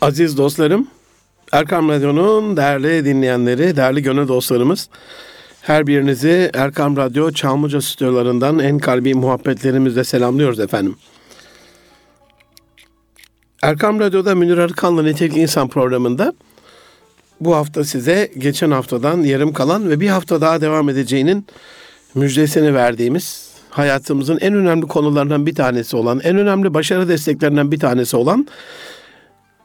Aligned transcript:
Aziz 0.00 0.36
dostlarım, 0.36 0.88
Erkam 1.52 1.88
Radyo'nun 1.88 2.56
değerli 2.56 3.04
dinleyenleri, 3.04 3.76
değerli 3.76 4.02
gönül 4.02 4.28
dostlarımız, 4.28 4.88
her 5.60 5.86
birinizi 5.86 6.50
Erkam 6.54 6.96
Radyo 6.96 7.30
Çamlıca 7.30 7.80
stüdyolarından 7.80 8.58
en 8.58 8.78
kalbi 8.78 9.14
muhabbetlerimizle 9.14 10.04
selamlıyoruz 10.04 10.60
efendim. 10.60 10.96
Erkam 13.62 14.00
Radyo'da 14.00 14.34
Münir 14.34 14.58
Arıkan'la 14.58 15.02
Nitelikli 15.02 15.40
İnsan 15.40 15.68
programında 15.68 16.34
bu 17.40 17.54
hafta 17.54 17.84
size 17.84 18.30
geçen 18.38 18.70
haftadan 18.70 19.22
yarım 19.22 19.52
kalan 19.52 19.90
ve 19.90 20.00
bir 20.00 20.08
hafta 20.08 20.40
daha 20.40 20.60
devam 20.60 20.88
edeceğinin 20.88 21.46
müjdesini 22.14 22.74
verdiğimiz 22.74 23.50
hayatımızın 23.70 24.38
en 24.40 24.54
önemli 24.54 24.86
konularından 24.86 25.46
bir 25.46 25.54
tanesi 25.54 25.96
olan, 25.96 26.20
en 26.24 26.36
önemli 26.36 26.74
başarı 26.74 27.08
desteklerinden 27.08 27.72
bir 27.72 27.80
tanesi 27.80 28.16
olan 28.16 28.46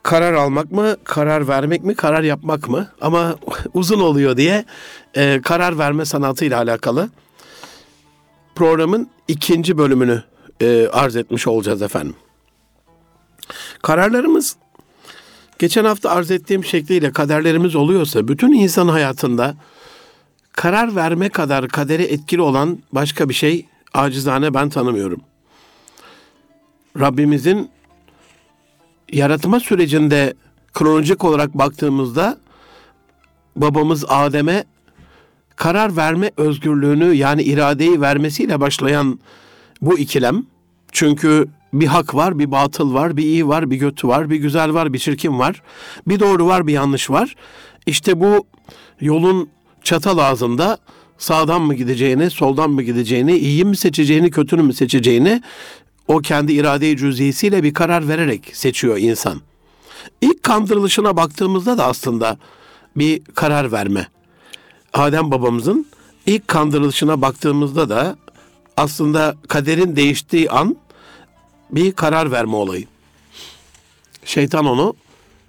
karar 0.04 0.34
almak 0.34 0.72
mı, 0.72 0.96
karar 1.04 1.48
vermek 1.48 1.84
mi, 1.84 1.96
karar 1.96 2.24
yapmak 2.24 2.70
mı? 2.70 2.88
Ama 3.02 3.36
uzun 3.74 4.00
oluyor 4.00 4.38
diye 4.38 4.66
e, 5.16 5.42
karar 5.44 5.78
verme 5.78 6.06
sanatıyla 6.06 6.58
alakalı 6.58 7.10
programın 8.56 9.10
ikinci 9.28 9.78
bölümünü 9.78 10.24
e, 10.62 10.88
arz 10.88 11.16
etmiş 11.16 11.48
olacağız 11.48 11.82
efendim. 11.82 12.16
Kararlarımız 13.82 14.56
geçen 15.60 15.86
hafta 15.86 16.10
arz 16.10 16.32
ettiğim 16.32 16.66
şekliyle 16.66 17.12
kaderlerimiz 17.12 17.76
oluyorsa 17.76 18.28
bütün 18.28 18.54
insan 18.54 18.88
hayatında 18.88 19.56
karar 20.54 20.96
verme 20.96 21.30
kadar 21.30 21.68
kadere 21.68 22.04
etkili 22.04 22.42
olan 22.42 22.80
başka 22.92 23.30
bir 23.30 23.34
şey 23.34 23.66
acizane 23.94 24.54
ben 24.54 24.70
tanımıyorum. 24.70 25.22
Rabbimizin 27.00 27.70
yaratma 29.12 29.60
sürecinde 29.60 30.34
kronolojik 30.74 31.24
olarak 31.24 31.54
baktığımızda 31.54 32.38
babamız 33.56 34.06
Adem'e 34.08 34.64
karar 35.56 35.98
verme 35.98 36.32
özgürlüğünü 36.38 37.14
yani 37.14 37.44
iradeyi 37.44 38.02
vermesiyle 38.02 38.60
başlayan 38.60 39.20
bu 39.82 40.00
ikilem 40.00 40.46
çünkü 40.92 41.48
bir 41.74 41.88
hak 41.88 42.16
var, 42.16 42.40
bir 42.40 42.52
batıl 42.52 42.94
var, 42.94 43.18
bir 43.18 43.24
iyi 43.24 43.48
var, 43.48 43.72
bir 43.72 43.80
kötü 43.80 44.08
var, 44.08 44.30
bir 44.30 44.36
güzel 44.36 44.74
var, 44.74 44.94
bir 44.94 45.00
çirkin 45.00 45.40
var, 45.40 45.62
bir 46.08 46.20
doğru 46.20 46.48
var, 46.48 46.68
bir 46.68 46.74
yanlış 46.74 47.10
var. 47.10 47.36
İşte 47.86 48.20
bu 48.20 48.46
yolun 49.02 49.50
çatal 49.84 50.18
ağzında 50.18 50.78
sağdan 51.18 51.62
mı 51.62 51.74
gideceğini, 51.74 52.30
soldan 52.30 52.70
mı 52.70 52.82
gideceğini, 52.82 53.38
iyi 53.38 53.66
mi 53.66 53.78
seçeceğini, 53.78 54.32
kötünü 54.32 54.62
mü 54.62 54.74
seçeceğini 54.74 55.42
o 56.12 56.22
kendi 56.22 56.54
irade-i 56.54 56.98
cüz'isiyle 56.98 57.64
bir 57.64 57.74
karar 57.74 58.08
vererek 58.08 58.52
seçiyor 58.54 58.98
insan. 58.98 59.42
İlk 60.22 60.44
kandırılışına 60.44 61.18
baktığımızda 61.18 61.78
da 61.78 61.86
aslında 61.86 62.38
bir 62.96 63.22
karar 63.26 63.72
verme. 63.72 64.08
Adem 64.94 65.32
babamızın 65.32 65.88
ilk 66.26 66.48
kandırılışına 66.48 67.22
baktığımızda 67.22 67.90
da 67.90 68.16
aslında 68.78 69.36
kaderin 69.48 69.96
değiştiği 69.96 70.50
an 70.50 70.76
bir 71.72 71.92
karar 71.92 72.32
verme 72.32 72.56
olayı. 72.56 72.86
Şeytan 74.26 74.66
onu 74.66 74.96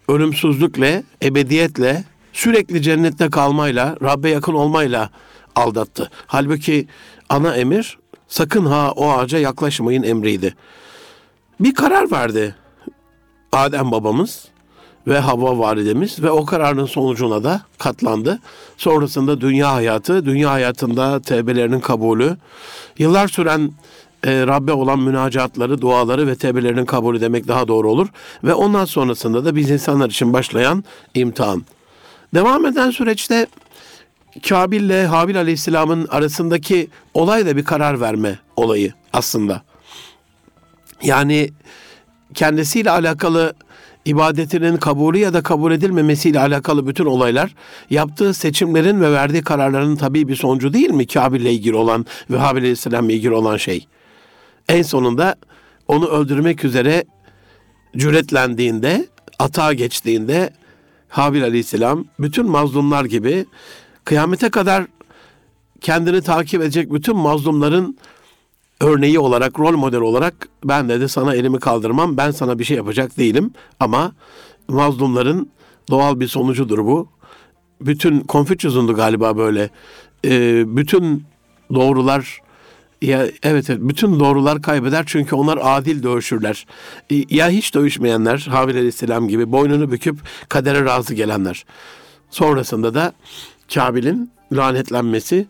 ölümsüzlükle, 0.08 1.02
ebediyetle, 1.22 2.04
sürekli 2.32 2.82
cennette 2.82 3.30
kalmayla, 3.30 3.96
Rabbe 4.02 4.30
yakın 4.30 4.54
olmayla 4.54 5.10
aldattı. 5.54 6.10
Halbuki 6.26 6.88
ana 7.28 7.56
emir 7.56 7.98
sakın 8.32 8.66
ha 8.66 8.92
o 8.96 9.10
ağaca 9.10 9.38
yaklaşmayın 9.38 10.02
emriydi. 10.02 10.54
Bir 11.60 11.74
karar 11.74 12.10
verdi 12.10 12.54
Adem 13.52 13.90
babamız 13.90 14.48
ve 15.06 15.18
Havva 15.18 15.58
validemiz 15.58 16.22
ve 16.22 16.30
o 16.30 16.44
kararın 16.46 16.86
sonucuna 16.86 17.44
da 17.44 17.62
katlandı. 17.78 18.38
Sonrasında 18.76 19.40
dünya 19.40 19.72
hayatı, 19.72 20.24
dünya 20.24 20.50
hayatında 20.50 21.22
tevbelerinin 21.22 21.80
kabulü, 21.80 22.36
yıllar 22.98 23.28
süren 23.28 23.72
e, 24.24 24.46
Rabbe 24.46 24.72
olan 24.72 24.98
münacatları, 24.98 25.80
duaları 25.80 26.26
ve 26.26 26.34
tevbelerinin 26.34 26.84
kabulü 26.84 27.20
demek 27.20 27.48
daha 27.48 27.68
doğru 27.68 27.90
olur. 27.90 28.08
Ve 28.44 28.54
ondan 28.54 28.84
sonrasında 28.84 29.44
da 29.44 29.56
biz 29.56 29.70
insanlar 29.70 30.10
için 30.10 30.32
başlayan 30.32 30.84
imtihan. 31.14 31.62
Devam 32.34 32.66
eden 32.66 32.90
süreçte 32.90 33.46
Kabil 34.48 34.80
ile 34.80 35.06
Habil 35.06 35.38
Aleyhisselam'ın 35.38 36.06
arasındaki 36.10 36.88
olay 37.14 37.46
da 37.46 37.56
bir 37.56 37.64
karar 37.64 38.00
verme 38.00 38.38
olayı 38.56 38.92
aslında. 39.12 39.62
Yani 41.02 41.50
kendisiyle 42.34 42.90
alakalı 42.90 43.54
ibadetinin 44.04 44.76
kabulü 44.76 45.18
ya 45.18 45.34
da 45.34 45.42
kabul 45.42 45.72
edilmemesiyle 45.72 46.40
alakalı 46.40 46.86
bütün 46.86 47.06
olaylar 47.06 47.54
yaptığı 47.90 48.34
seçimlerin 48.34 49.00
ve 49.00 49.12
verdiği 49.12 49.42
kararların 49.42 49.96
tabii 49.96 50.28
bir 50.28 50.36
sonucu 50.36 50.72
değil 50.72 50.90
mi? 50.90 51.06
Kabil 51.06 51.40
ile 51.40 51.52
ilgili 51.52 51.76
olan 51.76 52.06
ve 52.30 52.38
Habil 52.38 52.60
Aleyhisselam'la 52.60 53.12
ilgili 53.12 53.34
olan 53.34 53.56
şey. 53.56 53.86
En 54.68 54.82
sonunda 54.82 55.36
onu 55.88 56.08
öldürmek 56.08 56.64
üzere 56.64 57.04
cüretlendiğinde, 57.96 59.06
atağa 59.38 59.72
geçtiğinde 59.72 60.50
Habil 61.08 61.44
Aleyhisselam 61.44 62.04
bütün 62.18 62.46
mazlumlar 62.46 63.04
gibi 63.04 63.46
kıyamete 64.04 64.50
kadar 64.50 64.86
kendini 65.80 66.22
takip 66.22 66.62
edecek 66.62 66.92
bütün 66.92 67.16
mazlumların 67.16 67.98
örneği 68.80 69.18
olarak, 69.18 69.60
rol 69.60 69.76
model 69.76 70.00
olarak 70.00 70.48
ben 70.64 70.88
dedi 70.88 71.08
sana 71.08 71.34
elimi 71.34 71.58
kaldırmam, 71.58 72.16
ben 72.16 72.30
sana 72.30 72.58
bir 72.58 72.64
şey 72.64 72.76
yapacak 72.76 73.18
değilim. 73.18 73.52
Ama 73.80 74.12
mazlumların 74.68 75.50
doğal 75.90 76.20
bir 76.20 76.28
sonucudur 76.28 76.78
bu. 76.78 77.08
Bütün 77.80 78.20
Konfüçyüs'undu 78.20 78.94
galiba 78.94 79.36
böyle. 79.36 79.70
Ee, 80.24 80.76
bütün 80.76 81.24
doğrular 81.74 82.40
ya 83.02 83.26
evet, 83.42 83.70
evet 83.70 83.80
bütün 83.80 84.20
doğrular 84.20 84.62
kaybeder 84.62 85.04
çünkü 85.06 85.34
onlar 85.34 85.58
adil 85.62 86.02
dövüşürler. 86.02 86.66
Ya 87.10 87.48
hiç 87.48 87.74
dövüşmeyenler 87.74 88.46
Habil 88.50 88.74
Aleyhisselam 88.76 89.28
gibi 89.28 89.52
boynunu 89.52 89.92
büküp 89.92 90.16
kadere 90.48 90.84
razı 90.84 91.14
gelenler. 91.14 91.64
Sonrasında 92.30 92.94
da 92.94 93.12
Kabil'in 93.74 94.30
lanetlenmesi 94.52 95.46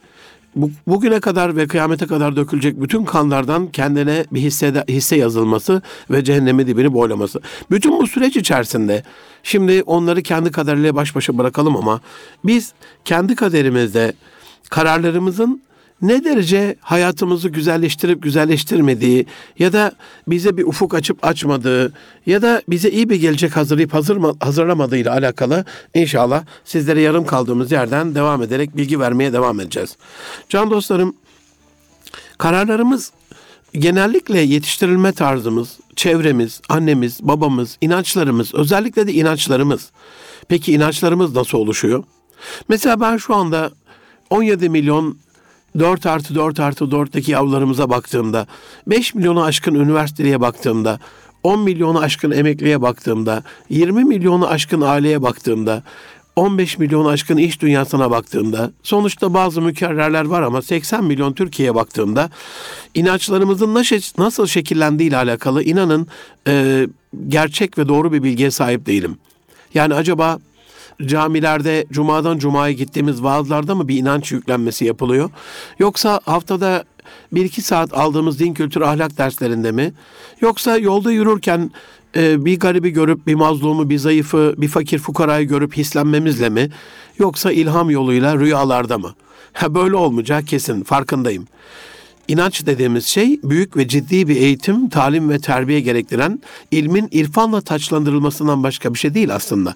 bu, 0.57 0.71
bugüne 0.87 1.21
kadar 1.21 1.57
ve 1.57 1.67
kıyamete 1.67 2.07
kadar 2.07 2.37
dökülecek 2.37 2.81
bütün 2.81 3.05
kanlardan 3.05 3.67
kendine 3.67 4.25
bir 4.33 4.41
hisse, 4.41 4.85
hisse 4.89 5.17
yazılması 5.17 5.83
ve 6.11 6.25
cehennemi 6.25 6.67
dibini 6.67 6.93
boylaması. 6.93 7.41
Bütün 7.71 7.99
bu 7.99 8.07
süreç 8.07 8.37
içerisinde 8.37 9.03
şimdi 9.43 9.83
onları 9.83 10.23
kendi 10.23 10.51
kaderiyle 10.51 10.95
baş 10.95 11.17
başa 11.17 11.39
bırakalım 11.39 11.77
ama 11.77 12.01
biz 12.45 12.73
kendi 13.05 13.35
kaderimizde 13.35 14.13
kararlarımızın 14.71 15.63
ne 16.03 16.25
derece 16.25 16.77
hayatımızı 16.81 17.49
güzelleştirip 17.49 18.23
güzelleştirmediği 18.23 19.27
ya 19.59 19.73
da 19.73 19.93
bize 20.29 20.57
bir 20.57 20.65
ufuk 20.65 20.95
açıp 20.95 21.27
açmadığı 21.27 21.93
ya 22.27 22.43
da 22.43 22.63
bize 22.69 22.91
iyi 22.91 23.11
bir 23.11 23.17
gelecek 23.17 23.57
hazırlayıp 23.57 23.95
hazır 23.95 24.19
hazırlamadığı 24.41 24.97
ile 24.97 25.11
alakalı 25.11 25.65
inşallah 25.95 26.45
sizlere 26.65 27.01
yarım 27.01 27.27
kaldığımız 27.27 27.73
yerden 27.73 28.15
devam 28.15 28.43
ederek 28.43 28.77
bilgi 28.77 29.01
vermeye 29.01 29.33
devam 29.33 29.61
edeceğiz. 29.61 29.97
Can 30.49 30.71
dostlarım 30.71 31.17
kararlarımız 32.39 33.13
genellikle 33.73 34.41
yetiştirilme 34.41 35.13
tarzımız, 35.13 35.79
çevremiz, 35.97 36.61
annemiz, 36.69 37.19
babamız, 37.23 37.79
inançlarımız, 37.81 38.55
özellikle 38.55 39.07
de 39.07 39.13
inançlarımız. 39.13 39.91
Peki 40.49 40.73
inançlarımız 40.73 41.35
nasıl 41.35 41.59
oluşuyor? 41.59 42.05
Mesela 42.69 43.01
ben 43.01 43.17
şu 43.17 43.35
anda 43.35 43.71
17 44.31 44.69
milyon 44.69 45.19
4 45.79 46.07
artı 46.07 46.35
4 46.35 46.61
artı 46.61 46.85
4'teki 46.85 47.33
yavrularımıza 47.33 47.91
baktığımda, 47.91 48.47
5 48.87 49.15
milyonu 49.15 49.45
aşkın 49.45 49.75
üniversiteye 49.75 50.41
baktığımda, 50.41 50.99
10 51.43 51.61
milyonu 51.61 51.99
aşkın 51.99 52.31
emekliye 52.31 52.83
baktığımda, 52.83 53.43
20 53.71 54.05
milyonu 54.05 54.49
aşkın 54.49 54.81
aileye 54.81 55.23
baktığımda, 55.23 55.83
15 56.37 56.79
milyon 56.79 57.05
aşkın 57.05 57.37
iş 57.37 57.61
dünyasına 57.63 58.11
baktığımda, 58.11 58.71
sonuçta 58.83 59.35
bazı 59.35 59.63
mükerrerler 59.63 60.25
var 60.25 60.43
ama 60.43 60.63
80 60.63 61.05
milyon 61.05 61.33
Türkiye'ye 61.33 61.75
baktığımda, 61.75 62.31
inançlarımızın 62.95 63.75
nasıl 64.19 64.47
şekillendiği 64.47 65.09
ile 65.09 65.17
alakalı 65.17 65.63
inanın 65.63 66.07
e, 66.49 66.87
gerçek 67.29 67.79
ve 67.79 67.89
doğru 67.89 68.13
bir 68.13 68.23
bilgiye 68.23 68.51
sahip 68.51 68.87
değilim. 68.87 69.17
Yani 69.75 69.95
acaba 69.95 70.39
camilerde 71.07 71.87
cumadan 71.93 72.39
cumaya 72.39 72.73
gittiğimiz 72.73 73.23
vaazlarda 73.23 73.75
mı 73.75 73.89
bir 73.89 73.97
inanç 73.97 74.33
yüklenmesi 74.33 74.85
yapılıyor? 74.85 75.31
Yoksa 75.79 76.21
haftada 76.25 76.85
bir 77.33 77.45
iki 77.45 77.63
saat 77.63 77.95
aldığımız 77.95 78.39
din 78.39 78.55
kültürü 78.55 78.85
ahlak 78.85 79.19
derslerinde 79.19 79.73
mi? 79.73 79.93
Yoksa 80.41 80.77
yolda 80.77 81.13
yürürken 81.13 81.71
e, 82.17 82.45
bir 82.45 82.61
garibi 82.61 82.91
görüp 82.91 83.27
bir 83.27 83.35
mazlumu, 83.35 83.91
bir 83.91 83.99
zayıfı, 83.99 84.55
bir 84.59 84.69
fakir 84.69 84.99
fukarayı 84.99 85.49
görüp 85.49 85.77
hislenmemizle 85.77 86.49
mi? 86.49 86.71
Yoksa 87.19 87.53
ilham 87.53 87.91
yoluyla 87.91 88.39
rüyalarda 88.39 88.99
mı? 88.99 89.15
Ha 89.53 89.75
böyle 89.75 89.97
olmayacak 89.97 90.47
kesin 90.47 90.83
farkındayım. 90.83 91.47
İnanç 92.29 92.67
dediğimiz 92.67 93.07
şey 93.07 93.41
büyük 93.43 93.77
ve 93.77 93.89
ciddi 93.89 94.29
bir 94.29 94.37
eğitim, 94.37 94.89
talim 94.89 95.31
ve 95.31 95.39
terbiye 95.39 95.81
gerektiren 95.81 96.43
ilmin 96.71 97.09
irfanla 97.11 97.61
taçlandırılmasından 97.61 98.63
başka 98.63 98.95
bir 98.95 98.99
şey 98.99 99.15
değil 99.15 99.35
aslında. 99.35 99.75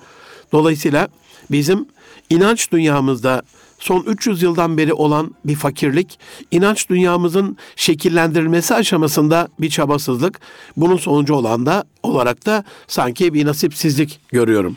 Dolayısıyla 0.53 1.09
bizim 1.51 1.87
inanç 2.31 2.73
dünyamızda 2.73 3.43
son 3.79 4.03
300 4.03 4.43
yıldan 4.43 4.79
beri 4.79 4.93
olan 4.93 5.35
bir 5.45 5.55
fakirlik, 5.55 6.19
inanç 6.51 6.89
dünyamızın 6.89 7.57
şekillendirilmesi 7.77 8.75
aşamasında 8.75 9.49
bir 9.61 9.71
çabasızlık, 9.71 10.41
bunun 10.77 10.97
sonucu 10.97 11.35
olan 11.35 11.67
da 11.67 11.85
olarak 12.03 12.47
da 12.47 12.65
sanki 12.87 13.35
bir 13.35 13.47
nasipsizlik 13.47 14.21
görüyorum. 14.29 14.77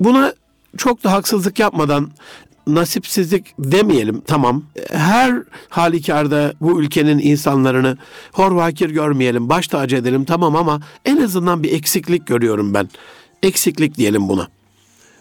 Buna 0.00 0.34
çok 0.76 1.04
da 1.04 1.12
haksızlık 1.12 1.58
yapmadan 1.58 2.10
nasipsizlik 2.66 3.54
demeyelim 3.58 4.22
tamam. 4.26 4.64
Her 4.92 5.42
halükarda 5.68 6.54
bu 6.60 6.82
ülkenin 6.82 7.18
insanlarını 7.18 7.98
hor 8.32 8.52
vakir 8.52 8.90
görmeyelim, 8.90 9.48
baş 9.48 9.68
tacı 9.68 9.96
edelim 9.96 10.24
tamam 10.24 10.56
ama 10.56 10.80
en 11.04 11.16
azından 11.16 11.62
bir 11.62 11.72
eksiklik 11.72 12.26
görüyorum 12.26 12.74
ben. 12.74 12.88
Eksiklik 13.42 13.96
diyelim 13.96 14.28
buna 14.28 14.48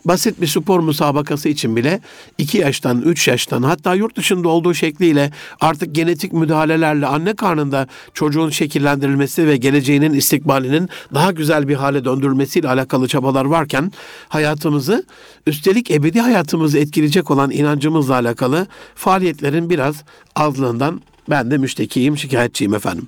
basit 0.09 0.41
bir 0.41 0.47
spor 0.47 0.79
müsabakası 0.79 1.49
için 1.49 1.75
bile 1.75 2.01
2 2.37 2.57
yaştan, 2.57 3.01
3 3.01 3.27
yaştan 3.27 3.63
hatta 3.63 3.95
yurt 3.95 4.15
dışında 4.15 4.49
olduğu 4.49 4.73
şekliyle 4.73 5.31
artık 5.61 5.95
genetik 5.95 6.33
müdahalelerle 6.33 7.07
anne 7.07 7.35
karnında 7.35 7.87
çocuğun 8.13 8.49
şekillendirilmesi 8.49 9.47
ve 9.47 9.57
geleceğinin 9.57 10.13
istikbalinin 10.13 10.89
daha 11.13 11.31
güzel 11.31 11.67
bir 11.67 11.75
hale 11.75 12.05
döndürülmesiyle 12.05 12.69
alakalı 12.69 13.07
çabalar 13.07 13.45
varken 13.45 13.91
hayatımızı 14.29 15.03
üstelik 15.47 15.91
ebedi 15.91 16.19
hayatımızı 16.19 16.79
etkileyecek 16.79 17.31
olan 17.31 17.51
inancımızla 17.51 18.13
alakalı 18.13 18.67
faaliyetlerin 18.95 19.69
biraz 19.69 20.03
azlığından 20.35 21.01
ben 21.29 21.51
de 21.51 21.57
müştekiyim, 21.57 22.17
şikayetçiyim 22.17 22.73
efendim. 22.73 23.07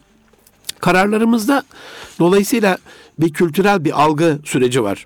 Kararlarımızda 0.79 1.63
dolayısıyla 2.19 2.77
bir 3.19 3.33
kültürel 3.33 3.85
bir 3.85 4.01
algı 4.03 4.39
süreci 4.45 4.83
var. 4.83 5.05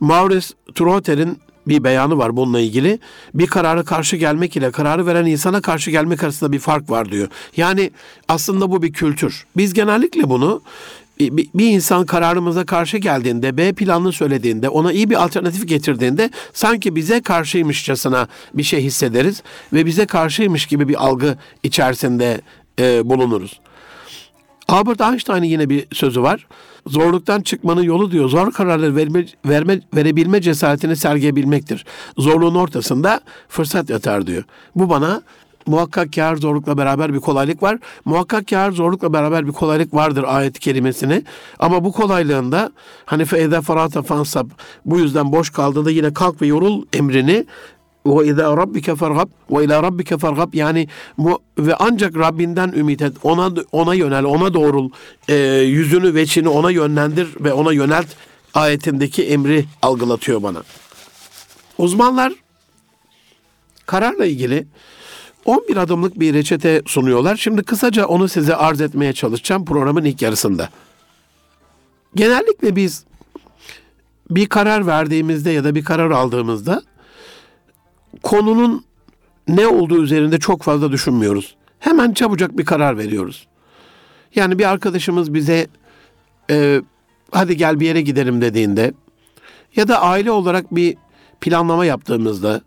Maurice 0.00 0.46
Trotter'in 0.74 1.38
bir 1.68 1.84
beyanı 1.84 2.18
var 2.18 2.36
bununla 2.36 2.60
ilgili. 2.60 2.98
Bir 3.34 3.46
karara 3.46 3.82
karşı 3.82 4.16
gelmek 4.16 4.56
ile 4.56 4.70
kararı 4.70 5.06
veren 5.06 5.26
insana 5.26 5.60
karşı 5.60 5.90
gelmek 5.90 6.24
arasında 6.24 6.52
bir 6.52 6.58
fark 6.58 6.90
var 6.90 7.12
diyor. 7.12 7.28
Yani 7.56 7.90
aslında 8.28 8.70
bu 8.70 8.82
bir 8.82 8.92
kültür. 8.92 9.46
Biz 9.56 9.74
genellikle 9.74 10.30
bunu 10.30 10.62
bir 11.54 11.70
insan 11.70 12.06
kararımıza 12.06 12.66
karşı 12.66 12.98
geldiğinde, 12.98 13.56
B 13.56 13.72
planını 13.72 14.12
söylediğinde, 14.12 14.68
ona 14.68 14.92
iyi 14.92 15.10
bir 15.10 15.22
alternatif 15.24 15.68
getirdiğinde 15.68 16.30
sanki 16.52 16.96
bize 16.96 17.20
karşıymışçasına 17.20 18.28
bir 18.54 18.62
şey 18.62 18.82
hissederiz 18.82 19.42
ve 19.72 19.86
bize 19.86 20.06
karşıymış 20.06 20.66
gibi 20.66 20.88
bir 20.88 21.04
algı 21.04 21.36
içerisinde 21.62 22.40
e, 22.78 23.08
bulunuruz. 23.08 23.60
Albert 24.68 25.00
Einstein'ın 25.00 25.44
yine 25.44 25.68
bir 25.68 25.86
sözü 25.92 26.22
var. 26.22 26.46
Zorluktan 26.86 27.40
çıkmanın 27.40 27.82
yolu 27.82 28.10
diyor 28.10 28.28
zor 28.28 28.52
kararları 28.52 28.96
verme, 28.96 29.26
verme, 29.46 29.80
verebilme 29.94 30.40
cesaretini 30.40 30.96
sergileyebilmektir. 30.96 31.84
Zorluğun 32.18 32.54
ortasında 32.54 33.20
fırsat 33.48 33.90
yatar 33.90 34.26
diyor. 34.26 34.44
Bu 34.74 34.90
bana 34.90 35.22
muhakkak 35.66 36.12
kâr 36.12 36.36
zorlukla 36.36 36.78
beraber 36.78 37.14
bir 37.14 37.20
kolaylık 37.20 37.62
var. 37.62 37.78
Muhakkak 38.04 38.48
kâr 38.48 38.72
zorlukla 38.72 39.12
beraber 39.12 39.46
bir 39.46 39.52
kolaylık 39.52 39.94
vardır 39.94 40.24
ayet 40.26 40.58
kelimesini. 40.58 41.22
Ama 41.58 41.84
bu 41.84 41.92
kolaylığında 41.92 42.72
hani 43.04 43.24
feyde 43.24 43.60
farata 43.60 44.02
fansab 44.02 44.50
bu 44.84 44.98
yüzden 44.98 45.32
boş 45.32 45.50
kaldığında 45.50 45.90
yine 45.90 46.14
kalk 46.14 46.42
ve 46.42 46.46
yorul 46.46 46.84
emrini 46.92 47.46
ve 48.08 48.26
izâ 48.26 48.56
rabbike 48.56 48.96
fergab 48.96 49.28
ve 49.50 49.64
ilâ 49.64 49.82
rabbike 49.82 50.18
fergab 50.18 50.54
yani 50.54 50.88
bu 51.18 51.38
ve 51.58 51.74
ancak 51.74 52.16
Rabbinden 52.16 52.72
ümit 52.72 53.02
et. 53.02 53.16
Ona 53.22 53.50
ona 53.72 53.94
yönel, 53.94 54.24
ona 54.24 54.54
doğrul. 54.54 54.90
E, 55.28 55.34
yüzünü 55.62 56.14
veçini 56.14 56.48
ona 56.48 56.70
yönlendir 56.70 57.28
ve 57.40 57.52
ona 57.52 57.72
yönelt 57.72 58.06
ayetindeki 58.54 59.24
emri 59.24 59.64
algılatıyor 59.82 60.42
bana. 60.42 60.62
Uzmanlar 61.78 62.32
kararla 63.86 64.26
ilgili 64.26 64.66
11 65.44 65.76
adımlık 65.76 66.20
bir 66.20 66.34
reçete 66.34 66.82
sunuyorlar. 66.86 67.36
Şimdi 67.36 67.62
kısaca 67.62 68.06
onu 68.06 68.28
size 68.28 68.56
arz 68.56 68.80
etmeye 68.80 69.12
çalışacağım 69.12 69.64
programın 69.64 70.04
ilk 70.04 70.22
yarısında. 70.22 70.68
Genellikle 72.14 72.76
biz 72.76 73.04
bir 74.30 74.48
karar 74.48 74.86
verdiğimizde 74.86 75.50
ya 75.50 75.64
da 75.64 75.74
bir 75.74 75.84
karar 75.84 76.10
aldığımızda 76.10 76.82
konunun 78.22 78.84
ne 79.48 79.66
olduğu 79.66 80.02
üzerinde 80.02 80.38
çok 80.38 80.62
fazla 80.62 80.92
düşünmüyoruz. 80.92 81.56
Hemen 81.78 82.12
çabucak 82.12 82.58
bir 82.58 82.64
karar 82.64 82.98
veriyoruz. 82.98 83.46
Yani 84.34 84.58
bir 84.58 84.70
arkadaşımız 84.70 85.34
bize 85.34 85.66
e, 86.50 86.82
hadi 87.30 87.56
gel 87.56 87.80
bir 87.80 87.86
yere 87.86 88.00
gidelim 88.00 88.40
dediğinde 88.40 88.92
ya 89.76 89.88
da 89.88 90.02
aile 90.02 90.30
olarak 90.30 90.74
bir 90.74 90.96
planlama 91.40 91.84
yaptığımızda 91.84 92.60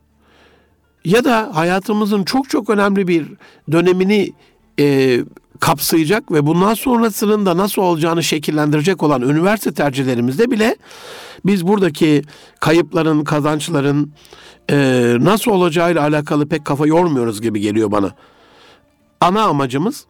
ya 1.05 1.23
da 1.23 1.49
hayatımızın 1.53 2.23
çok 2.23 2.49
çok 2.49 2.69
önemli 2.69 3.07
bir 3.07 3.27
dönemini 3.71 4.31
e, 4.79 5.19
kapsayacak 5.59 6.31
ve 6.31 6.45
bundan 6.45 6.73
sonrasının 6.73 7.45
da 7.45 7.57
nasıl 7.57 7.81
olacağını 7.81 8.23
şekillendirecek 8.23 9.03
olan 9.03 9.21
üniversite 9.21 9.73
tercihlerimizde 9.73 10.51
bile 10.51 10.75
biz 11.45 11.67
buradaki 11.67 12.21
kayıpların, 12.59 13.23
kazançların 13.23 14.11
e, 14.69 14.77
nasıl 15.19 15.51
olacağıyla 15.51 16.01
alakalı 16.01 16.49
pek 16.49 16.65
kafa 16.65 16.87
yormuyoruz 16.87 17.41
gibi 17.41 17.59
geliyor 17.59 17.91
bana. 17.91 18.11
Ana 19.21 19.43
amacımız 19.43 20.05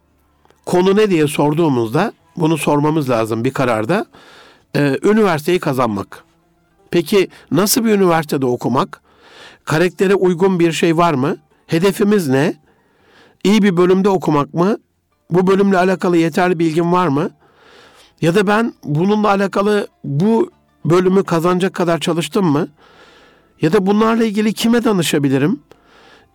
konu 0.66 0.96
ne 0.96 1.10
diye 1.10 1.28
sorduğumuzda 1.28 2.12
bunu 2.36 2.58
sormamız 2.58 3.10
lazım 3.10 3.44
bir 3.44 3.52
kararda. 3.52 4.06
E, 4.76 4.98
üniversiteyi 5.02 5.58
kazanmak. 5.58 6.24
Peki 6.90 7.28
nasıl 7.50 7.84
bir 7.84 7.90
üniversitede 7.90 8.46
okumak? 8.46 9.02
Karaktere 9.64 10.14
uygun 10.14 10.58
bir 10.58 10.72
şey 10.72 10.96
var 10.96 11.14
mı? 11.14 11.36
Hedefimiz 11.66 12.28
ne? 12.28 12.54
İyi 13.44 13.62
bir 13.62 13.76
bölümde 13.76 14.08
okumak 14.08 14.54
mı? 14.54 14.76
Bu 15.30 15.46
bölümle 15.46 15.78
alakalı 15.78 16.16
yeterli 16.16 16.58
bilgim 16.58 16.92
var 16.92 17.08
mı? 17.08 17.30
Ya 18.20 18.34
da 18.34 18.46
ben 18.46 18.74
bununla 18.84 19.28
alakalı 19.28 19.86
bu 20.04 20.50
bölümü 20.84 21.24
kazanacak 21.24 21.74
kadar 21.74 21.98
çalıştım 21.98 22.46
mı? 22.46 22.68
Ya 23.62 23.72
da 23.72 23.86
bunlarla 23.86 24.24
ilgili 24.24 24.52
kime 24.52 24.84
danışabilirim? 24.84 25.60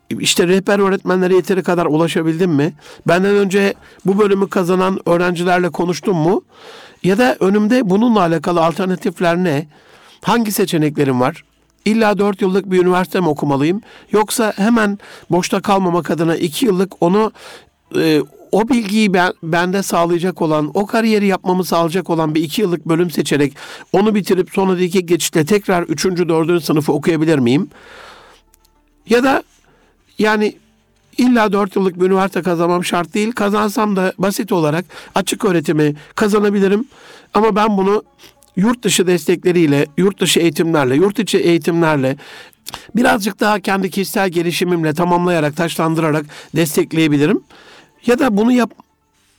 İşte 0.10 0.48
rehber 0.48 0.80
öğretmenlere 0.80 1.36
yeteri 1.36 1.64
kadar 1.64 1.86
ulaşabildim 1.86 2.52
mi? 2.52 2.74
Benden 3.08 3.36
önce 3.36 3.74
bu 4.06 4.20
bölümü 4.20 4.50
kazanan 4.50 5.00
öğrencilerle 5.06 5.70
konuştum 5.70 6.18
mu? 6.18 6.42
Ya 7.04 7.18
da 7.18 7.38
önümde 7.40 7.90
bununla 7.90 8.20
alakalı 8.20 8.66
alternatifler 8.66 9.38
ne? 9.38 9.68
Hangi 10.22 10.52
seçeneklerim 10.52 11.22
var? 11.22 11.44
İlla 11.86 12.18
dört 12.18 12.42
yıllık 12.42 12.72
bir 12.72 12.82
üniversite 12.82 13.20
mi 13.20 13.28
okumalıyım? 13.28 13.82
Yoksa 14.12 14.54
hemen 14.56 15.00
boşta 15.32 15.62
kalmamak 15.62 16.12
adına 16.12 16.36
iki 16.36 16.66
yıllık 16.66 16.94
onu 17.02 17.32
e, 17.96 18.22
o 18.52 18.70
bilgiyi 18.70 19.14
ben, 19.14 19.34
bende 19.44 19.84
sağlayacak 19.84 20.42
olan, 20.42 20.72
o 20.74 20.86
kariyeri 20.86 21.28
yapmamı 21.28 21.64
sağlayacak 21.64 22.10
olan 22.10 22.36
bir 22.36 22.44
iki 22.44 22.62
yıllık 22.62 22.86
bölüm 22.86 23.12
seçerek 23.12 23.54
onu 23.92 24.16
bitirip 24.16 24.50
sonraki 24.54 25.06
geçişte 25.06 25.46
tekrar 25.46 25.84
üçüncü, 25.84 26.30
dördüncü 26.30 26.66
sınıfı 26.66 26.94
okuyabilir 26.94 27.40
miyim? 27.40 27.70
Ya 29.10 29.24
da 29.24 29.44
yani 30.20 30.56
illa 31.18 31.52
dört 31.52 31.76
yıllık 31.76 32.00
bir 32.00 32.06
üniversite 32.06 32.42
kazanmam 32.42 32.86
şart 32.86 33.14
değil. 33.14 33.32
Kazansam 33.32 33.96
da 33.96 34.14
basit 34.18 34.52
olarak 34.52 34.86
açık 35.16 35.46
öğretimi 35.46 35.96
kazanabilirim. 36.16 36.88
Ama 37.34 37.56
ben 37.56 37.78
bunu 37.78 38.04
yurt 38.56 38.84
dışı 38.84 39.08
destekleriyle, 39.08 39.88
yurt 39.98 40.20
dışı 40.20 40.40
eğitimlerle, 40.40 40.96
yurt 40.96 41.20
içi 41.20 41.38
eğitimlerle 41.38 42.18
birazcık 42.96 43.40
daha 43.40 43.60
kendi 43.60 43.90
kişisel 43.90 44.30
gelişimimle 44.30 44.94
tamamlayarak, 44.94 45.56
taşlandırarak 45.56 46.26
destekleyebilirim. 46.56 47.42
Ya 48.08 48.20
da 48.20 48.38
bunu 48.38 48.52
yap 48.52 48.72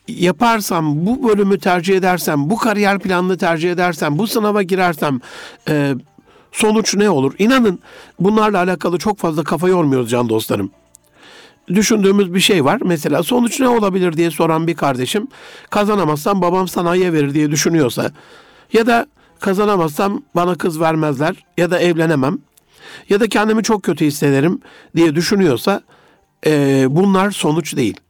yaparsam, 0.09 1.07
bu 1.07 1.29
bölümü 1.29 1.59
tercih 1.59 1.97
edersem, 1.97 2.51
bu 2.51 2.57
kariyer 2.57 2.99
planını 2.99 3.39
tercih 3.39 3.73
edersem, 3.73 4.19
bu 4.19 4.27
sınava 4.27 4.63
girersem 4.63 5.21
e, 5.69 5.95
sonuç 6.53 6.95
ne 6.95 7.11
olur? 7.11 7.35
İnanın 7.39 7.79
bunlarla 8.21 8.59
alakalı 8.59 8.99
çok 8.99 9.19
fazla 9.19 9.45
kafa 9.45 9.69
yormuyoruz 9.69 10.11
can 10.11 10.29
dostlarım. 10.29 10.71
Düşündüğümüz 11.69 12.35
bir 12.35 12.41
şey 12.41 12.65
var. 12.65 12.81
Mesela 12.85 13.23
sonuç 13.23 13.61
ne 13.61 13.69
olabilir 13.69 14.13
diye 14.13 14.31
soran 14.31 14.67
bir 14.67 14.75
kardeşim 14.75 15.29
kazanamazsam 15.71 16.43
babam 16.43 16.69
sanayiye 16.69 17.13
verir 17.13 17.35
diye 17.35 17.51
düşünüyorsa 17.51 18.11
ya 18.73 18.87
da 18.87 19.07
kazanamazsam 19.41 20.23
bana 20.35 20.55
kız 20.55 20.81
vermezler 20.81 21.45
ya 21.57 21.71
da 21.71 21.79
evlenemem 21.79 22.39
ya 23.09 23.21
da 23.21 23.29
kendimi 23.29 23.63
çok 23.63 23.83
kötü 23.83 24.05
hissederim 24.05 24.61
diye 24.97 25.15
düşünüyorsa 25.15 25.83
e, 26.47 26.87
bunlar 26.91 27.31
sonuç 27.31 27.77
değil. 27.77 28.01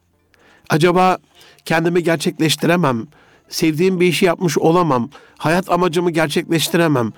Acaba 0.68 1.18
kendimi 1.64 2.02
gerçekleştiremem, 2.02 3.06
sevdiğim 3.48 4.00
bir 4.00 4.06
işi 4.06 4.25
yapmış 4.25 4.58
olamam, 4.58 5.10
hayat 5.38 5.70
amacımı 5.70 6.10
gerçekleştiremem, 6.10 7.12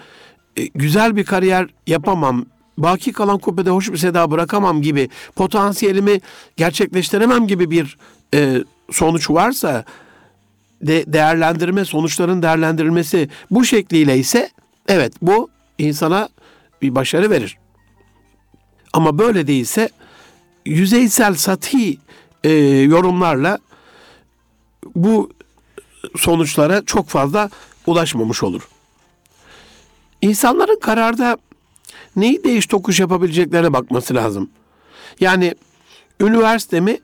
e, 0.56 0.66
güzel 0.66 1.16
bir 1.16 1.24
kariyer 1.24 1.66
yapamam, 1.86 2.46
baki 2.78 3.12
kalan 3.12 3.38
kubbede 3.38 3.70
hoş 3.70 3.92
bir 3.92 3.96
seda 3.96 4.30
bırakamam 4.30 4.82
gibi, 4.82 5.08
potansiyelimi 5.36 6.20
gerçekleştiremem 6.56 7.46
gibi 7.46 7.70
bir 7.70 7.96
e, 8.34 8.64
sonuç 8.90 9.30
varsa 9.30 9.84
de 10.82 11.04
değerlendirme, 11.12 11.84
sonuçların 11.84 12.42
değerlendirilmesi 12.42 13.28
bu 13.50 13.64
şekliyle 13.64 14.18
ise 14.18 14.50
evet 14.88 15.12
bu 15.22 15.50
insana 15.78 16.28
bir 16.82 16.94
başarı 16.94 17.30
verir. 17.30 17.58
Ama 18.92 19.18
böyle 19.18 19.46
değilse 19.46 19.88
yüzeysel 20.66 21.34
sati 21.34 21.98
e, 22.44 22.52
yorumlarla 22.82 23.58
bu 24.94 25.30
sonuçlara 26.16 26.84
çok 26.84 27.08
fazla 27.08 27.50
ulaşmamış 27.86 28.42
olur. 28.42 28.68
İnsanların 30.22 30.80
kararda 30.80 31.36
neyi 32.16 32.44
değiş 32.44 32.66
tokuş 32.66 33.00
yapabileceklerine 33.00 33.72
bakması 33.72 34.14
lazım. 34.14 34.50
Yani 35.20 35.54
üniversite 36.20 36.80
mi, 36.80 36.98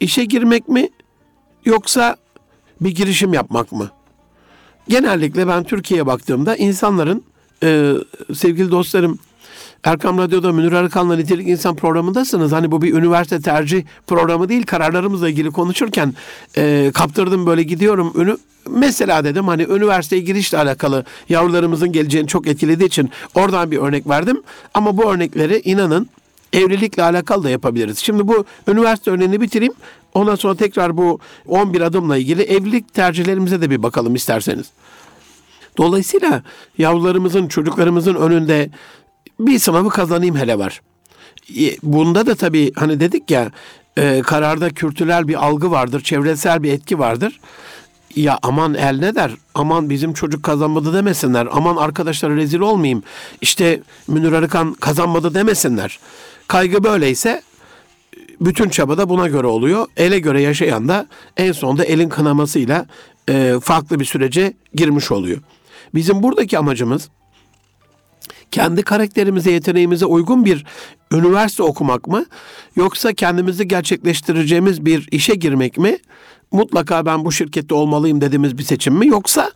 işe 0.00 0.24
girmek 0.24 0.68
mi 0.68 0.88
yoksa 1.64 2.16
bir 2.80 2.94
girişim 2.94 3.34
yapmak 3.34 3.72
mı? 3.72 3.90
Genellikle 4.88 5.48
ben 5.48 5.64
Türkiye'ye 5.64 6.06
baktığımda 6.06 6.56
insanların 6.56 7.24
e, 7.62 7.94
sevgili 8.34 8.70
dostlarım 8.70 9.18
Erkam 9.84 10.18
Radyo'da 10.18 10.52
Münir 10.52 10.72
Arıkan'la 10.72 11.16
Nitelik 11.16 11.48
İnsan 11.48 11.76
programındasınız. 11.76 12.52
Hani 12.52 12.70
bu 12.70 12.82
bir 12.82 12.94
üniversite 12.94 13.40
tercih 13.40 13.82
programı 14.06 14.48
değil. 14.48 14.66
Kararlarımızla 14.66 15.28
ilgili 15.28 15.50
konuşurken 15.50 16.14
e, 16.56 16.90
kaptırdım 16.94 17.46
böyle 17.46 17.62
gidiyorum. 17.62 18.12
Ünü, 18.16 18.36
mesela 18.68 19.24
dedim 19.24 19.48
hani 19.48 19.62
üniversiteye 19.62 20.22
girişle 20.22 20.58
alakalı 20.58 21.04
yavrularımızın 21.28 21.92
geleceğini 21.92 22.28
çok 22.28 22.46
etkilediği 22.46 22.86
için 22.86 23.10
oradan 23.34 23.70
bir 23.70 23.78
örnek 23.78 24.08
verdim. 24.08 24.42
Ama 24.74 24.96
bu 24.96 25.12
örnekleri 25.12 25.60
inanın 25.64 26.08
evlilikle 26.52 27.02
alakalı 27.02 27.44
da 27.44 27.50
yapabiliriz. 27.50 27.98
Şimdi 27.98 28.28
bu 28.28 28.44
üniversite 28.68 29.10
örneğini 29.10 29.40
bitireyim. 29.40 29.74
Ondan 30.14 30.34
sonra 30.34 30.54
tekrar 30.54 30.96
bu 30.96 31.18
11 31.48 31.80
adımla 31.80 32.16
ilgili 32.16 32.42
evlilik 32.42 32.94
tercihlerimize 32.94 33.60
de 33.60 33.70
bir 33.70 33.82
bakalım 33.82 34.14
isterseniz. 34.14 34.66
Dolayısıyla 35.78 36.42
yavrularımızın, 36.78 37.48
çocuklarımızın 37.48 38.14
önünde 38.14 38.70
bir 39.46 39.58
sınavı 39.58 39.88
kazanayım 39.88 40.36
hele 40.36 40.58
var. 40.58 40.80
Bunda 41.82 42.26
da 42.26 42.34
tabii 42.34 42.72
hani 42.76 43.00
dedik 43.00 43.30
ya 43.30 43.50
e, 43.96 44.22
kararda 44.22 44.70
kültürel 44.70 45.28
bir 45.28 45.46
algı 45.46 45.70
vardır, 45.70 46.00
çevresel 46.00 46.62
bir 46.62 46.72
etki 46.72 46.98
vardır. 46.98 47.40
Ya 48.16 48.38
aman 48.42 48.74
el 48.74 48.98
ne 48.98 49.14
der? 49.14 49.32
Aman 49.54 49.90
bizim 49.90 50.12
çocuk 50.12 50.42
kazanmadı 50.42 50.94
demesinler. 50.94 51.48
Aman 51.52 51.76
arkadaşlara 51.76 52.36
rezil 52.36 52.60
olmayayım. 52.60 53.02
İşte 53.40 53.80
Münir 54.08 54.32
Arıkan 54.32 54.74
kazanmadı 54.74 55.34
demesinler. 55.34 55.98
Kaygı 56.48 56.84
böyleyse 56.84 57.42
bütün 58.40 58.68
çaba 58.68 58.98
da 58.98 59.08
buna 59.08 59.28
göre 59.28 59.46
oluyor. 59.46 59.86
Ele 59.96 60.18
göre 60.18 60.42
yaşayan 60.42 60.88
da 60.88 61.06
en 61.36 61.52
sonunda 61.52 61.84
elin 61.84 62.08
kanamasıyla 62.08 62.86
e, 63.28 63.54
farklı 63.62 64.00
bir 64.00 64.04
sürece 64.04 64.52
girmiş 64.74 65.10
oluyor. 65.12 65.38
Bizim 65.94 66.22
buradaki 66.22 66.58
amacımız 66.58 67.08
kendi 68.50 68.82
karakterimize, 68.82 69.50
yeteneğimize 69.50 70.06
uygun 70.06 70.44
bir 70.44 70.64
üniversite 71.12 71.62
okumak 71.62 72.06
mı? 72.06 72.26
Yoksa 72.76 73.12
kendimizi 73.12 73.68
gerçekleştireceğimiz 73.68 74.84
bir 74.84 75.08
işe 75.10 75.34
girmek 75.34 75.78
mi? 75.78 75.98
Mutlaka 76.52 77.06
ben 77.06 77.24
bu 77.24 77.32
şirkette 77.32 77.74
olmalıyım 77.74 78.20
dediğimiz 78.20 78.58
bir 78.58 78.62
seçim 78.62 78.94
mi? 78.94 79.06
Yoksa 79.06 79.50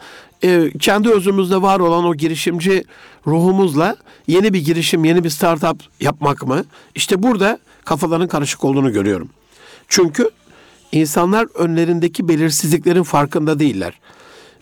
e, 0.45 0.71
kendi 0.79 1.11
özümüzde 1.11 1.63
var 1.63 1.81
olan 1.81 2.05
o 2.05 2.15
girişimci 2.15 2.85
ruhumuzla 3.27 3.97
yeni 4.27 4.53
bir 4.53 4.65
girişim, 4.65 5.05
yeni 5.05 5.25
bir 5.25 5.31
startup 5.31 5.83
yapmak 6.01 6.47
mı? 6.47 6.65
İşte 6.95 7.23
burada 7.23 7.59
kafaların 7.85 8.29
karışık 8.29 8.65
olduğunu 8.65 8.93
görüyorum. 8.93 9.29
Çünkü 9.89 10.31
insanlar 10.93 11.47
önlerindeki 11.55 12.29
belirsizliklerin 12.29 13.03
farkında 13.03 13.59
değiller. 13.59 14.01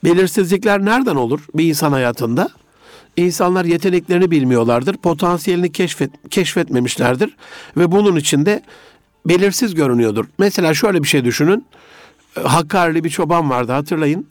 Belirsizlikler 0.05 0.85
nereden 0.85 1.17
olur 1.17 1.41
bir 1.55 1.65
insan 1.65 1.93
hayatında? 1.93 2.49
İnsanlar 3.17 3.65
yeteneklerini 3.65 4.31
bilmiyorlardır, 4.31 4.97
potansiyelini 4.97 5.73
keşfet, 5.73 6.11
keşfetmemişlerdir 6.31 7.37
ve 7.77 7.93
bunun 7.93 8.17
içinde 8.17 8.63
belirsiz 9.27 9.75
görünüyordur. 9.75 10.25
Mesela 10.39 10.75
şöyle 10.75 11.03
bir 11.03 11.09
şey 11.09 11.25
düşünün. 11.25 11.67
Hakkari'li 12.43 13.05
bir 13.05 13.11
çoban 13.11 13.51
vardı 13.51 13.73
hatırlayın. 13.73 14.27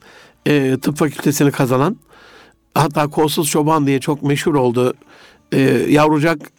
E, 0.46 0.78
tıp 0.82 0.98
fakültesini 0.98 1.52
kazanan. 1.52 1.98
Hatta 2.76 3.08
kolsuz 3.08 3.50
çoban 3.50 3.88
diye 3.88 4.00
çok 4.00 4.24
meşhur 4.24 4.56
oldu. 4.56 4.94
E, 5.52 5.60
yavrucak 5.90 6.52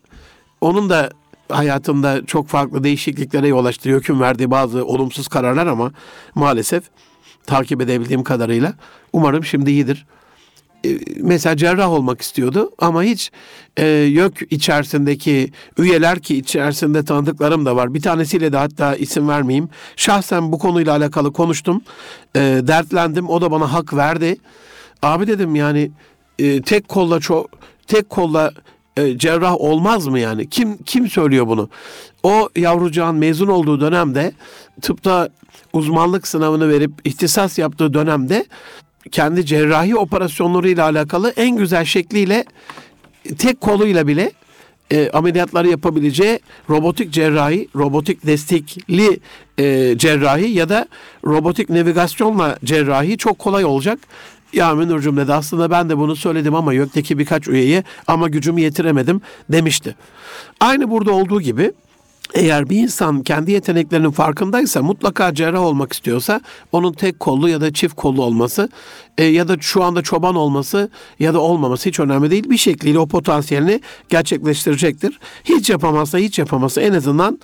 onun 0.60 0.90
da 0.90 1.10
hayatında 1.48 2.26
çok 2.26 2.48
farklı 2.48 2.84
değişikliklere 2.84 3.48
yol 3.48 3.64
açtı. 3.64 3.90
Hüküm 3.90 4.20
verdiği 4.20 4.50
bazı 4.50 4.84
olumsuz 4.84 5.28
kararlar 5.28 5.66
ama 5.66 5.92
maalesef 6.34 6.84
takip 7.46 7.80
edebildiğim 7.80 8.24
kadarıyla 8.24 8.74
umarım 9.12 9.44
şimdi 9.44 9.70
iyidir. 9.70 10.06
E, 10.86 10.98
mesela 11.20 11.56
cerrah 11.56 11.90
olmak 11.90 12.20
istiyordu 12.20 12.70
ama 12.78 13.02
hiç 13.02 13.30
e, 13.76 13.86
YÖK 13.86 14.42
içerisindeki 14.50 15.52
üyeler 15.78 16.18
ki 16.18 16.36
içerisinde 16.36 17.04
tanıdıklarım 17.04 17.66
da 17.66 17.76
var. 17.76 17.94
Bir 17.94 18.02
tanesiyle 18.02 18.52
de 18.52 18.56
hatta 18.56 18.96
isim 18.96 19.28
vermeyeyim. 19.28 19.68
Şahsen 19.96 20.52
bu 20.52 20.58
konuyla 20.58 20.96
alakalı 20.96 21.32
konuştum. 21.32 21.82
E, 22.36 22.40
dertlendim. 22.40 23.28
O 23.28 23.40
da 23.40 23.50
bana 23.50 23.72
hak 23.72 23.94
verdi. 23.94 24.36
Abi 25.02 25.26
dedim 25.26 25.54
yani 25.54 25.90
e, 26.38 26.62
tek 26.62 26.88
kolla 26.88 27.20
çok 27.20 27.50
tek 27.86 28.10
kolla 28.10 28.52
e, 28.96 29.18
cerrah 29.18 29.60
olmaz 29.60 30.06
mı 30.06 30.18
yani? 30.18 30.48
Kim 30.48 30.76
kim 30.76 31.08
söylüyor 31.08 31.46
bunu? 31.46 31.68
O 32.22 32.48
yavrucağın 32.56 33.16
mezun 33.16 33.48
olduğu 33.48 33.80
dönemde 33.80 34.32
tıpta 34.82 35.28
uzmanlık 35.72 36.28
sınavını 36.28 36.68
verip 36.68 36.92
ihtisas 37.04 37.58
yaptığı 37.58 37.94
dönemde 37.94 38.46
kendi 39.10 39.46
cerrahi 39.46 39.96
operasyonlarıyla 39.96 40.84
alakalı 40.84 41.30
en 41.36 41.56
güzel 41.56 41.84
şekliyle 41.84 42.44
tek 43.38 43.60
koluyla 43.60 44.06
bile 44.06 44.32
e, 44.92 45.10
ameliyatları 45.10 45.68
yapabileceği 45.68 46.40
robotik 46.70 47.12
cerrahi, 47.12 47.68
robotik 47.76 48.26
destekli 48.26 49.20
e, 49.58 49.94
cerrahi 49.98 50.50
ya 50.50 50.68
da 50.68 50.86
robotik 51.24 51.70
navigasyonla 51.70 52.58
cerrahi 52.64 53.16
çok 53.16 53.38
kolay 53.38 53.64
olacak. 53.64 53.98
Ya 54.52 54.74
Münir'cüm 54.74 55.16
dedi 55.16 55.32
aslında 55.32 55.70
ben 55.70 55.88
de 55.88 55.98
bunu 55.98 56.16
söyledim 56.16 56.54
ama 56.54 56.72
YÖK'teki 56.72 57.18
birkaç 57.18 57.48
üyeye 57.48 57.84
ama 58.06 58.28
gücümü 58.28 58.60
yetiremedim 58.60 59.20
demişti. 59.48 59.96
Aynı 60.60 60.90
burada 60.90 61.12
olduğu 61.12 61.40
gibi 61.40 61.72
eğer 62.34 62.70
bir 62.70 62.76
insan 62.76 63.22
kendi 63.22 63.52
yeteneklerinin 63.52 64.10
farkındaysa 64.10 64.82
mutlaka 64.82 65.34
cerrah 65.34 65.62
olmak 65.62 65.92
istiyorsa 65.92 66.40
onun 66.72 66.92
tek 66.92 67.20
kollu 67.20 67.48
ya 67.48 67.60
da 67.60 67.72
çift 67.72 67.96
kollu 67.96 68.22
olması 68.22 68.68
e, 69.18 69.24
ya 69.24 69.48
da 69.48 69.56
şu 69.60 69.84
anda 69.84 70.02
çoban 70.02 70.34
olması 70.34 70.90
ya 71.18 71.34
da 71.34 71.40
olmaması 71.40 71.88
hiç 71.88 72.00
önemli 72.00 72.30
değil. 72.30 72.50
Bir 72.50 72.56
şekliyle 72.56 72.98
o 72.98 73.06
potansiyelini 73.06 73.80
gerçekleştirecektir. 74.08 75.18
Hiç 75.44 75.70
yapamazsa 75.70 76.18
hiç 76.18 76.38
yapamazsa 76.38 76.80
en 76.80 76.92
azından 76.92 77.38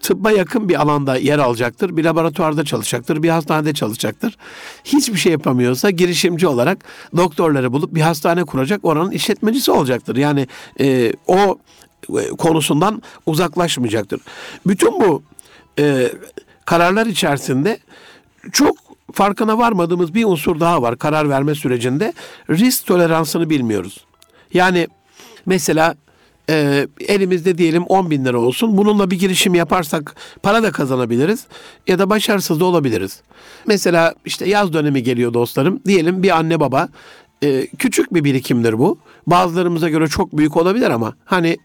tıbba 0.00 0.30
yakın 0.30 0.68
bir 0.68 0.80
alanda 0.80 1.16
yer 1.16 1.38
alacaktır. 1.38 1.96
Bir 1.96 2.04
laboratuvarda 2.04 2.64
çalışacaktır, 2.64 3.22
bir 3.22 3.28
hastanede 3.28 3.74
çalışacaktır. 3.74 4.36
Hiçbir 4.84 5.18
şey 5.18 5.32
yapamıyorsa 5.32 5.90
girişimci 5.90 6.46
olarak 6.46 6.84
doktorları 7.16 7.72
bulup 7.72 7.94
bir 7.94 8.00
hastane 8.00 8.44
kuracak, 8.44 8.84
oranın 8.84 9.10
işletmecisi 9.10 9.70
olacaktır. 9.70 10.16
Yani 10.16 10.46
e, 10.80 11.12
o 11.26 11.58
konusundan 12.38 13.02
uzaklaşmayacaktır. 13.26 14.20
Bütün 14.66 15.00
bu 15.00 15.22
e, 15.78 16.12
kararlar 16.64 17.06
içerisinde 17.06 17.78
çok 18.52 18.76
farkına 19.12 19.58
varmadığımız 19.58 20.14
bir 20.14 20.24
unsur 20.24 20.60
daha 20.60 20.82
var 20.82 20.98
karar 20.98 21.28
verme 21.28 21.54
sürecinde. 21.54 22.12
Risk 22.50 22.86
toleransını 22.86 23.50
bilmiyoruz. 23.50 24.04
Yani 24.54 24.88
mesela 25.46 25.94
e, 26.50 26.86
elimizde 27.00 27.58
diyelim 27.58 27.82
10 27.82 28.10
bin 28.10 28.24
lira 28.24 28.38
olsun. 28.38 28.76
Bununla 28.76 29.10
bir 29.10 29.18
girişim 29.18 29.54
yaparsak 29.54 30.14
para 30.42 30.62
da 30.62 30.72
kazanabiliriz 30.72 31.46
ya 31.86 31.98
da 31.98 32.10
başarısız 32.10 32.60
da 32.60 32.64
olabiliriz. 32.64 33.20
Mesela 33.66 34.14
işte 34.24 34.48
yaz 34.48 34.72
dönemi 34.72 35.02
geliyor 35.02 35.34
dostlarım. 35.34 35.80
Diyelim 35.86 36.22
bir 36.22 36.36
anne 36.36 36.60
baba 36.60 36.88
e, 37.42 37.66
küçük 37.66 38.14
bir 38.14 38.24
birikimdir 38.24 38.78
bu. 38.78 38.98
Bazılarımıza 39.26 39.88
göre 39.88 40.08
çok 40.08 40.36
büyük 40.36 40.56
olabilir 40.56 40.90
ama 40.90 41.14
hani 41.24 41.56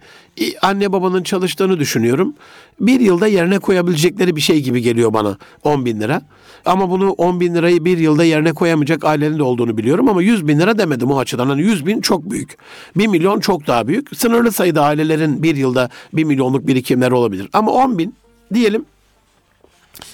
anne 0.62 0.92
babanın 0.92 1.24
çalıştığını 1.24 1.80
düşünüyorum. 1.80 2.34
Bir 2.80 3.00
yılda 3.00 3.28
yerine 3.28 3.60
koyabilecekleri 3.60 4.36
bir 4.36 4.42
şey 4.42 4.62
gibi 4.62 4.82
geliyor 4.82 5.14
bana 5.14 5.38
10 5.64 5.86
bin 5.86 6.02
lira. 6.02 6.22
Ama 6.66 6.90
bunu 6.90 7.12
10 7.12 7.40
bin 7.40 7.56
lirayı 7.56 7.86
bir 7.86 7.98
yılda 7.98 8.24
yerine 8.24 8.54
koyamayacak 8.54 9.06
ailenin 9.06 9.40
de 9.40 9.44
olduğunu 9.44 9.78
biliyorum 9.78 10.10
ama 10.10 10.22
100 10.22 10.48
bin 10.48 10.60
lira 10.60 10.78
demedim 10.78 11.12
o 11.12 11.20
açıdan. 11.20 11.48
Hani 11.48 11.62
100 11.62 11.86
bin 11.86 12.02
çok 12.02 12.32
büyük. 12.32 12.58
1 12.96 13.08
milyon 13.08 13.40
çok 13.40 13.68
daha 13.68 13.88
büyük. 13.88 14.18
Sınırlı 14.18 14.52
sayıda 14.52 14.84
ailelerin 14.84 15.44
bir 15.44 15.56
yılda 15.56 15.90
1 16.14 16.24
milyonluk 16.24 16.68
birikimleri 16.68 17.14
olabilir. 17.14 17.50
Ama 17.54 17.72
10 17.72 17.98
bin 17.98 18.16
diyelim 18.54 18.86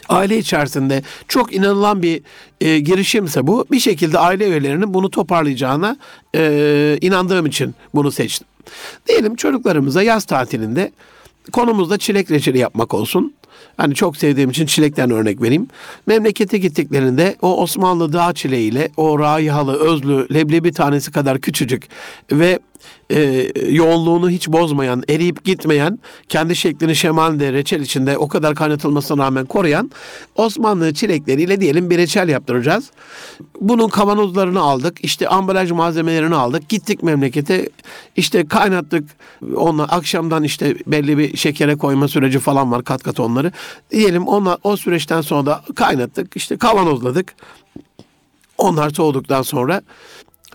aile 0.10 0.38
içerisinde 0.38 1.04
çok 1.28 1.54
inanılan 1.54 2.02
bir 2.04 2.22
e, 2.62 2.80
girişimse 2.80 3.48
bu 3.48 3.66
bir 3.72 3.80
şekilde 3.80 4.20
aile 4.20 4.48
üyelerinin 4.48 4.94
bunu 4.94 5.10
toparlayacağına 5.10 5.98
e, 6.36 6.98
inandığım 7.02 7.46
için 7.46 7.76
bunu 7.96 8.12
seçtim. 8.12 8.48
Diyelim 9.08 9.36
çocuklarımıza 9.36 10.04
yaz 10.04 10.26
tatilinde 10.26 10.92
konumuzda 11.52 11.98
çilek 11.98 12.32
reçeli 12.32 12.58
yapmak 12.58 12.94
olsun. 12.94 13.34
Hani 13.78 13.96
çok 13.96 14.18
sevdiğim 14.18 14.50
için 14.50 14.66
çilekten 14.66 15.12
örnek 15.12 15.42
vereyim. 15.42 15.68
Memlekete 16.08 16.58
gittiklerinde 16.58 17.36
o 17.42 17.62
Osmanlı 17.62 18.14
dağ 18.14 18.34
çileğiyle 18.34 18.90
o 18.98 19.20
raihalı, 19.20 19.80
özlü, 19.80 20.34
leblebi 20.34 20.72
tanesi 20.72 21.12
kadar 21.12 21.40
küçücük 21.42 21.88
ve 22.32 22.60
e, 23.10 23.52
yoğunluğunu 23.70 24.30
hiç 24.30 24.48
bozmayan, 24.48 25.04
eriyip 25.10 25.44
gitmeyen, 25.44 26.00
kendi 26.30 26.56
şeklini 26.56 26.96
şemalde 26.96 27.54
reçel 27.54 27.82
içinde 27.82 28.18
o 28.18 28.28
kadar 28.28 28.56
kaynatılmasına 28.56 29.26
rağmen 29.26 29.46
koruyan 29.46 29.92
Osmanlı 30.36 30.94
çilekleriyle 30.94 31.62
diyelim 31.62 31.90
bir 31.90 31.98
reçel 31.98 32.30
yaptıracağız. 32.30 32.92
Bunun 33.62 33.90
kavanozlarını 33.90 34.60
aldık, 34.62 34.98
işte 35.02 35.28
ambalaj 35.28 35.72
malzemelerini 35.72 36.36
aldık, 36.36 36.70
gittik 36.70 37.04
memlekete, 37.04 37.70
işte 38.16 38.48
kaynattık, 38.48 39.10
onu 39.56 39.88
akşamdan 39.90 40.44
işte 40.44 40.76
belli 40.88 41.18
bir 41.18 41.38
şekere 41.38 41.76
koyma 41.76 42.08
süreci 42.08 42.40
falan 42.40 42.72
var, 42.72 42.84
kat 42.84 43.04
kat 43.04 43.20
onları. 43.20 43.52
Diyelim 43.92 44.28
ona, 44.28 44.58
o 44.64 44.78
süreçten 44.78 45.22
sonra 45.22 45.46
da 45.46 45.64
kaynattık, 45.76 46.38
işte 46.38 46.58
kavanozladık. 46.58 47.36
Onlar 48.58 48.90
soğuduktan 48.90 49.42
sonra 49.42 49.82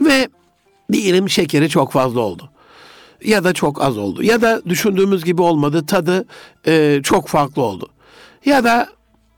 ve 0.00 0.28
diyelim 0.92 1.30
şekeri 1.30 1.68
çok 1.68 1.92
fazla 1.92 2.20
oldu. 2.20 2.50
Ya 3.24 3.44
da 3.44 3.52
çok 3.52 3.82
az 3.82 3.98
oldu. 3.98 4.22
Ya 4.22 4.42
da 4.42 4.62
düşündüğümüz 4.68 5.24
gibi 5.24 5.42
olmadı. 5.42 5.86
Tadı 5.86 6.26
e, 6.66 7.00
çok 7.02 7.28
farklı 7.28 7.62
oldu. 7.62 7.88
Ya 8.44 8.64
da 8.64 8.88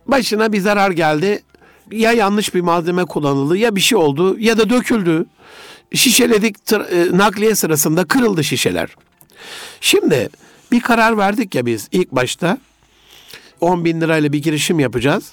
başına 0.06 0.52
bir 0.52 0.60
zarar 0.60 0.90
geldi. 0.90 1.42
Ya 1.90 2.12
yanlış 2.12 2.54
bir 2.54 2.60
malzeme 2.60 3.04
kullanıldı 3.04 3.56
ya 3.56 3.76
bir 3.76 3.80
şey 3.80 3.98
oldu 3.98 4.38
ya 4.38 4.58
da 4.58 4.70
döküldü. 4.70 5.26
Şişeledik 5.94 6.72
e, 6.72 7.08
nakliye 7.12 7.54
sırasında 7.54 8.04
kırıldı 8.04 8.44
şişeler. 8.44 8.96
Şimdi 9.80 10.28
bir 10.72 10.80
karar 10.80 11.18
verdik 11.18 11.54
ya 11.54 11.66
biz 11.66 11.88
ilk 11.92 12.12
başta 12.12 12.58
10 13.60 13.84
bin 13.84 14.00
lirayla 14.00 14.32
bir 14.32 14.42
girişim 14.42 14.80
yapacağız. 14.80 15.32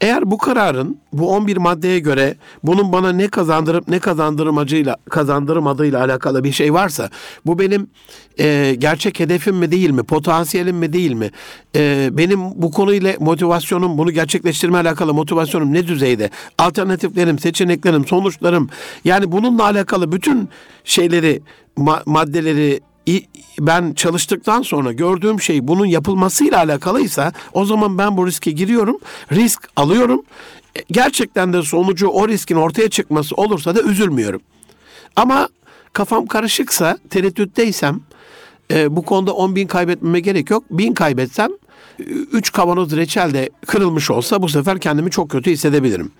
Eğer 0.00 0.30
bu 0.30 0.38
kararın 0.38 0.98
bu 1.12 1.30
11 1.30 1.56
maddeye 1.56 1.98
göre 1.98 2.34
bunun 2.62 2.92
bana 2.92 3.12
ne 3.12 3.28
kazandırıp 3.28 3.88
ne 3.88 3.98
kazandırmacıyla 3.98 4.96
kazandırmadığıyla 5.10 6.00
alakalı 6.00 6.44
bir 6.44 6.52
şey 6.52 6.74
varsa 6.74 7.10
bu 7.46 7.58
benim 7.58 7.90
e, 8.38 8.74
gerçek 8.78 9.20
hedefim 9.20 9.56
mi 9.56 9.70
değil 9.70 9.90
mi 9.90 10.02
potansiyelim 10.02 10.76
mi 10.76 10.92
değil 10.92 11.12
mi 11.12 11.30
e, 11.76 12.08
benim 12.12 12.40
bu 12.40 12.70
konuyla 12.70 13.14
motivasyonum 13.20 13.98
bunu 13.98 14.10
gerçekleştirme 14.10 14.78
alakalı 14.78 15.14
motivasyonum 15.14 15.72
ne 15.72 15.86
düzeyde 15.86 16.30
alternatiflerim 16.58 17.38
seçeneklerim 17.38 18.06
sonuçlarım 18.06 18.68
yani 19.04 19.32
bununla 19.32 19.64
alakalı 19.64 20.12
bütün 20.12 20.48
şeyleri 20.84 21.42
ma- 21.78 22.02
maddeleri 22.06 22.80
ben 23.60 23.92
çalıştıktan 23.92 24.62
sonra 24.62 24.92
gördüğüm 24.92 25.40
şey 25.40 25.68
bunun 25.68 25.86
yapılmasıyla 25.86 26.58
alakalıysa 26.58 27.32
o 27.52 27.64
zaman 27.64 27.98
ben 27.98 28.16
bu 28.16 28.26
riske 28.26 28.50
giriyorum. 28.50 28.98
Risk 29.32 29.68
alıyorum. 29.76 30.22
E, 30.76 30.80
Gerçekten 30.90 31.52
de 31.52 31.62
sonucu 31.62 32.08
o 32.08 32.28
riskin 32.28 32.56
ortaya 32.56 32.90
çıkması 32.90 33.34
olursa 33.34 33.74
da 33.76 33.82
üzülmüyorum. 33.82 34.40
Ama 35.16 35.48
kafam 35.92 36.26
karışıksa, 36.26 36.98
tereddütteysem 37.10 38.00
e, 38.72 38.96
bu 38.96 39.02
konuda 39.02 39.32
10 39.32 39.56
bin 39.56 39.66
kaybetmeme 39.66 40.20
gerek 40.20 40.50
yok. 40.50 40.64
Bin 40.70 40.94
kaybetsem 40.94 41.50
3 42.32 42.52
kavanoz 42.52 42.96
reçel 42.96 43.34
de 43.34 43.50
kırılmış 43.66 44.10
olsa 44.10 44.42
bu 44.42 44.48
sefer 44.48 44.78
kendimi 44.80 45.10
çok 45.10 45.30
kötü 45.30 45.50
hissedebilirim. 45.50 46.12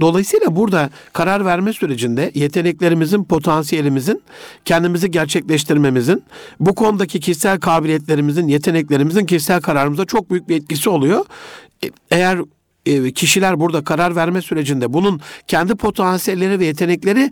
Dolayısıyla 0.00 0.56
burada 0.56 0.90
karar 1.12 1.44
verme 1.44 1.72
sürecinde 1.72 2.30
yeteneklerimizin, 2.34 3.24
potansiyelimizin, 3.24 4.22
kendimizi 4.64 5.10
gerçekleştirmemizin, 5.10 6.24
bu 6.60 6.74
konudaki 6.74 7.20
kişisel 7.20 7.60
kabiliyetlerimizin, 7.60 8.48
yeteneklerimizin 8.48 9.26
kişisel 9.26 9.60
kararımıza 9.60 10.04
çok 10.04 10.30
büyük 10.30 10.48
bir 10.48 10.56
etkisi 10.56 10.90
oluyor. 10.90 11.24
E, 11.84 11.90
Eğer 12.10 12.38
kişiler 13.14 13.60
burada 13.60 13.84
karar 13.84 14.16
verme 14.16 14.42
sürecinde 14.42 14.92
bunun 14.92 15.20
kendi 15.46 15.74
potansiyelleri 15.74 16.60
ve 16.60 16.64
yetenekleri 16.64 17.30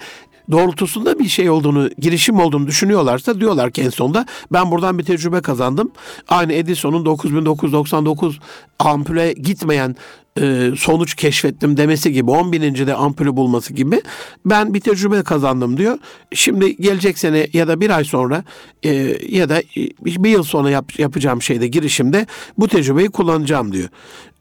doğrultusunda 0.50 1.18
bir 1.18 1.28
şey 1.28 1.50
olduğunu, 1.50 1.90
girişim 1.98 2.40
olduğunu 2.40 2.66
düşünüyorlarsa 2.66 3.40
diyorlar 3.40 3.70
ki 3.70 3.82
en 3.82 3.90
sonunda 3.90 4.26
ben 4.52 4.70
buradan 4.70 4.98
bir 4.98 5.04
tecrübe 5.04 5.40
kazandım. 5.40 5.92
Aynı 6.28 6.52
Edison'un 6.52 7.04
9999 7.04 8.40
ampule 8.78 9.32
gitmeyen 9.32 9.96
e, 10.40 10.70
sonuç 10.76 11.14
keşfettim 11.14 11.76
demesi 11.76 12.12
gibi 12.12 12.30
10 12.30 12.52
bininci 12.52 12.94
ampulü 12.94 13.36
bulması 13.36 13.72
gibi 13.74 14.02
ben 14.44 14.74
bir 14.74 14.80
tecrübe 14.80 15.22
kazandım 15.22 15.76
diyor. 15.76 15.98
Şimdi 16.32 16.76
gelecek 16.76 17.18
sene 17.18 17.46
ya 17.52 17.68
da 17.68 17.80
bir 17.80 17.90
ay 17.90 18.04
sonra 18.04 18.44
e, 18.82 18.92
ya 19.28 19.48
da 19.48 19.62
bir 20.06 20.30
yıl 20.30 20.42
sonra 20.42 20.70
yap, 20.70 20.98
yapacağım 20.98 21.42
şeyde 21.42 21.66
girişimde 21.66 22.26
bu 22.58 22.68
tecrübeyi 22.68 23.08
kullanacağım 23.08 23.72
diyor. 23.72 23.88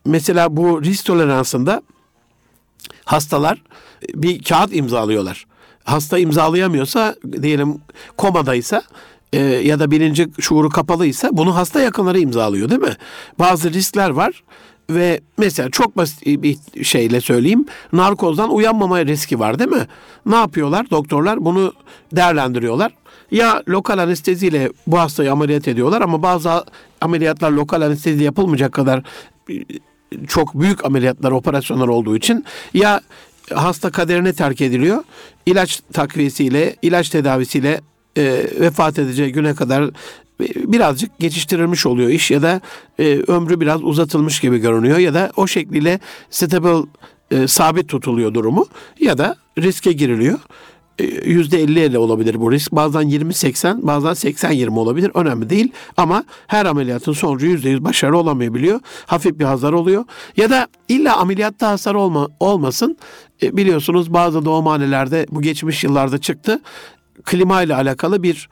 Mesela 0.05 0.57
bu 0.57 0.83
risk 0.83 1.05
toleransında 1.05 1.81
hastalar 3.05 3.61
bir 4.15 4.43
kağıt 4.43 4.75
imzalıyorlar. 4.75 5.45
Hasta 5.83 6.19
imzalayamıyorsa 6.19 7.15
diyelim 7.41 7.81
komadaysa 8.17 8.83
e, 9.33 9.39
ya 9.41 9.79
da 9.79 9.91
bilinci 9.91 10.27
şuuru 10.39 10.69
kapalıysa 10.69 11.29
bunu 11.31 11.55
hasta 11.55 11.81
yakınları 11.81 12.19
imzalıyor 12.19 12.69
değil 12.69 12.81
mi? 12.81 12.97
Bazı 13.39 13.73
riskler 13.73 14.09
var 14.09 14.43
ve 14.89 15.21
mesela 15.37 15.69
çok 15.69 15.97
basit 15.97 16.25
bir 16.25 16.57
şeyle 16.83 17.21
söyleyeyim. 17.21 17.65
Narkozdan 17.93 18.53
uyanmama 18.53 19.05
riski 19.05 19.39
var 19.39 19.59
değil 19.59 19.69
mi? 19.69 19.87
Ne 20.25 20.35
yapıyorlar 20.35 20.89
doktorlar? 20.89 21.45
Bunu 21.45 21.73
değerlendiriyorlar. 22.11 22.91
Ya 23.31 23.63
lokal 23.69 23.97
anesteziyle 23.97 24.71
bu 24.87 24.99
hastayı 24.99 25.31
ameliyat 25.31 25.67
ediyorlar 25.67 26.01
ama 26.01 26.23
bazı 26.23 26.65
ameliyatlar 27.01 27.51
lokal 27.51 27.81
anestezi 27.81 28.23
yapılmayacak 28.23 28.71
kadar 28.71 29.03
çok 30.27 30.59
büyük 30.59 30.85
ameliyatlar, 30.85 31.31
operasyonlar 31.31 31.87
olduğu 31.87 32.17
için 32.17 32.45
ya 32.73 33.01
hasta 33.53 33.91
kaderine 33.91 34.33
terk 34.33 34.61
ediliyor. 34.61 35.03
İlaç 35.45 35.81
takviyesiyle, 35.93 36.75
ilaç 36.81 37.09
tedavisiyle 37.09 37.81
e, 38.17 38.23
vefat 38.59 38.99
edeceği 38.99 39.31
güne 39.31 39.55
kadar 39.55 39.89
birazcık 40.55 41.19
geçiştirilmiş 41.19 41.85
oluyor 41.85 42.09
iş 42.09 42.31
ya 42.31 42.41
da 42.41 42.61
e, 42.99 43.19
ömrü 43.27 43.59
biraz 43.59 43.83
uzatılmış 43.83 44.39
gibi 44.39 44.57
görünüyor 44.57 44.97
ya 44.97 45.13
da 45.13 45.31
o 45.35 45.47
şekliyle 45.47 45.99
stable 46.29 46.87
e, 47.31 47.47
sabit 47.47 47.89
tutuluyor 47.89 48.33
durumu 48.33 48.65
ya 48.99 49.17
da 49.17 49.35
riske 49.57 49.91
giriliyor. 49.91 50.39
%50-50 50.99 51.97
olabilir 51.97 52.41
bu 52.41 52.51
risk. 52.51 52.71
Bazen 52.71 53.03
20-80, 53.03 53.87
bazen 53.87 54.09
80-20 54.09 54.79
olabilir. 54.79 55.11
Önemli 55.13 55.49
değil. 55.49 55.71
Ama 55.97 56.23
her 56.47 56.65
ameliyatın 56.65 57.13
sonucu 57.13 57.47
%100 57.47 57.83
başarılı 57.83 58.17
olamayabiliyor. 58.17 58.79
Hafif 59.05 59.39
bir 59.39 59.45
hasar 59.45 59.73
oluyor. 59.73 60.05
Ya 60.37 60.49
da 60.49 60.67
illa 60.87 61.17
ameliyatta 61.17 61.69
hasar 61.69 61.95
olma, 61.95 62.27
olmasın. 62.39 62.97
E, 63.43 63.57
biliyorsunuz 63.57 64.13
bazı 64.13 64.45
doğumhanelerde 64.45 65.25
bu 65.29 65.41
geçmiş 65.41 65.83
yıllarda 65.83 66.17
çıktı. 66.17 66.61
Klima 67.23 67.61
ile 67.61 67.75
alakalı 67.75 68.23
bir 68.23 68.49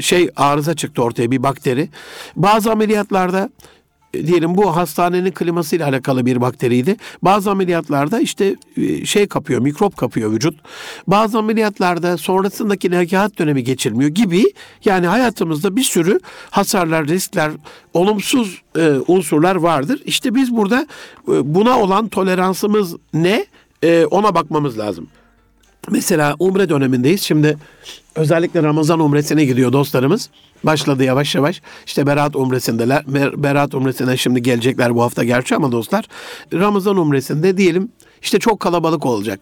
şey 0.00 0.30
arıza 0.36 0.74
çıktı 0.76 1.02
ortaya 1.02 1.30
bir 1.30 1.42
bakteri. 1.42 1.88
Bazı 2.36 2.72
ameliyatlarda 2.72 3.50
diyelim 4.14 4.56
bu 4.56 4.76
hastanenin 4.76 5.30
klimasıyla 5.30 5.88
alakalı 5.88 6.26
bir 6.26 6.40
bakteriydi. 6.40 6.96
Bazı 7.22 7.50
ameliyatlarda 7.50 8.20
işte 8.20 8.56
şey 9.04 9.26
kapıyor, 9.26 9.60
mikrop 9.60 9.96
kapıyor 9.96 10.32
vücut. 10.32 10.54
Bazı 11.06 11.38
ameliyatlarda 11.38 12.16
sonrasındaki 12.16 12.90
nekaat 12.90 13.38
dönemi 13.38 13.64
geçirmiyor 13.64 14.10
gibi. 14.10 14.44
Yani 14.84 15.06
hayatımızda 15.06 15.76
bir 15.76 15.82
sürü 15.82 16.20
hasarlar, 16.50 17.06
riskler, 17.06 17.52
olumsuz 17.94 18.62
e, 18.78 18.90
unsurlar 19.06 19.56
vardır. 19.56 20.02
İşte 20.04 20.34
biz 20.34 20.56
burada 20.56 20.86
e, 21.28 21.54
buna 21.54 21.80
olan 21.80 22.08
toleransımız 22.08 22.96
ne? 23.14 23.46
E, 23.82 24.04
ona 24.04 24.34
bakmamız 24.34 24.78
lazım. 24.78 25.08
Mesela 25.90 26.36
umre 26.38 26.68
dönemindeyiz. 26.68 27.22
Şimdi 27.22 27.58
özellikle 28.16 28.62
Ramazan 28.62 29.00
umresine 29.00 29.44
gidiyor 29.44 29.72
dostlarımız. 29.72 30.30
Başladı 30.64 31.04
yavaş 31.04 31.34
yavaş. 31.34 31.62
İşte 31.86 32.06
Berat 32.06 32.36
umresindeler. 32.36 33.04
Berat 33.42 33.74
umresine 33.74 34.16
şimdi 34.16 34.42
gelecekler 34.42 34.94
bu 34.94 35.02
hafta 35.02 35.24
gerçi 35.24 35.56
ama 35.56 35.72
dostlar. 35.72 36.04
Ramazan 36.52 36.96
umresinde 36.96 37.56
diyelim 37.56 37.88
işte 38.22 38.38
çok 38.38 38.60
kalabalık 38.60 39.06
olacak. 39.06 39.40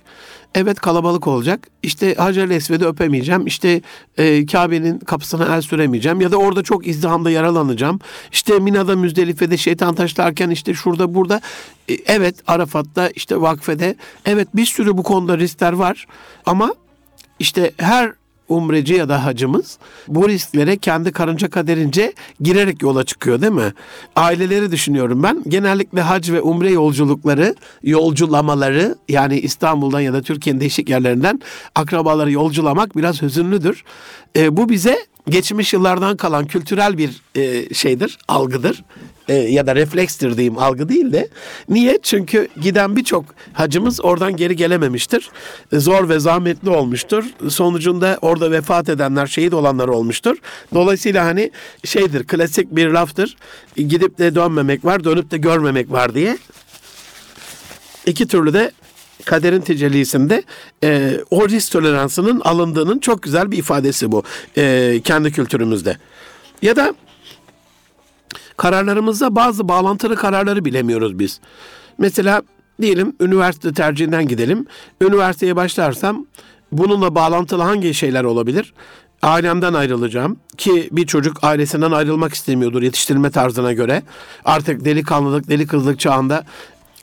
Evet 0.54 0.80
kalabalık 0.80 1.26
olacak. 1.26 1.68
İşte 1.82 2.14
Hacer-i 2.14 2.54
Esved'i 2.54 2.86
öpemeyeceğim. 2.86 3.46
İşte 3.46 3.82
e, 4.18 4.46
Kabe'nin 4.46 4.98
kapısına 4.98 5.56
el 5.56 5.60
süremeyeceğim. 5.60 6.20
Ya 6.20 6.32
da 6.32 6.36
orada 6.36 6.62
çok 6.62 6.86
izdihamda 6.86 7.30
yaralanacağım. 7.30 8.00
İşte 8.32 8.58
Mina'da 8.58 8.96
Müzdelife'de 8.96 9.56
şeytan 9.56 9.94
taşlarken 9.94 10.50
işte 10.50 10.74
şurada 10.74 11.14
burada. 11.14 11.40
E, 11.88 11.94
evet 12.06 12.34
Arafat'ta 12.46 13.08
işte 13.08 13.40
vakfede. 13.40 13.94
Evet 14.26 14.48
bir 14.54 14.64
sürü 14.66 14.96
bu 14.96 15.02
konuda 15.02 15.38
riskler 15.38 15.72
var. 15.72 16.06
Ama 16.46 16.74
işte 17.38 17.72
her 17.76 18.12
umreci 18.50 18.94
ya 18.94 19.08
da 19.08 19.24
hacımız 19.24 19.78
bu 20.08 20.28
risklere 20.28 20.76
kendi 20.76 21.12
karınca 21.12 21.50
kaderince 21.50 22.12
girerek 22.40 22.82
yola 22.82 23.04
çıkıyor 23.04 23.40
değil 23.40 23.52
mi? 23.52 23.72
Aileleri 24.16 24.72
düşünüyorum 24.72 25.22
ben. 25.22 25.42
Genellikle 25.48 26.00
hac 26.00 26.30
ve 26.30 26.40
umre 26.40 26.70
yolculukları, 26.70 27.54
yolculamaları 27.82 28.94
yani 29.08 29.40
İstanbul'dan 29.40 30.00
ya 30.00 30.12
da 30.12 30.22
Türkiye'nin 30.22 30.60
değişik 30.60 30.88
yerlerinden 30.88 31.40
akrabaları 31.74 32.32
yolculamak 32.32 32.96
biraz 32.96 33.22
hüzünlüdür. 33.22 33.84
E, 34.36 34.56
bu 34.56 34.68
bize 34.68 35.09
geçmiş 35.28 35.72
yıllardan 35.72 36.16
kalan 36.16 36.46
kültürel 36.46 36.98
bir 36.98 37.22
e, 37.34 37.74
şeydir, 37.74 38.18
algıdır 38.28 38.84
e, 39.30 39.34
ya 39.34 39.66
da 39.66 39.76
reflekstir 39.76 40.36
diyeyim 40.36 40.58
algı 40.58 40.88
değil 40.88 41.12
de. 41.12 41.28
Niye? 41.68 41.98
Çünkü 42.02 42.48
giden 42.60 42.96
birçok 42.96 43.24
hacımız 43.52 44.04
oradan 44.04 44.36
geri 44.36 44.56
gelememiştir. 44.56 45.30
Zor 45.72 46.08
ve 46.08 46.18
zahmetli 46.18 46.70
olmuştur. 46.70 47.24
Sonucunda 47.48 48.18
orada 48.22 48.50
vefat 48.50 48.88
edenler, 48.88 49.26
şehit 49.26 49.54
olanlar 49.54 49.88
olmuştur. 49.88 50.36
Dolayısıyla 50.74 51.24
hani 51.24 51.50
şeydir, 51.84 52.26
klasik 52.26 52.76
bir 52.76 52.88
laftır. 52.88 53.36
Gidip 53.76 54.18
de 54.18 54.34
dönmemek 54.34 54.84
var, 54.84 55.04
dönüp 55.04 55.30
de 55.30 55.38
görmemek 55.38 55.92
var 55.92 56.14
diye. 56.14 56.38
İki 58.06 58.28
türlü 58.28 58.52
de 58.52 58.72
kaderin 59.24 59.60
tecellisinde 59.60 60.42
e, 60.84 61.20
o 61.30 61.48
risk 61.48 61.72
toleransının 61.72 62.40
alındığının 62.40 62.98
çok 62.98 63.22
güzel 63.22 63.50
bir 63.50 63.58
ifadesi 63.58 64.12
bu 64.12 64.22
e, 64.56 65.00
kendi 65.04 65.32
kültürümüzde. 65.32 65.96
Ya 66.62 66.76
da 66.76 66.94
kararlarımızda 68.56 69.36
bazı 69.36 69.68
bağlantılı 69.68 70.16
kararları 70.16 70.64
bilemiyoruz 70.64 71.18
biz. 71.18 71.40
Mesela 71.98 72.42
diyelim 72.80 73.16
üniversite 73.20 73.72
tercihinden 73.72 74.28
gidelim. 74.28 74.66
Üniversiteye 75.02 75.56
başlarsam 75.56 76.26
bununla 76.72 77.14
bağlantılı 77.14 77.62
hangi 77.62 77.94
şeyler 77.94 78.24
olabilir? 78.24 78.74
Ailemden 79.22 79.74
ayrılacağım 79.74 80.36
ki 80.56 80.88
bir 80.92 81.06
çocuk 81.06 81.44
ailesinden 81.44 81.90
ayrılmak 81.90 82.34
istemiyordur 82.34 82.82
yetiştirilme 82.82 83.30
tarzına 83.30 83.72
göre. 83.72 84.02
Artık 84.44 84.84
delikanlılık, 84.84 85.48
deli 85.48 85.66
kızlık 85.66 86.00
çağında 86.00 86.44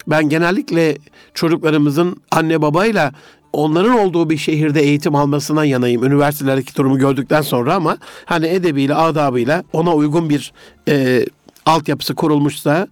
ben 0.08 0.30
genellikle 0.30 0.97
çocuklarımızın 1.38 2.17
anne 2.32 2.62
babayla 2.62 3.12
onların 3.54 4.00
olduğu 4.00 4.30
bir 4.30 4.38
şehirde 4.38 4.82
eğitim 4.82 5.15
almasına 5.15 5.65
yanayım. 5.65 6.04
Üniversitelerdeki 6.04 6.76
durumu 6.76 6.97
gördükten 6.97 7.41
sonra 7.41 7.76
ama 7.76 7.97
hani 8.26 8.47
edebiyle, 8.47 8.95
adabıyla 8.95 9.63
ona 9.73 9.95
uygun 9.95 10.30
bir 10.30 10.54
e, 10.89 11.26
altyapısı 11.65 12.15
kurulmuşsa, 12.15 12.88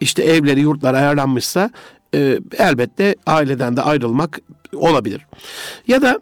işte 0.00 0.22
evleri, 0.22 0.60
yurtlar 0.60 0.94
ayarlanmışsa 0.94 1.70
e, 2.14 2.38
elbette 2.58 3.14
aileden 3.26 3.76
de 3.76 3.82
ayrılmak 3.82 4.40
olabilir. 4.74 5.26
Ya 5.88 6.02
da 6.02 6.20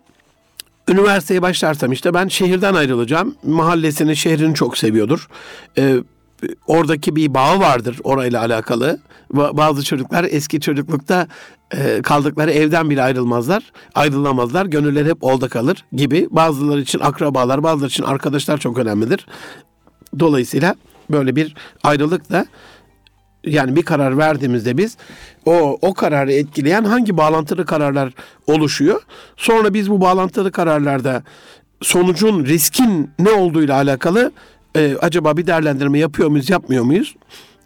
üniversiteye 0.89 1.43
başlarsam 1.43 1.93
işte 1.93 2.15
ben 2.15 2.29
şehirden 2.29 2.75
ayrılacağım. 2.75 3.35
Mahallesini, 3.43 4.17
şehrini 4.17 4.55
çok 4.55 4.79
seviyordur. 4.79 5.29
E, 5.79 5.97
oradaki 6.67 7.17
bir 7.17 7.35
bağı 7.35 7.61
vardır 7.61 8.01
orayla 8.05 8.41
alakalı. 8.41 8.99
Bazı 9.33 9.85
çocuklar 9.85 10.27
eski 10.31 10.61
çocuklukta 10.61 11.29
e, 11.77 12.03
kaldıkları 12.03 12.51
evden 12.51 12.91
bile 12.91 13.03
ayrılmazlar. 13.03 13.73
Ayrılamazlar. 13.95 14.67
Gönüller 14.67 15.07
hep 15.07 15.25
olda 15.25 15.49
kalır 15.49 15.85
gibi. 15.93 16.29
Bazıları 16.31 16.81
için 16.81 17.01
akrabalar, 17.01 17.63
bazıları 17.63 17.89
için 17.89 18.05
arkadaşlar 18.05 18.59
çok 18.59 18.79
önemlidir. 18.79 19.27
Dolayısıyla 20.19 20.75
böyle 21.11 21.37
bir 21.37 21.55
ayrılık 21.83 22.31
da 22.31 22.47
yani 23.45 23.77
bir 23.77 23.83
karar 23.83 24.19
verdiğimizde 24.19 24.79
biz 24.79 24.97
o 25.47 25.79
o 25.83 25.95
kararı 25.95 26.33
etkileyen 26.33 26.85
hangi 26.85 27.17
bağlantılı 27.17 27.67
kararlar 27.67 28.13
oluşuyor? 28.47 29.03
Sonra 29.37 29.75
biz 29.75 29.91
bu 29.91 30.01
bağlantılı 30.01 30.53
kararlarda 30.53 31.23
sonucun 31.83 32.45
riskin 32.45 33.11
ne 33.19 33.31
olduğuyla 33.31 33.77
alakalı 33.77 34.33
e, 34.79 34.97
acaba 35.01 35.37
bir 35.37 35.47
değerlendirme 35.47 35.99
yapıyor 35.99 36.29
muyuz, 36.29 36.51
yapmıyor 36.51 36.85
muyuz? 36.85 37.15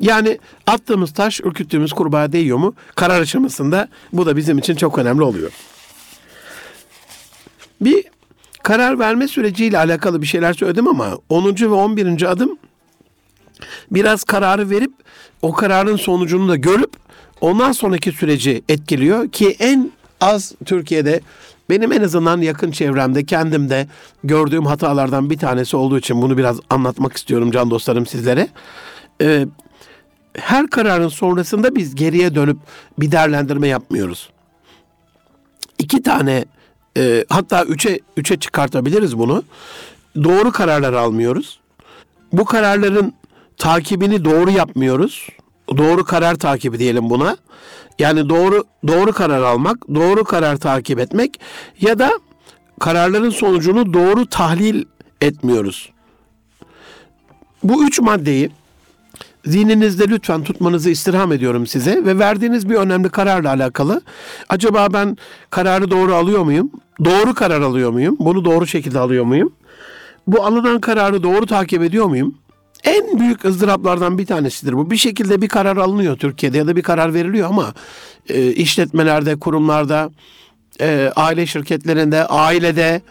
Yani 0.01 0.39
attığımız 0.67 1.13
taş 1.13 1.41
ürküttüğümüz 1.41 1.93
kurbağa 1.93 2.33
değiyor 2.33 2.59
mu? 2.59 2.75
Karar 2.95 3.21
aşamasında 3.21 3.89
bu 4.13 4.27
da 4.27 4.37
bizim 4.37 4.59
için 4.59 4.75
çok 4.75 4.99
önemli 4.99 5.23
oluyor. 5.23 5.51
Bir 7.81 8.05
karar 8.63 8.99
verme 8.99 9.29
süreciyle 9.29 9.79
alakalı 9.79 10.23
bir 10.23 10.27
şeyler 10.27 10.53
söyledim 10.53 10.89
ama 10.89 11.19
10. 11.29 11.45
ve 11.61 11.67
11. 11.67 12.31
adım 12.31 12.59
biraz 13.91 14.25
kararı 14.25 14.71
verip 14.71 14.93
o 15.43 15.53
kararın 15.53 15.97
sonucunu 15.97 16.49
da 16.49 16.57
görüp 16.57 16.93
ondan 17.41 17.73
sonraki 17.73 18.13
süreci 18.13 18.63
etkiliyor 18.69 19.29
ki 19.29 19.57
en 19.59 19.91
az 20.21 20.55
Türkiye'de 20.65 21.21
benim 21.73 21.93
en 21.93 22.03
azından 22.03 22.41
yakın 22.41 22.71
çevremde 22.71 23.25
kendimde 23.25 23.87
gördüğüm 24.25 24.67
hatalardan 24.67 25.31
bir 25.31 25.39
tanesi 25.39 25.77
olduğu 25.77 25.99
için 25.99 26.23
bunu 26.23 26.39
biraz 26.39 26.61
anlatmak 26.71 27.17
istiyorum 27.17 27.51
can 27.51 27.71
dostlarım 27.71 28.07
sizlere. 28.07 28.49
Ee, 29.23 29.47
her 30.35 30.67
kararın 30.67 31.09
sonrasında 31.09 31.77
biz 31.77 31.95
geriye 31.95 32.35
dönüp 32.35 32.57
bir 32.99 33.13
değerlendirme 33.13 33.69
yapmıyoruz. 33.69 34.31
İki 35.79 36.03
tane 36.03 36.45
e, 36.97 37.25
hatta 37.29 37.65
üçe, 37.65 38.01
üçe 38.17 38.37
çıkartabiliriz 38.37 39.19
bunu. 39.19 39.43
Doğru 40.25 40.53
kararlar 40.53 40.93
almıyoruz. 40.93 41.61
Bu 42.33 42.45
kararların 42.45 43.13
takibini 43.57 44.25
doğru 44.25 44.51
yapmıyoruz. 44.51 45.29
Doğru 45.79 46.05
karar 46.05 46.35
takibi 46.35 46.79
diyelim 46.79 47.11
buna. 47.11 47.37
Yani 47.99 48.29
doğru 48.29 48.65
doğru 48.87 49.13
karar 49.13 49.43
almak, 49.43 49.77
doğru 49.95 50.25
karar 50.25 50.57
takip 50.57 50.99
etmek 50.99 51.41
ya 51.81 51.99
da 51.99 52.11
kararların 52.81 53.31
sonucunu 53.31 53.93
doğru 53.95 54.27
tahlil 54.27 54.85
etmiyoruz. 55.21 55.91
Bu 57.63 57.85
üç 57.85 58.01
maddeyi 58.01 58.51
zihninizde 59.45 60.09
lütfen 60.09 60.45
tutmanızı 60.45 60.91
istirham 60.91 61.33
ediyorum 61.33 61.67
size 61.67 62.05
ve 62.05 62.19
verdiğiniz 62.19 62.69
bir 62.69 62.75
önemli 62.75 63.09
kararla 63.09 63.51
alakalı 63.51 64.01
acaba 64.49 64.87
ben 64.93 65.17
kararı 65.51 65.91
doğru 65.91 66.15
alıyor 66.15 66.43
muyum? 66.43 66.71
Doğru 67.05 67.35
karar 67.35 67.61
alıyor 67.61 67.91
muyum? 67.91 68.17
Bunu 68.19 68.45
doğru 68.45 68.67
şekilde 68.67 68.99
alıyor 68.99 69.25
muyum? 69.25 69.53
Bu 70.27 70.45
alınan 70.45 70.81
kararı 70.81 71.23
doğru 71.23 71.47
takip 71.47 71.83
ediyor 71.83 72.07
muyum? 72.07 72.35
En 72.85 73.21
büyük 73.21 73.45
ızdıraplardan 73.45 74.19
bir 74.19 74.27
tanesidir 74.27 74.73
bu. 74.73 74.91
Bir 74.91 74.97
şekilde 74.97 75.43
bir 75.43 75.49
karar 75.49 75.77
alınıyor 75.77 76.17
Türkiye'de 76.17 76.59
ya 76.59 76.67
da 76.67 76.77
bir 76.77 76.83
karar 76.83 77.15
veriliyor 77.15 77.49
ama 77.49 77.75
e, 78.29 78.53
işletmelerde, 78.53 79.39
kurumlarda, 79.39 80.11
e, 80.81 81.13
aile 81.17 81.47
şirketlerinde, 81.47 82.27
ailede 82.27 83.03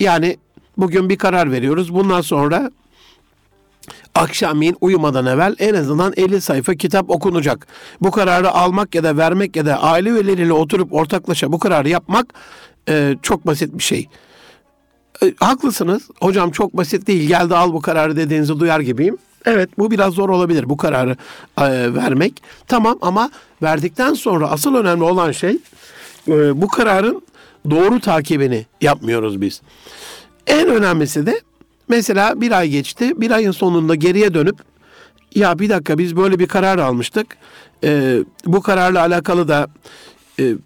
yani 0.00 0.36
bugün 0.76 1.08
bir 1.08 1.18
karar 1.18 1.52
veriyoruz. 1.52 1.94
Bundan 1.94 2.20
sonra 2.20 2.70
akşamleyin 4.14 4.76
uyumadan 4.80 5.26
evvel 5.26 5.56
en 5.58 5.74
azından 5.74 6.12
50 6.16 6.40
sayfa 6.40 6.74
kitap 6.74 7.10
okunacak. 7.10 7.66
Bu 8.00 8.10
kararı 8.10 8.50
almak 8.50 8.94
ya 8.94 9.04
da 9.04 9.16
vermek 9.16 9.56
ya 9.56 9.66
da 9.66 9.82
aile 9.82 10.10
üyeleriyle 10.10 10.52
oturup 10.52 10.92
ortaklaşa 10.92 11.52
bu 11.52 11.58
kararı 11.58 11.88
yapmak 11.88 12.26
e, 12.88 13.16
çok 13.22 13.46
basit 13.46 13.74
bir 13.78 13.82
şey. 13.82 14.08
E, 15.22 15.34
haklısınız. 15.40 16.02
Hocam 16.20 16.50
çok 16.50 16.76
basit 16.76 17.06
değil. 17.06 17.28
Geldi 17.28 17.56
al 17.56 17.72
bu 17.72 17.80
kararı 17.80 18.16
dediğinizi 18.16 18.60
duyar 18.60 18.80
gibiyim. 18.80 19.18
Evet 19.44 19.70
bu 19.78 19.90
biraz 19.90 20.14
zor 20.14 20.28
olabilir 20.28 20.68
bu 20.68 20.76
kararı 20.76 21.16
e, 21.58 21.94
vermek. 21.94 22.42
Tamam 22.68 22.98
ama 23.02 23.30
verdikten 23.62 24.14
sonra 24.14 24.50
asıl 24.50 24.74
önemli 24.74 25.04
olan 25.04 25.32
şey 25.32 25.58
e, 26.28 26.62
bu 26.62 26.68
kararın 26.68 27.22
doğru 27.70 28.00
takibini 28.00 28.66
yapmıyoruz 28.80 29.40
biz. 29.40 29.62
En 30.46 30.68
önemlisi 30.68 31.26
de 31.26 31.40
mesela 31.88 32.40
bir 32.40 32.52
ay 32.52 32.68
geçti. 32.68 33.20
Bir 33.20 33.30
ayın 33.30 33.52
sonunda 33.52 33.94
geriye 33.94 34.34
dönüp 34.34 34.56
ya 35.34 35.58
bir 35.58 35.68
dakika 35.68 35.98
biz 35.98 36.16
böyle 36.16 36.38
bir 36.38 36.46
karar 36.46 36.78
almıştık. 36.78 37.26
E, 37.84 38.18
bu 38.46 38.62
kararla 38.62 39.00
alakalı 39.00 39.48
da 39.48 39.68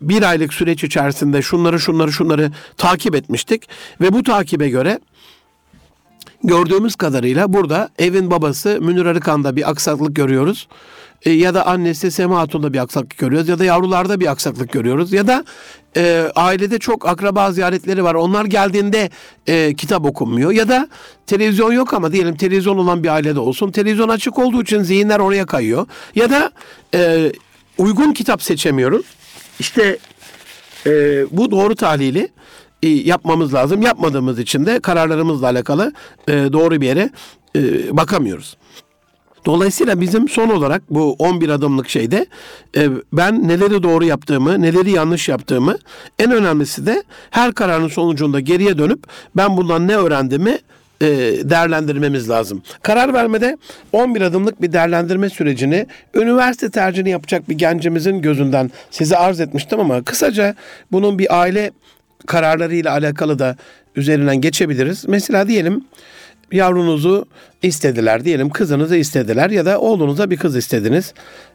bir 0.01 0.23
aylık 0.23 0.55
süreç 0.55 0.85
içerisinde 0.85 1.43
şunları 1.43 1.81
şunları 1.81 2.13
şunları 2.13 2.51
takip 2.77 3.15
etmiştik 3.15 3.69
ve 4.01 4.13
bu 4.13 4.23
takibe 4.23 4.69
göre 4.69 5.01
gördüğümüz 6.45 6.97
kadarıyla 6.97 7.53
burada 7.53 7.89
evin 7.99 8.31
babası 8.31 8.79
Münir 8.81 9.07
Arıkan'da 9.07 9.57
bir 9.57 9.71
aksaklık 9.71 10.17
görüyoruz. 10.17 10.69
E, 11.23 11.31
ya 11.31 11.55
da 11.55 11.67
annesi 11.67 12.11
Sema 12.11 12.39
Hatun'da 12.39 12.73
bir 12.73 12.79
aksaklık 12.79 13.19
görüyoruz 13.19 13.49
ya 13.49 13.59
da 13.59 13.65
yavrularda 13.65 14.21
bir 14.21 14.31
aksaklık 14.31 14.73
görüyoruz 14.73 15.13
ya 15.13 15.27
da 15.27 15.45
e, 15.97 16.31
ailede 16.35 16.79
çok 16.79 17.09
akraba 17.09 17.53
ziyaretleri 17.53 18.05
var. 18.05 18.15
Onlar 18.15 18.45
geldiğinde 18.45 19.11
e, 19.47 19.75
kitap 19.75 20.05
okunmuyor 20.05 20.51
ya 20.51 20.69
da 20.69 20.89
televizyon 21.27 21.73
yok 21.73 21.95
ama 21.95 22.13
diyelim 22.13 22.37
televizyon 22.37 22.79
olan 22.79 23.03
bir 23.03 23.09
ailede 23.09 23.41
olsun. 23.41 23.71
Televizyon 23.71 24.09
açık 24.09 24.39
olduğu 24.39 24.63
için 24.63 24.83
zihinler 24.83 25.19
oraya 25.19 25.47
kayıyor. 25.47 25.87
Ya 26.15 26.31
da 26.31 26.51
e, 26.95 27.33
uygun 27.79 28.13
kitap 28.13 28.43
seçemiyoruz. 28.43 29.07
İşte 29.61 29.99
e, 30.87 30.91
bu 31.31 31.51
doğru 31.51 31.75
tahlili 31.75 32.29
e, 32.83 32.89
yapmamız 32.89 33.55
lazım. 33.55 33.83
Yapmadığımız 33.83 34.39
için 34.39 34.67
de 34.67 34.81
kararlarımızla 34.81 35.47
alakalı 35.47 35.93
e, 36.29 36.33
doğru 36.33 36.81
bir 36.81 36.87
yere 36.87 37.11
e, 37.57 37.61
bakamıyoruz. 37.97 38.57
Dolayısıyla 39.47 40.01
bizim 40.01 40.29
son 40.29 40.49
olarak 40.49 40.83
bu 40.91 41.17
11 41.19 41.49
adımlık 41.49 41.89
şeyde 41.89 42.27
e, 42.77 42.89
ben 43.13 43.49
neleri 43.49 43.83
doğru 43.83 44.05
yaptığımı, 44.05 44.63
neleri 44.63 44.91
yanlış 44.91 45.29
yaptığımı, 45.29 45.77
en 46.19 46.33
önemlisi 46.33 46.87
de 46.87 47.03
her 47.31 47.53
kararın 47.53 47.89
sonucunda 47.89 48.41
geriye 48.41 48.79
dönüp 48.79 49.05
ben 49.37 49.57
bundan 49.57 49.89
ne 49.89 49.97
öğrendiğimi 49.97 50.59
e, 51.01 51.07
değerlendirmemiz 51.51 52.31
lazım. 52.31 52.63
Karar 52.83 53.15
vermede 53.15 53.57
11 53.93 54.21
adımlık 54.21 54.63
bir 54.63 54.73
değerlendirme 54.73 55.31
sürecini 55.31 55.87
üniversite 56.15 56.71
tercihini 56.71 57.11
yapacak 57.11 57.49
bir 57.49 57.59
gencimizin 57.59 58.23
gözünden 58.23 58.71
size 58.91 59.17
arz 59.17 59.41
etmiştim 59.41 59.81
ama 59.81 60.03
kısaca 60.03 60.55
bunun 60.93 61.19
bir 61.19 61.41
aile 61.41 61.71
kararlarıyla 62.27 62.93
alakalı 62.93 63.39
da 63.39 63.57
üzerinden 63.97 64.41
geçebiliriz. 64.41 65.05
Mesela 65.09 65.49
diyelim 65.49 65.85
yavrunuzu 66.53 67.27
istediler 67.63 68.25
diyelim 68.25 68.51
kızınızı 68.51 68.97
istediler 68.97 69.51
ya 69.51 69.67
da 69.67 69.79
oğlunuza 69.79 70.31
bir 70.31 70.37
kız 70.37 70.57
istediniz. 70.57 71.15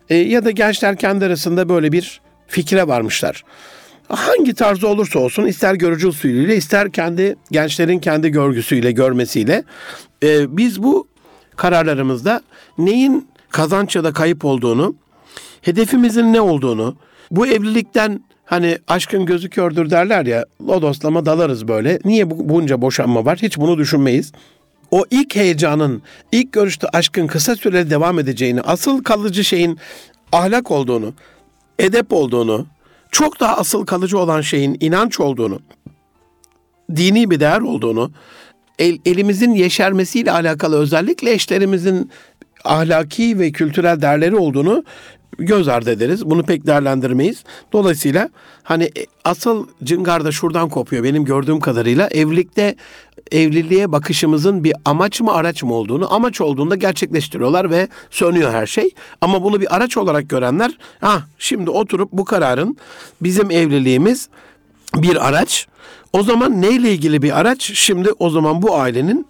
E, 0.09 0.15
ya 0.15 0.45
da 0.45 0.51
gençler 0.51 0.95
kendi 0.95 1.25
arasında 1.25 1.69
böyle 1.69 1.91
bir 1.91 2.21
fikre 2.47 2.87
varmışlar. 2.87 3.43
Hangi 4.09 4.53
tarzı 4.53 4.87
olursa 4.87 5.19
olsun 5.19 5.45
ister 5.45 5.73
görücü 5.75 6.07
usulüyle 6.07 6.55
ister 6.55 6.91
kendi 6.91 7.35
gençlerin 7.51 7.99
kendi 7.99 8.29
görgüsüyle 8.29 8.91
görmesiyle 8.91 9.63
e, 10.23 10.57
biz 10.57 10.83
bu 10.83 11.07
kararlarımızda 11.55 12.41
neyin 12.77 13.27
kazanç 13.49 13.95
ya 13.95 14.03
da 14.03 14.13
kayıp 14.13 14.45
olduğunu, 14.45 14.95
hedefimizin 15.61 16.33
ne 16.33 16.41
olduğunu, 16.41 16.95
bu 17.31 17.47
evlilikten 17.47 18.23
hani 18.45 18.77
aşkın 18.87 19.25
gözü 19.25 19.49
kördür 19.49 19.89
derler 19.89 20.25
ya, 20.25 20.45
lodoslama 20.67 21.25
dalarız 21.25 21.67
böyle. 21.67 21.99
Niye 22.05 22.29
bu, 22.29 22.49
bunca 22.49 22.81
boşanma 22.81 23.25
var? 23.25 23.39
Hiç 23.41 23.57
bunu 23.57 23.77
düşünmeyiz. 23.77 24.31
O 24.91 25.05
ilk 25.11 25.35
heyecanın, 25.35 26.01
ilk 26.31 26.53
görüşte 26.53 26.87
aşkın 26.93 27.27
kısa 27.27 27.55
süreli 27.55 27.89
devam 27.89 28.19
edeceğini, 28.19 28.61
asıl 28.61 29.03
kalıcı 29.03 29.43
şeyin 29.43 29.77
ahlak 30.31 30.71
olduğunu, 30.71 31.13
edep 31.79 32.13
olduğunu, 32.13 32.67
çok 33.15 33.39
daha 33.39 33.57
asıl 33.57 33.85
kalıcı 33.85 34.19
olan 34.19 34.41
şeyin 34.41 34.77
inanç 34.79 35.19
olduğunu, 35.19 35.59
dini 36.95 37.31
bir 37.31 37.39
değer 37.39 37.61
olduğunu, 37.61 38.11
el, 38.79 38.97
elimizin 39.05 39.51
yeşermesiyle 39.51 40.31
alakalı 40.31 40.79
özellikle 40.79 41.31
eşlerimizin 41.31 42.11
ahlaki 42.63 43.39
ve 43.39 43.51
kültürel 43.51 44.01
değerleri 44.01 44.35
olduğunu 44.35 44.83
göz 45.37 45.67
ardı 45.67 45.91
ederiz. 45.91 46.25
Bunu 46.25 46.43
pek 46.43 46.67
değerlendirmeyiz. 46.67 47.43
Dolayısıyla 47.73 48.29
hani 48.63 48.83
e, 48.83 49.05
asıl 49.25 49.67
cıngar 49.83 50.25
da 50.25 50.31
şuradan 50.31 50.69
kopuyor 50.69 51.03
benim 51.03 51.25
gördüğüm 51.25 51.59
kadarıyla. 51.59 52.07
Evlilikte 52.07 52.75
evliliğe 53.31 53.91
bakışımızın 53.91 54.63
bir 54.63 54.73
amaç 54.85 55.21
mı 55.21 55.33
araç 55.33 55.63
mı 55.63 55.73
olduğunu, 55.73 56.13
amaç 56.13 56.41
olduğunda 56.41 56.75
gerçekleştiriyorlar 56.75 57.69
ve 57.69 57.87
sönüyor 58.11 58.53
her 58.53 58.67
şey. 58.67 58.89
Ama 59.21 59.43
bunu 59.43 59.61
bir 59.61 59.75
araç 59.75 59.97
olarak 59.97 60.29
görenler, 60.29 60.77
ha 61.01 61.23
şimdi 61.39 61.69
oturup 61.69 62.11
bu 62.11 62.25
kararın 62.25 62.77
bizim 63.21 63.51
evliliğimiz 63.51 64.29
bir 64.95 65.27
araç. 65.27 65.67
O 66.13 66.23
zaman 66.23 66.61
neyle 66.61 66.91
ilgili 66.91 67.21
bir 67.21 67.39
araç? 67.39 67.71
Şimdi 67.73 68.09
o 68.19 68.29
zaman 68.29 68.61
bu 68.61 68.75
ailenin 68.75 69.27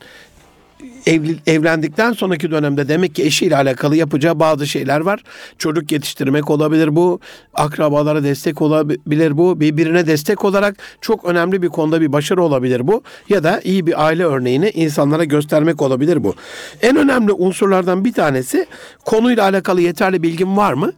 evli, 1.06 1.36
evlendikten 1.48 2.14
sonraki 2.14 2.52
dönemde 2.52 2.88
demek 2.88 3.16
ki 3.16 3.24
eşiyle 3.24 3.56
alakalı 3.56 3.96
yapacağı 3.96 4.40
bazı 4.40 4.68
şeyler 4.68 5.00
var. 5.00 5.24
Çocuk 5.58 5.92
yetiştirmek 5.92 6.50
olabilir 6.50 6.96
bu, 6.96 7.20
akrabalara 7.54 8.24
destek 8.24 8.62
olabilir 8.62 9.38
bu, 9.38 9.60
birbirine 9.60 10.08
destek 10.08 10.46
olarak 10.46 10.78
çok 11.02 11.26
önemli 11.26 11.62
bir 11.62 11.70
konuda 11.70 12.02
bir 12.02 12.14
başarı 12.14 12.44
olabilir 12.44 12.88
bu. 12.88 13.04
Ya 13.30 13.44
da 13.44 13.62
iyi 13.64 13.88
bir 13.88 14.06
aile 14.06 14.26
örneğini 14.26 14.70
insanlara 14.70 15.24
göstermek 15.24 15.82
olabilir 15.82 16.24
bu. 16.24 16.36
En 16.82 16.98
önemli 16.98 17.32
unsurlardan 17.32 18.06
bir 18.06 18.14
tanesi 18.14 18.66
konuyla 19.06 19.44
alakalı 19.44 19.82
yeterli 19.82 20.24
bilgim 20.24 20.58
var 20.58 20.74
mı? 20.74 20.94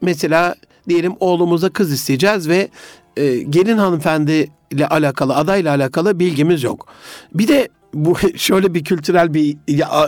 Mesela 0.00 0.54
diyelim 0.88 1.14
oğlumuza 1.20 1.68
kız 1.68 1.92
isteyeceğiz 1.92 2.48
ve 2.48 2.68
e, 3.16 3.36
gelin 3.36 3.78
hanımefendi 3.78 4.50
ile 4.70 4.88
alakalı, 4.88 5.36
adayla 5.36 5.74
alakalı 5.74 6.18
bilgimiz 6.18 6.62
yok. 6.62 6.86
Bir 7.34 7.48
de 7.48 7.68
bu 7.94 8.16
şöyle 8.36 8.74
bir 8.74 8.84
kültürel 8.84 9.34
bir 9.34 9.56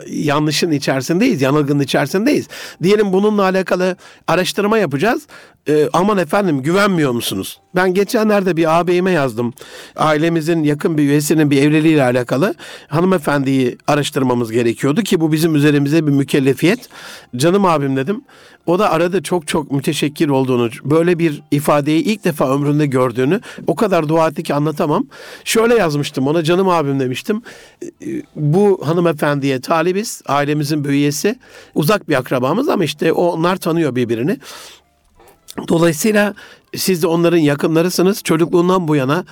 yanlışın 0.06 0.70
içerisindeyiz, 0.70 1.42
yanılgının 1.42 1.82
içerisindeyiz. 1.82 2.48
Diyelim 2.82 3.12
bununla 3.12 3.42
alakalı 3.42 3.96
araştırma 4.26 4.78
yapacağız. 4.78 5.26
Ee, 5.68 5.88
aman 5.92 6.18
efendim 6.18 6.62
güvenmiyor 6.62 7.12
musunuz? 7.12 7.60
Ben 7.74 7.94
geçenlerde 7.94 8.56
bir 8.56 8.78
ağabeyime 8.78 9.10
yazdım. 9.10 9.54
Ailemizin 9.96 10.62
yakın 10.62 10.98
bir 10.98 11.02
üyesinin 11.02 11.50
bir 11.50 11.62
evliliğiyle 11.62 12.02
alakalı 12.02 12.54
hanımefendiyi 12.88 13.78
araştırmamız 13.86 14.52
gerekiyordu 14.52 15.02
ki 15.02 15.20
bu 15.20 15.32
bizim 15.32 15.54
üzerimize 15.54 16.06
bir 16.06 16.12
mükellefiyet. 16.12 16.88
Canım 17.36 17.64
abim 17.64 17.96
dedim. 17.96 18.24
O 18.66 18.78
da 18.78 18.90
aradı 18.90 19.22
çok 19.22 19.46
çok 19.46 19.72
müteşekkir 19.72 20.28
olduğunu, 20.28 20.70
böyle 20.84 21.18
bir 21.18 21.42
ifadeyi 21.50 22.02
ilk 22.02 22.24
defa 22.24 22.54
ömründe 22.54 22.86
gördüğünü 22.86 23.40
o 23.66 23.74
kadar 23.74 24.08
dua 24.08 24.28
etti 24.28 24.42
ki 24.42 24.54
anlatamam. 24.54 25.06
Şöyle 25.44 25.74
yazmıştım 25.74 26.26
ona 26.26 26.44
canım 26.44 26.68
abim 26.68 27.00
demiştim. 27.00 27.42
Bu 28.36 28.80
hanımefendiye 28.84 29.60
talibiz, 29.60 30.22
ailemizin 30.26 30.84
bir 30.84 30.88
üyesi. 30.88 31.38
Uzak 31.74 32.08
bir 32.08 32.14
akrabamız 32.14 32.68
ama 32.68 32.84
işte 32.84 33.12
onlar 33.12 33.56
tanıyor 33.56 33.96
birbirini. 33.96 34.38
Dolayısıyla 35.68 36.34
siz 36.76 37.02
de 37.02 37.06
onların 37.06 37.38
yakınlarısınız. 37.38 38.22
Çocukluğundan 38.22 38.88
bu 38.88 38.96
yana 38.96 39.24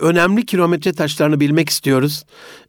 önemli 0.00 0.46
kilometre 0.46 0.92
taşlarını 0.92 1.40
bilmek 1.40 1.68
istiyoruz. 1.68 2.24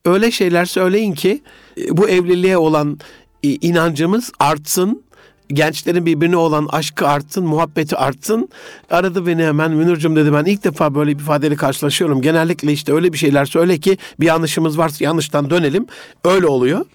Öyle 0.05 0.31
şeyler 0.31 0.65
söyleyin 0.65 1.13
ki 1.13 1.41
bu 1.89 2.09
evliliğe 2.09 2.57
olan 2.57 2.99
inancımız 3.43 4.31
artsın, 4.39 5.02
gençlerin 5.47 6.05
birbirine 6.05 6.37
olan 6.37 6.67
aşkı 6.71 7.07
artsın, 7.07 7.45
muhabbeti 7.45 7.95
artsın. 7.95 8.49
Aradı 8.89 9.25
beni 9.25 9.43
hemen 9.43 9.71
Münir'cim 9.71 10.15
dedi 10.15 10.33
ben 10.33 10.45
ilk 10.45 10.63
defa 10.63 10.95
böyle 10.95 11.11
bir 11.11 11.23
ifadeyle 11.23 11.55
karşılaşıyorum. 11.55 12.21
Genellikle 12.21 12.71
işte 12.71 12.93
öyle 12.93 13.13
bir 13.13 13.17
şeyler 13.17 13.45
söyle 13.45 13.77
ki 13.77 13.97
bir 14.19 14.25
yanlışımız 14.25 14.77
varsa 14.77 15.03
yanlıştan 15.03 15.49
dönelim. 15.49 15.85
Öyle 16.25 16.47
oluyor. 16.47 16.85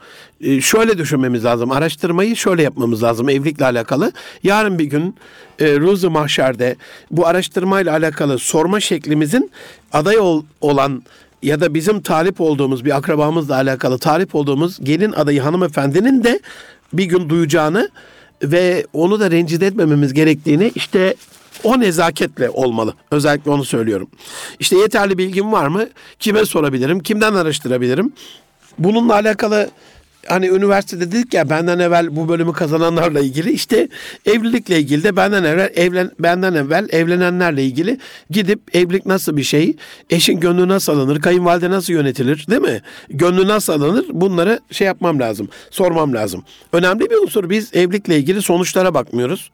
Ee, 0.41 0.61
şöyle 0.61 0.99
düşünmemiz 0.99 1.45
lazım. 1.45 1.73
Araştırmayı 1.73 2.37
şöyle 2.37 2.63
yapmamız 2.63 3.03
lazım 3.03 3.29
evlilikle 3.29 3.65
alakalı. 3.65 4.13
Yarın 4.43 4.79
bir 4.79 4.85
gün 4.85 5.17
e, 5.59 5.81
Ruzu 5.81 6.11
Mahşer'de 6.11 6.77
bu 7.11 7.27
araştırmayla 7.27 7.93
alakalı 7.93 8.39
sorma 8.39 8.81
şeklimizin 8.81 9.51
aday 9.93 10.19
ol, 10.19 10.45
olan 10.61 11.03
ya 11.43 11.61
da 11.61 11.75
bizim 11.75 12.01
talip 12.01 12.41
olduğumuz 12.41 12.85
bir 12.85 12.97
akrabamızla 12.97 13.55
alakalı 13.55 13.99
talip 13.99 14.35
olduğumuz 14.35 14.85
gelin 14.85 15.13
adayı 15.13 15.41
hanımefendinin 15.41 16.25
de 16.25 16.41
bir 16.93 17.05
gün 17.05 17.29
duyacağını 17.29 17.91
ve 18.43 18.87
onu 18.93 19.21
da 19.21 19.31
rencide 19.31 19.67
etmememiz 19.67 20.13
gerektiğini 20.13 20.73
işte 20.75 21.15
o 21.65 21.81
nezaketle 21.81 22.51
olmalı. 22.51 22.95
Özellikle 23.11 23.51
onu 23.51 23.65
söylüyorum. 23.65 24.09
İşte 24.61 24.77
yeterli 24.77 25.19
bilgim 25.19 25.53
var 25.53 25.67
mı? 25.67 25.87
Kime 26.19 26.45
sorabilirim? 26.45 27.01
Kimden 27.01 27.35
araştırabilirim? 27.35 28.13
Bununla 28.79 29.15
alakalı 29.15 29.71
hani 30.27 30.47
üniversitede 30.47 31.13
dedik 31.13 31.35
ya 31.35 31.51
benden 31.51 31.79
evvel 31.79 32.17
bu 32.17 32.29
bölümü 32.29 32.53
kazananlarla 32.53 33.21
ilgili 33.21 33.53
işte 33.53 33.89
evlilikle 34.27 34.79
ilgili 34.79 35.05
de 35.05 35.17
benden 35.17 35.45
evvel 35.45 35.73
evlen 35.75 36.11
benden 36.19 36.55
evvel 36.55 36.89
evlenenlerle 36.91 37.65
ilgili 37.65 37.99
gidip 38.31 38.77
evlilik 38.77 39.07
nasıl 39.07 39.37
bir 39.37 39.43
şey, 39.43 39.77
eşin 40.11 40.41
gönlü 40.41 40.69
nasıl 40.69 40.93
alınır, 40.93 41.21
kayınvalide 41.21 41.71
nasıl 41.71 41.93
yönetilir, 41.93 42.47
değil 42.51 42.63
mi? 42.63 42.83
Gönlü 43.11 43.49
nasıl 43.49 43.73
alınır? 43.73 44.07
Bunları 44.13 44.61
şey 44.71 44.87
yapmam 44.87 45.21
lazım, 45.21 45.49
sormam 45.71 46.15
lazım. 46.15 46.45
Önemli 46.73 47.11
bir 47.11 47.17
unsur 47.17 47.51
biz 47.51 47.75
evlilikle 47.75 48.19
ilgili 48.19 48.43
sonuçlara 48.43 48.95
bakmıyoruz. 48.95 49.51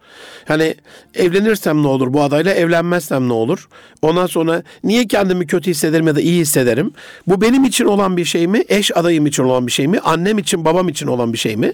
Hani 0.49 0.75
evlenirsem 1.15 1.83
ne 1.83 1.87
olur 1.87 2.13
bu 2.13 2.23
adayla, 2.23 2.55
evlenmezsem 2.55 3.29
ne 3.29 3.33
olur? 3.33 3.69
Ondan 4.03 4.27
sonra 4.27 4.63
niye 4.85 5.07
kendimi 5.07 5.47
kötü 5.47 5.71
hissederim 5.71 6.07
ya 6.07 6.17
da 6.17 6.21
iyi 6.21 6.41
hissederim? 6.41 6.93
Bu 7.27 7.41
benim 7.41 7.65
için 7.65 7.85
olan 7.85 8.17
bir 8.17 8.25
şey 8.25 8.47
mi? 8.47 8.65
Eş 8.69 8.97
adayım 8.97 9.27
için 9.27 9.43
olan 9.43 9.67
bir 9.67 9.73
şey 9.73 9.87
mi? 9.87 9.99
Annem 10.05 10.39
için 10.39 10.54
babam 10.57 10.89
için 10.89 11.07
olan 11.07 11.33
bir 11.33 11.39
şey 11.39 11.57
mi? 11.57 11.73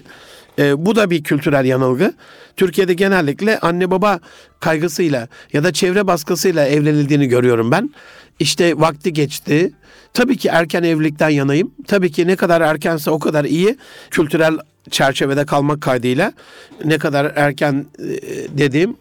E, 0.59 0.85
bu 0.85 0.95
da 0.95 1.09
bir 1.09 1.23
kültürel 1.23 1.65
yanılgı. 1.65 2.13
Türkiye'de 2.55 2.93
genellikle 2.93 3.59
anne 3.59 3.91
baba 3.91 4.19
kaygısıyla 4.59 5.27
ya 5.53 5.63
da 5.63 5.73
çevre 5.73 6.07
baskısıyla 6.07 6.67
evlenildiğini 6.67 7.27
görüyorum 7.27 7.71
ben. 7.71 7.89
İşte 8.39 8.79
vakti 8.79 9.13
geçti. 9.13 9.71
Tabii 10.13 10.37
ki 10.37 10.47
erken 10.47 10.83
evlilikten 10.83 11.29
yanayım. 11.29 11.71
Tabii 11.87 12.11
ki 12.11 12.27
ne 12.27 12.35
kadar 12.35 12.61
erkense 12.61 13.11
o 13.11 13.19
kadar 13.19 13.45
iyi. 13.45 13.77
Kültürel 14.11 14.57
çerçevede 14.89 15.45
kalmak 15.45 15.81
kaydıyla 15.81 16.33
ne 16.85 16.97
kadar 16.97 17.31
erken 17.35 17.85
e, 17.99 18.07
dediğim 18.57 18.89
e, 18.91 18.95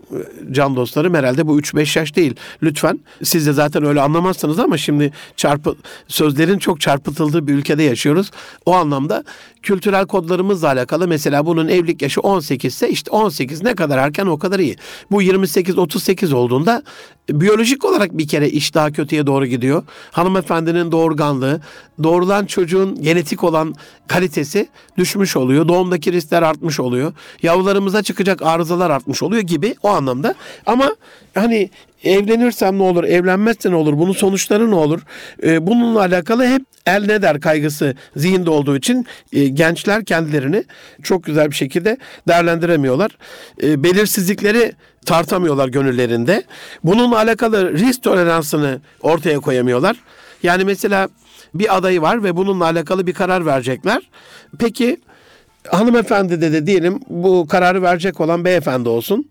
can 0.53 0.77
dostlarım 0.77 1.15
herhalde 1.15 1.47
bu 1.47 1.61
3-5 1.61 1.99
yaş 1.99 2.17
değil. 2.17 2.35
Lütfen 2.63 3.01
siz 3.23 3.47
de 3.47 3.53
zaten 3.53 3.85
öyle 3.85 4.01
anlamazsınız 4.01 4.59
ama 4.59 4.79
şimdi 4.79 5.13
çarpı 5.37 5.77
sözlerin 6.09 6.59
çok 6.59 6.81
çarpıtıldığı 6.81 7.47
bir 7.47 7.55
ülkede 7.55 7.83
yaşıyoruz. 7.83 8.31
O 8.67 8.75
anlamda 8.75 9.25
kültürel 9.63 10.07
kodlarımızla 10.07 10.69
alakalı 10.69 11.09
mesela 11.09 11.47
bunun 11.47 11.69
evlilik 11.69 12.03
yaşı 12.03 12.21
18 12.21 12.75
ise 12.75 12.89
işte 12.89 13.11
18 13.11 13.63
ne 13.63 13.75
kadar 13.75 13.99
erken 13.99 14.27
o 14.27 14.39
kadar 14.39 14.59
iyi. 14.59 14.77
Bu 15.11 15.23
28-38 15.23 16.35
olduğunda 16.35 16.83
biyolojik 17.31 17.85
olarak 17.85 18.19
bir 18.19 18.29
kere 18.29 18.49
iş 18.49 18.75
daha 18.75 18.91
kötüye 18.93 19.27
doğru 19.27 19.47
gidiyor. 19.47 19.83
Hanımefendinin 20.11 20.93
doğurganlığı, 20.93 21.61
doğrulan 22.03 22.47
çocuğun 22.47 23.03
genetik 23.03 23.45
olan 23.45 23.75
kalitesi 24.09 24.69
düşmüş 24.99 25.37
oluyor. 25.37 25.69
Doğumdaki 25.69 26.13
riskler 26.13 26.43
artmış 26.43 26.81
oluyor. 26.81 27.13
Yavrularımıza 27.43 28.03
çıkacak 28.03 28.43
arızalar 28.43 28.91
artmış 28.91 29.23
oluyor 29.23 29.43
gibi 29.43 29.75
o 29.83 29.89
anlamda. 29.89 30.35
Ama 30.67 30.97
hani 31.35 31.71
evlenirsem 32.05 32.79
ne 32.79 32.83
olur, 32.83 33.05
evlenmezse 33.05 33.71
ne 33.71 33.75
olur, 33.75 33.99
bunun 33.99 34.13
sonuçları 34.13 34.71
ne 34.71 34.75
olur? 34.75 35.01
Ee, 35.43 35.67
bununla 35.67 36.01
alakalı 36.01 36.47
hep 36.47 36.63
el 36.87 37.05
ne 37.07 37.23
der 37.23 37.41
kaygısı 37.41 37.95
zihinde 38.17 38.51
olduğu 38.51 38.77
için 38.77 39.07
e, 39.33 39.49
gençler 39.49 40.05
kendilerini 40.05 40.65
çok 41.03 41.25
güzel 41.25 41.51
bir 41.51 41.57
şekilde 41.57 41.97
değerlendiremiyorlar. 42.29 43.11
E, 43.63 43.83
belirsizlikleri 43.83 44.73
tartamıyorlar 45.07 45.69
gönüllerinde. 45.69 46.43
Bununla 46.85 47.17
alakalı 47.17 47.73
risk 47.73 48.03
toleransını 48.03 48.81
ortaya 49.03 49.41
koyamıyorlar. 49.41 49.97
Yani 50.43 50.65
mesela 50.65 51.09
bir 51.55 51.77
adayı 51.77 52.03
var 52.03 52.25
ve 52.25 52.37
bununla 52.37 52.65
alakalı 52.65 53.07
bir 53.07 53.13
karar 53.13 53.47
verecekler. 53.47 54.03
Peki 54.59 54.97
hanımefendi 55.69 56.41
de 56.41 56.53
de 56.53 56.67
diyelim 56.67 57.01
bu 57.09 57.47
kararı 57.47 57.83
verecek 57.83 58.21
olan 58.21 58.45
beyefendi 58.45 58.89
olsun. 58.89 59.29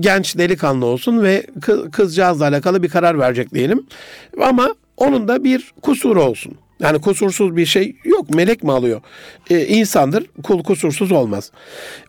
Genç 0.00 0.38
delikanlı 0.38 0.86
olsun 0.86 1.22
ve 1.22 1.46
kızcağızla 1.92 2.44
alakalı 2.48 2.82
bir 2.82 2.88
karar 2.88 3.18
verecek 3.18 3.54
diyelim. 3.54 3.86
Ama 4.40 4.74
onun 4.96 5.28
da 5.28 5.44
bir 5.44 5.72
kusuru 5.82 6.22
olsun. 6.22 6.54
Yani 6.80 7.00
kusursuz 7.00 7.56
bir 7.56 7.66
şey 7.66 7.96
yok. 8.04 8.30
Melek 8.30 8.62
mi 8.62 8.72
alıyor? 8.72 9.00
Ee, 9.50 9.66
insandır. 9.66 10.26
Kul 10.42 10.62
kusursuz 10.62 11.12
olmaz. 11.12 11.52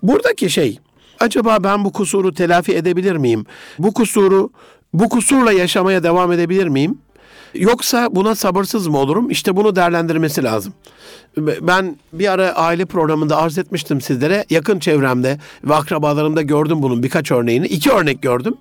Buradaki 0.03 0.49
şey 0.49 0.79
acaba 1.19 1.57
ben 1.63 1.85
bu 1.85 1.91
kusuru 1.91 2.33
telafi 2.33 2.75
edebilir 2.75 3.15
miyim? 3.15 3.45
Bu 3.79 3.93
kusuru 3.93 4.51
bu 4.93 5.09
kusurla 5.09 5.51
yaşamaya 5.51 6.03
devam 6.03 6.31
edebilir 6.31 6.67
miyim? 6.67 6.97
Yoksa 7.53 8.07
buna 8.11 8.35
sabırsız 8.35 8.87
mı 8.87 8.97
olurum? 8.97 9.29
İşte 9.29 9.55
bunu 9.55 9.75
değerlendirmesi 9.75 10.43
lazım. 10.43 10.73
Ben 11.37 11.97
bir 12.13 12.31
ara 12.31 12.51
aile 12.51 12.85
programında 12.85 13.37
arz 13.37 13.57
etmiştim 13.57 14.01
sizlere. 14.01 14.45
Yakın 14.49 14.79
çevremde 14.79 15.39
ve 15.63 15.75
akrabalarımda 15.75 16.41
gördüm 16.41 16.81
bunun 16.81 17.03
birkaç 17.03 17.31
örneğini. 17.31 17.67
İki 17.67 17.91
örnek 17.91 18.21
gördüm. 18.21 18.55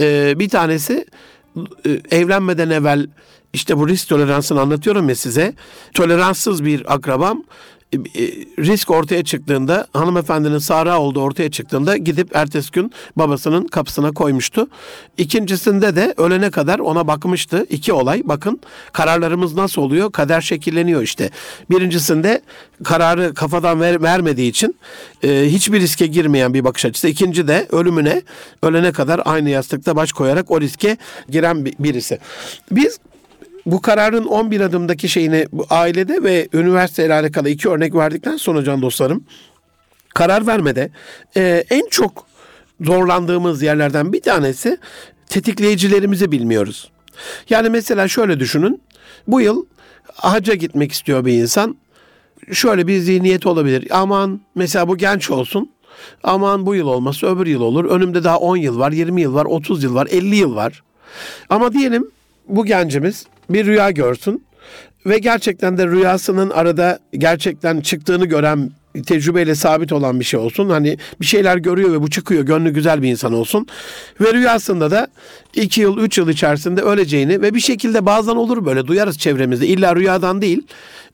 Ee, 0.00 0.38
bir 0.38 0.48
tanesi 0.48 1.06
e, 1.86 1.90
evlenmeden 2.10 2.70
evvel 2.70 3.06
işte 3.52 3.78
bu 3.78 3.88
risk 3.88 4.08
toleransını 4.08 4.60
anlatıyorum 4.60 5.08
ya 5.08 5.14
size. 5.14 5.54
Toleranssız 5.94 6.64
bir 6.64 6.94
akrabam 6.94 7.44
risk 8.58 8.90
ortaya 8.90 9.24
çıktığında 9.24 9.86
hanımefendinin 9.92 10.58
Sara 10.58 11.00
olduğu 11.00 11.20
ortaya 11.20 11.50
çıktığında 11.50 11.96
gidip 11.96 12.36
ertesi 12.36 12.72
gün 12.72 12.92
babasının 13.16 13.66
kapısına 13.66 14.12
koymuştu. 14.12 14.68
İkincisinde 15.18 15.96
de 15.96 16.14
ölene 16.16 16.50
kadar 16.50 16.78
ona 16.78 17.06
bakmıştı. 17.06 17.66
İki 17.70 17.92
olay 17.92 18.22
bakın 18.24 18.60
kararlarımız 18.92 19.54
nasıl 19.54 19.82
oluyor? 19.82 20.12
Kader 20.12 20.40
şekilleniyor 20.40 21.02
işte. 21.02 21.30
Birincisinde 21.70 22.42
kararı 22.84 23.34
kafadan 23.34 23.80
ver, 23.80 24.02
vermediği 24.02 24.50
için 24.50 24.76
e, 25.22 25.44
hiçbir 25.46 25.80
riske 25.80 26.06
girmeyen 26.06 26.54
bir 26.54 26.64
bakış 26.64 26.84
açısı. 26.84 27.08
İkinci 27.08 27.48
de 27.48 27.66
ölümüne 27.72 28.22
ölene 28.62 28.92
kadar 28.92 29.20
aynı 29.24 29.50
yastıkta 29.50 29.96
baş 29.96 30.12
koyarak 30.12 30.50
o 30.50 30.60
riske 30.60 30.96
giren 31.28 31.64
birisi. 31.64 32.18
Biz 32.70 32.98
bu 33.66 33.82
kararın 33.82 34.24
11 34.24 34.60
adımdaki 34.60 35.08
şeyini 35.08 35.46
ailede 35.70 36.22
ve 36.22 36.48
üniversiteyle 36.52 37.14
alakalı 37.14 37.48
iki 37.48 37.68
örnek 37.68 37.94
verdikten 37.94 38.36
sonra 38.36 38.64
can 38.64 38.82
dostlarım 38.82 39.24
karar 40.14 40.46
vermede 40.46 40.90
e, 41.36 41.64
en 41.70 41.88
çok 41.90 42.26
zorlandığımız 42.80 43.62
yerlerden 43.62 44.12
bir 44.12 44.20
tanesi 44.22 44.78
tetikleyicilerimizi 45.28 46.32
bilmiyoruz. 46.32 46.90
Yani 47.50 47.68
mesela 47.68 48.08
şöyle 48.08 48.40
düşünün. 48.40 48.82
Bu 49.26 49.40
yıl 49.40 49.66
hacca 50.14 50.54
gitmek 50.54 50.92
istiyor 50.92 51.24
bir 51.24 51.32
insan. 51.32 51.76
Şöyle 52.52 52.86
bir 52.86 52.98
zihniyet 52.98 53.46
olabilir. 53.46 53.88
Aman 53.90 54.40
mesela 54.54 54.88
bu 54.88 54.96
genç 54.96 55.30
olsun. 55.30 55.70
Aman 56.22 56.66
bu 56.66 56.74
yıl 56.74 56.86
olması 56.86 57.26
öbür 57.26 57.46
yıl 57.46 57.60
olur. 57.60 57.84
Önümde 57.84 58.24
daha 58.24 58.38
10 58.38 58.56
yıl 58.56 58.78
var, 58.78 58.92
20 58.92 59.20
yıl 59.22 59.34
var, 59.34 59.44
30 59.44 59.84
yıl 59.84 59.94
var, 59.94 60.08
50 60.10 60.36
yıl 60.36 60.54
var. 60.54 60.82
Ama 61.48 61.72
diyelim 61.72 62.10
bu 62.48 62.64
gencimiz 62.64 63.26
bir 63.50 63.66
rüya 63.66 63.90
görsün 63.90 64.44
ve 65.06 65.18
gerçekten 65.18 65.78
de 65.78 65.86
rüyasının 65.86 66.50
arada 66.50 66.98
gerçekten 67.18 67.80
çıktığını 67.80 68.26
gören 68.26 68.70
tecrübeyle 69.02 69.54
sabit 69.54 69.92
olan 69.92 70.20
bir 70.20 70.24
şey 70.24 70.40
olsun. 70.40 70.70
Hani 70.70 70.98
bir 71.20 71.26
şeyler 71.26 71.56
görüyor 71.56 71.92
ve 71.92 72.02
bu 72.02 72.10
çıkıyor. 72.10 72.42
Gönlü 72.42 72.70
güzel 72.70 73.02
bir 73.02 73.10
insan 73.10 73.32
olsun. 73.32 73.66
Ve 74.20 74.32
rüyasında 74.32 74.90
da 74.90 75.08
iki 75.54 75.80
yıl, 75.80 75.98
üç 75.98 76.18
yıl 76.18 76.28
içerisinde 76.28 76.80
öleceğini 76.80 77.42
ve 77.42 77.54
bir 77.54 77.60
şekilde 77.60 78.06
bazen 78.06 78.36
olur 78.36 78.66
böyle 78.66 78.86
duyarız 78.86 79.18
çevremizde. 79.18 79.66
İlla 79.66 79.96
rüyadan 79.96 80.42
değil. 80.42 80.62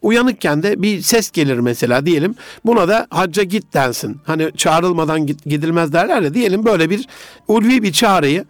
Uyanıkken 0.03 0.63
de 0.63 0.83
bir 0.83 1.01
ses 1.01 1.31
gelir 1.31 1.59
mesela 1.59 2.07
diyelim. 2.07 2.35
Buna 2.65 2.89
da 2.89 3.07
hacca 3.11 3.43
git 3.43 3.75
densin. 3.75 4.17
Hani 4.25 4.51
çağrılmadan 4.57 5.27
git, 5.27 5.45
gidilmez 5.45 5.93
derler 5.93 6.23
ya 6.23 6.35
diyelim 6.35 6.65
böyle 6.65 6.91
bir 6.91 7.07
ulvi 7.49 7.83
bir 7.83 7.93
çağrıyı 7.93 8.45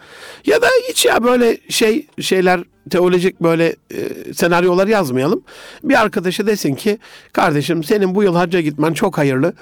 ya 0.47 0.63
da 0.63 0.67
hiç 0.89 1.05
ya 1.05 1.25
böyle 1.25 1.59
şey 1.69 2.07
şeyler 2.21 2.61
teolojik 2.91 3.41
böyle 3.41 3.77
e, 3.95 4.35
senaryolar 4.35 4.87
yazmayalım. 4.87 5.43
Bir 5.85 6.01
arkadaşı 6.01 6.47
desin 6.47 6.75
ki 6.75 6.99
kardeşim 7.33 7.85
senin 7.85 8.15
bu 8.15 8.23
yıl 8.23 8.37
hacca 8.37 8.61
gitmen 8.61 8.93
çok 8.93 9.19
hayırlı. 9.19 9.53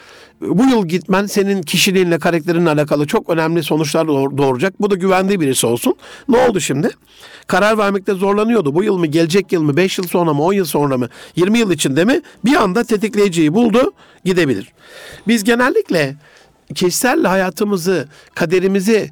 Bu 0.41 0.65
yıl 0.65 0.87
gitmen 0.87 1.27
senin 1.27 1.63
kişiliğinle 1.63 2.19
karakterinle 2.19 2.71
alakalı 2.71 3.07
çok 3.07 3.31
önemli 3.31 3.63
sonuçlar 3.63 4.09
doğuracak. 4.09 4.81
Bu 4.81 4.91
da 4.91 4.95
güvendiği 4.95 5.41
birisi 5.41 5.67
olsun. 5.67 5.97
Ne 6.29 6.37
oldu 6.39 6.61
şimdi? 6.61 6.91
Karar 7.47 7.79
vermekte 7.79 8.15
zorlanıyordu. 8.15 8.75
Bu 8.75 8.85
yıl 8.85 8.99
mı 8.99 9.07
gelecek 9.07 9.53
yıl 9.53 9.63
mı 9.63 9.77
5 9.77 9.99
yıl 9.99 10.07
sonra 10.07 10.35
mı 10.35 10.43
10 10.43 10.53
yıl 10.53 10.65
sonra 10.65 10.99
mı 10.99 11.09
20 11.37 11.59
yıl 11.59 11.71
içinde 11.71 12.05
mi 12.05 12.21
bir 12.45 12.55
anda 12.55 12.85
tetikleyiciyi 12.85 13.55
buldu 13.55 13.93
gidebilir. 14.25 14.73
Biz 15.27 15.45
genellikle 15.45 16.17
kişisel 16.75 17.25
hayatımızı, 17.25 18.09
kaderimizi 18.35 19.11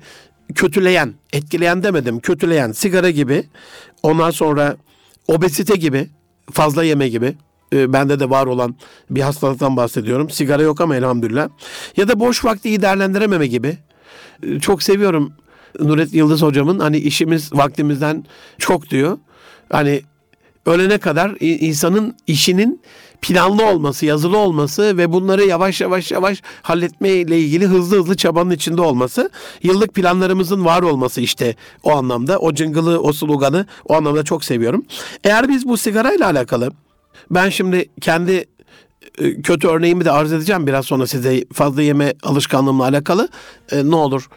kötüleyen, 0.55 1.15
etkileyen 1.33 1.83
demedim, 1.83 2.21
kötüleyen 2.21 2.73
sigara 2.73 3.11
gibi, 3.11 3.45
ondan 4.03 4.31
sonra 4.31 4.77
obezite 5.29 5.77
gibi, 5.77 6.09
fazla 6.53 6.85
yeme 6.85 7.09
gibi, 7.09 7.35
e, 7.73 7.93
bende 7.93 8.21
de 8.21 8.31
var 8.31 8.47
olan 8.47 8.77
bir 9.11 9.21
hastalıktan 9.21 9.77
bahsediyorum. 9.77 10.31
Sigara 10.31 10.63
yok 10.63 10.81
ama 10.81 10.97
elhamdülillah. 10.97 11.49
Ya 11.97 12.09
da 12.09 12.21
boş 12.21 12.45
vakti 12.45 12.69
iyi 12.69 12.83
değerlendirememe 12.83 13.47
gibi. 13.47 13.79
E, 14.43 14.61
çok 14.61 14.83
seviyorum 14.83 15.33
Nurettin 15.81 16.19
Yıldız 16.19 16.43
hocamın 16.43 16.79
hani 16.79 16.99
işimiz 16.99 17.53
vaktimizden 17.53 18.25
çok 18.59 18.91
diyor. 18.91 19.19
Hani 19.71 20.03
ölene 20.67 20.99
kadar 20.99 21.37
insanın 21.41 22.17
işinin 22.27 22.81
planlı 23.23 23.67
olması, 23.67 24.07
yazılı 24.07 24.39
olması 24.39 24.99
ve 24.99 25.13
bunları 25.13 25.45
yavaş 25.45 25.81
yavaş 25.81 26.13
yavaş 26.13 26.43
halletme 26.63 27.09
ile 27.09 27.39
ilgili 27.39 27.67
hızlı 27.67 27.99
hızlı 27.99 28.17
çabanın 28.17 28.51
içinde 28.51 28.83
olması, 28.83 29.31
yıllık 29.63 29.95
planlarımızın 29.95 30.65
var 30.65 30.83
olması 30.83 31.21
işte 31.21 31.57
o 31.83 31.93
anlamda. 31.93 32.39
O 32.39 32.55
cıngılı, 32.55 33.01
o 33.01 33.13
sloganı 33.13 33.67
o 33.85 33.95
anlamda 33.95 34.23
çok 34.23 34.45
seviyorum. 34.45 34.85
Eğer 35.25 35.49
biz 35.49 35.69
bu 35.69 35.77
sigarayla 35.77 36.27
alakalı 36.27 36.71
ben 37.31 37.49
şimdi 37.49 37.89
kendi 38.01 38.45
e, 39.19 39.43
kötü 39.43 39.69
örneğimi 39.69 40.05
de 40.05 40.11
arz 40.11 40.33
edeceğim 40.33 40.67
biraz 40.67 40.87
sonra 40.87 41.07
size 41.07 41.45
fazla 41.53 41.83
yeme 41.83 42.15
alışkanlığımla 42.23 42.85
alakalı. 42.85 43.29
E, 43.73 43.91
ne 43.91 43.97
olur 43.97 44.29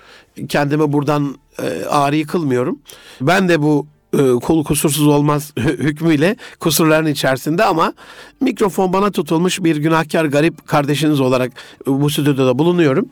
kendimi 0.50 0.94
buradan 0.94 1.36
e, 1.62 1.86
ağrı 1.86 2.28
kılmıyorum. 2.28 2.80
Ben 3.22 3.50
de 3.50 3.62
bu 3.62 3.88
e, 4.14 4.18
kul 4.18 4.64
kusursuz 4.64 5.08
olmaz 5.08 5.54
hükmüyle 5.58 6.36
kusurların 6.60 7.08
içerisinde 7.08 7.64
ama 7.64 7.94
mikrofon 8.42 8.94
bana 8.94 9.12
tutulmuş 9.12 9.64
bir 9.64 9.78
günahkar 9.78 10.26
garip 10.26 10.68
kardeşiniz 10.68 11.20
olarak 11.20 11.52
bu 11.88 12.10
stüdyoda 12.10 12.60
bulunuyorum. 12.60 13.10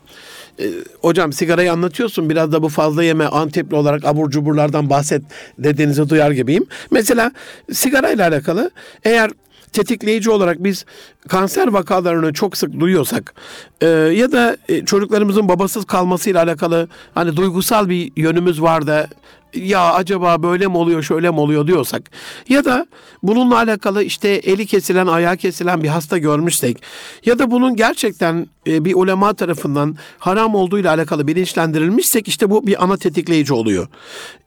E, 0.59 0.65
hocam 1.01 1.33
sigarayı 1.33 1.71
anlatıyorsun 1.71 2.29
biraz 2.29 2.51
da 2.51 2.63
bu 2.63 2.69
fazla 2.69 3.03
yeme 3.03 3.25
antepli 3.25 3.75
olarak 3.75 4.05
abur 4.05 4.29
cuburlardan 4.29 4.89
bahset 4.89 5.21
dediğinizi 5.59 6.09
duyar 6.09 6.31
gibiyim. 6.31 6.65
Mesela 6.91 7.31
sigarayla 7.71 8.27
alakalı 8.27 8.71
eğer 9.03 9.31
tetikleyici 9.77 10.31
olarak 10.31 10.63
biz 10.63 10.85
kanser 11.27 11.67
vakalarını 11.67 12.33
çok 12.33 12.57
sık 12.57 12.79
duyuyorsak 12.79 13.33
e, 13.81 13.87
ya 13.87 14.31
da 14.31 14.57
e, 14.69 14.85
çocuklarımızın 14.85 15.49
babasız 15.49 15.85
kalmasıyla 15.85 16.43
alakalı 16.43 16.87
hani 17.13 17.35
duygusal 17.35 17.89
bir 17.89 18.11
yönümüz 18.15 18.61
var 18.61 18.87
da 18.87 19.07
ya 19.53 19.93
acaba 19.93 20.43
böyle 20.43 20.67
mi 20.67 20.77
oluyor 20.77 21.03
şöyle 21.03 21.29
mi 21.29 21.39
oluyor 21.39 21.67
diyorsak 21.67 22.11
ya 22.49 22.65
da 22.65 22.87
bununla 23.23 23.55
alakalı 23.55 24.03
işte 24.03 24.29
eli 24.29 24.65
kesilen 24.65 25.07
ayağı 25.07 25.37
kesilen 25.37 25.83
bir 25.83 25.87
hasta 25.87 26.17
görmüşsek 26.17 26.83
ya 27.25 27.39
da 27.39 27.51
bunun 27.51 27.75
gerçekten 27.75 28.47
e, 28.67 28.85
bir 28.85 28.95
ulema 28.95 29.33
tarafından 29.33 29.95
haram 30.19 30.55
olduğu 30.55 30.79
ile 30.79 30.89
alakalı 30.89 31.27
bilinçlendirilmişsek 31.27 32.27
işte 32.27 32.49
bu 32.49 32.67
bir 32.67 32.83
ana 32.83 32.97
tetikleyici 32.97 33.53
oluyor. 33.53 33.87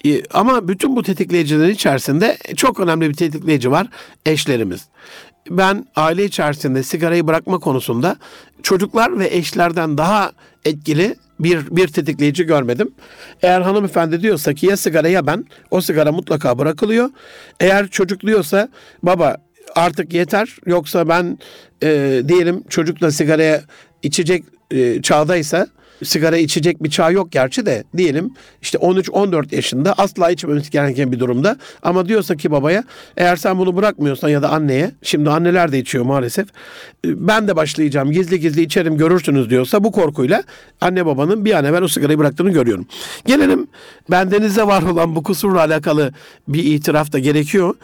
E, 0.06 0.22
ama 0.26 0.68
bütün 0.68 0.96
bu 0.96 1.02
tetikleyicilerin 1.02 1.74
içerisinde 1.74 2.38
çok 2.56 2.80
önemli 2.80 3.08
bir 3.08 3.14
tetikleyici 3.14 3.70
var 3.70 3.86
eşlerimiz 4.26 4.88
ben 5.50 5.86
aile 5.96 6.24
içerisinde 6.24 6.82
sigarayı 6.82 7.26
bırakma 7.26 7.58
konusunda 7.58 8.16
çocuklar 8.62 9.18
ve 9.18 9.28
eşlerden 9.36 9.98
daha 9.98 10.32
etkili 10.64 11.16
bir, 11.44 11.76
bir 11.76 11.88
tetikleyici 11.88 12.46
görmedim. 12.46 12.92
Eğer 13.42 13.60
hanımefendi 13.60 14.22
diyorsa 14.22 14.54
ki 14.54 14.66
ya 14.66 14.76
sigara 14.76 15.08
ya 15.08 15.26
ben 15.26 15.44
o 15.70 15.80
sigara 15.80 16.12
mutlaka 16.12 16.58
bırakılıyor. 16.58 17.10
Eğer 17.60 17.88
çocuk 17.88 18.20
diyorsa 18.20 18.68
baba 19.02 19.36
artık 19.74 20.14
yeter 20.14 20.56
yoksa 20.66 21.08
ben 21.08 21.38
e, 21.82 22.22
diyelim 22.28 22.64
çocukla 22.68 23.10
sigaraya 23.10 23.62
içecek 24.02 24.44
e, 24.70 25.02
çağdaysa 25.02 25.66
sigara 26.04 26.36
içecek 26.36 26.82
bir 26.82 26.90
çağ 26.90 27.10
yok 27.10 27.32
gerçi 27.32 27.66
de 27.66 27.84
diyelim 27.96 28.34
işte 28.62 28.78
13-14 28.78 29.54
yaşında 29.54 29.94
asla 29.98 30.30
içmemesi 30.30 30.70
gereken 30.70 31.12
bir 31.12 31.20
durumda 31.20 31.56
ama 31.82 32.08
diyorsa 32.08 32.36
ki 32.36 32.50
babaya 32.50 32.84
eğer 33.16 33.36
sen 33.36 33.58
bunu 33.58 33.76
bırakmıyorsan 33.76 34.28
ya 34.28 34.42
da 34.42 34.50
anneye 34.50 34.90
şimdi 35.02 35.30
anneler 35.30 35.72
de 35.72 35.78
içiyor 35.78 36.04
maalesef 36.04 36.48
ben 37.04 37.48
de 37.48 37.56
başlayacağım 37.56 38.10
gizli 38.10 38.40
gizli 38.40 38.62
içerim 38.62 38.96
görürsünüz 38.96 39.50
diyorsa 39.50 39.84
bu 39.84 39.92
korkuyla 39.92 40.42
anne 40.80 41.06
babanın 41.06 41.44
bir 41.44 41.54
an 41.54 41.64
evvel 41.64 41.82
o 41.82 41.88
sigarayı 41.88 42.18
bıraktığını 42.18 42.50
görüyorum. 42.50 42.86
Gelelim 43.26 43.66
bendenize 44.10 44.62
var 44.66 44.82
olan 44.82 45.16
bu 45.16 45.22
kusurla 45.22 45.60
alakalı 45.60 46.12
bir 46.48 46.64
itiraf 46.64 47.12
da 47.12 47.18
gerekiyor. 47.18 47.74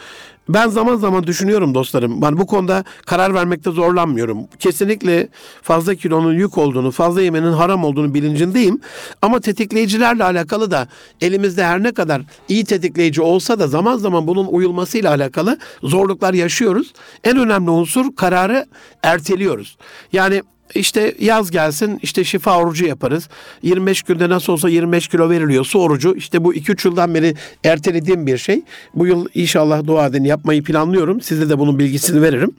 Ben 0.49 0.69
zaman 0.69 0.97
zaman 0.97 1.27
düşünüyorum 1.27 1.75
dostlarım. 1.75 2.23
Ben 2.23 2.39
bu 2.39 2.47
konuda 2.47 2.85
karar 3.07 3.35
vermekte 3.35 3.71
zorlanmıyorum. 3.71 4.39
Kesinlikle 4.59 5.29
fazla 5.63 5.95
kilonun 5.95 6.33
yük 6.33 6.59
olduğunu, 6.59 6.91
fazla 6.91 7.23
yemenin 7.23 7.53
haram 7.53 7.85
olduğunu 7.85 8.15
bilincindeyim. 8.15 8.81
Ama 9.23 9.41
tetikleyicilerle 9.41 10.25
alakalı 10.25 10.71
da 10.71 10.89
elimizde 11.21 11.65
her 11.65 11.83
ne 11.83 11.93
kadar 11.93 12.23
iyi 12.49 12.65
tetikleyici 12.65 13.23
olsa 13.23 13.59
da 13.59 13.67
zaman 13.67 13.97
zaman 13.97 14.27
bunun 14.27 14.47
uyulmasıyla 14.47 15.11
alakalı 15.11 15.59
zorluklar 15.83 16.35
yaşıyoruz. 16.35 16.93
En 17.25 17.39
önemli 17.39 17.71
unsur 17.71 18.17
kararı 18.17 18.67
erteliyoruz. 19.03 19.77
Yani 20.13 20.43
işte 20.75 21.15
yaz 21.21 21.51
gelsin 21.51 21.99
işte 22.03 22.25
şifa 22.25 22.59
orucu 22.59 22.87
yaparız. 22.87 23.29
25 23.63 24.03
günde 24.03 24.29
nasıl 24.29 24.53
olsa 24.53 24.69
25 24.69 25.09
kilo 25.09 25.31
veriliyor 25.31 25.65
su 25.65 25.79
orucu. 25.79 26.15
İşte 26.15 26.45
bu 26.45 26.55
2-3 26.55 26.89
yıldan 26.89 27.15
beri 27.15 27.35
ertelediğim 27.65 28.27
bir 28.27 28.39
şey. 28.39 28.63
Bu 28.95 29.07
yıl 29.07 29.27
inşallah 29.35 29.87
dua 29.87 30.07
edin 30.07 30.25
yapmayı 30.25 30.63
planlıyorum. 30.63 31.21
Size 31.21 31.49
de 31.49 31.59
bunun 31.59 31.79
bilgisini 31.79 32.23
veririm. 32.23 32.57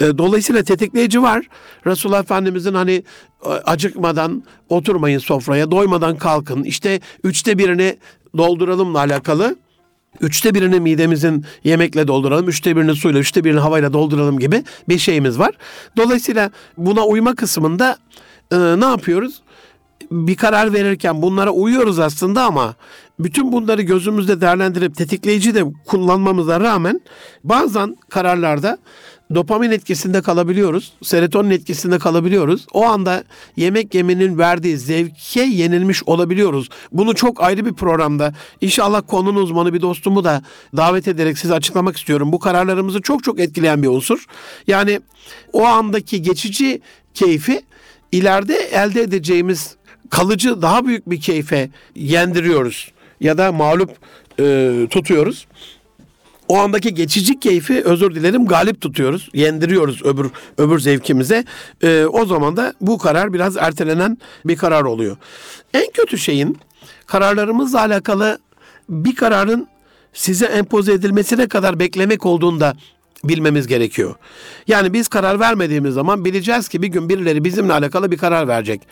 Ee, 0.00 0.18
dolayısıyla 0.18 0.62
tetikleyici 0.62 1.22
var. 1.22 1.46
Resulullah 1.86 2.22
Efendimizin 2.22 2.74
hani 2.74 3.02
e, 3.44 3.48
acıkmadan 3.48 4.42
oturmayın 4.68 5.18
sofraya, 5.18 5.70
doymadan 5.70 6.16
kalkın. 6.16 6.64
İşte 6.64 7.00
üçte 7.24 7.58
birini 7.58 7.96
dolduralımla 8.36 8.98
alakalı 8.98 9.56
Üçte 10.20 10.54
birini 10.54 10.80
midemizin 10.80 11.44
yemekle 11.64 12.08
dolduralım, 12.08 12.48
üçte 12.48 12.76
birini 12.76 12.94
suyla, 12.94 13.20
üçte 13.20 13.44
birini 13.44 13.60
havayla 13.60 13.92
dolduralım 13.92 14.38
gibi 14.38 14.64
bir 14.88 14.98
şeyimiz 14.98 15.38
var. 15.38 15.54
Dolayısıyla 15.96 16.50
buna 16.76 17.04
uyma 17.04 17.34
kısmında 17.34 17.96
e, 18.52 18.56
ne 18.56 18.84
yapıyoruz? 18.84 19.42
Bir 20.10 20.36
karar 20.36 20.72
verirken 20.72 21.22
bunlara 21.22 21.50
uyuyoruz 21.50 21.98
aslında 21.98 22.44
ama 22.44 22.74
bütün 23.18 23.52
bunları 23.52 23.82
gözümüzde 23.82 24.40
değerlendirip 24.40 24.96
tetikleyici 24.96 25.54
de 25.54 25.64
kullanmamıza 25.86 26.60
rağmen 26.60 27.00
bazen 27.44 27.96
kararlarda 28.08 28.78
dopamin 29.34 29.70
etkisinde 29.70 30.22
kalabiliyoruz. 30.22 30.92
Serotonin 31.02 31.50
etkisinde 31.50 31.98
kalabiliyoruz. 31.98 32.66
O 32.72 32.84
anda 32.84 33.24
yemek 33.56 33.94
yemenin 33.94 34.38
verdiği 34.38 34.78
zevke 34.78 35.42
yenilmiş 35.42 36.02
olabiliyoruz. 36.06 36.68
Bunu 36.92 37.14
çok 37.14 37.42
ayrı 37.42 37.66
bir 37.66 37.72
programda 37.72 38.34
inşallah 38.60 39.02
konunun 39.06 39.42
uzmanı 39.42 39.74
bir 39.74 39.80
dostumu 39.80 40.24
da 40.24 40.42
davet 40.76 41.08
ederek 41.08 41.38
size 41.38 41.54
açıklamak 41.54 41.96
istiyorum. 41.96 42.32
Bu 42.32 42.38
kararlarımızı 42.38 43.02
çok 43.02 43.24
çok 43.24 43.40
etkileyen 43.40 43.82
bir 43.82 43.88
unsur. 43.88 44.24
Yani 44.66 45.00
o 45.52 45.64
andaki 45.64 46.22
geçici 46.22 46.80
keyfi 47.14 47.62
ileride 48.12 48.56
elde 48.56 49.02
edeceğimiz 49.02 49.76
kalıcı 50.10 50.62
daha 50.62 50.86
büyük 50.86 51.10
bir 51.10 51.20
keyfe 51.20 51.70
yendiriyoruz 51.94 52.92
ya 53.20 53.38
da 53.38 53.52
mağlup 53.52 53.90
e, 54.40 54.86
tutuyoruz 54.90 55.46
o 56.48 56.58
andaki 56.58 56.94
geçici 56.94 57.40
keyfi 57.40 57.82
özür 57.84 58.14
dilerim 58.14 58.46
galip 58.46 58.80
tutuyoruz. 58.80 59.28
Yendiriyoruz 59.34 60.04
öbür 60.04 60.26
öbür 60.58 60.78
zevkimize. 60.78 61.44
Ee, 61.82 62.04
o 62.04 62.26
zaman 62.26 62.56
da 62.56 62.74
bu 62.80 62.98
karar 62.98 63.32
biraz 63.32 63.56
ertelenen 63.56 64.18
bir 64.44 64.56
karar 64.56 64.82
oluyor. 64.82 65.16
En 65.74 65.90
kötü 65.90 66.18
şeyin 66.18 66.58
kararlarımızla 67.06 67.80
alakalı 67.80 68.38
bir 68.88 69.14
kararın 69.14 69.68
size 70.12 70.46
empoze 70.46 70.92
edilmesine 70.92 71.48
kadar 71.48 71.78
beklemek 71.78 72.26
olduğunda 72.26 72.76
bilmemiz 73.24 73.66
gerekiyor. 73.66 74.14
Yani 74.66 74.92
biz 74.92 75.08
karar 75.08 75.40
vermediğimiz 75.40 75.94
zaman 75.94 76.24
bileceğiz 76.24 76.68
ki 76.68 76.82
bir 76.82 76.88
gün 76.88 77.08
birileri 77.08 77.44
bizimle 77.44 77.72
alakalı 77.72 78.10
bir 78.10 78.16
karar 78.16 78.48
verecek. 78.48 78.82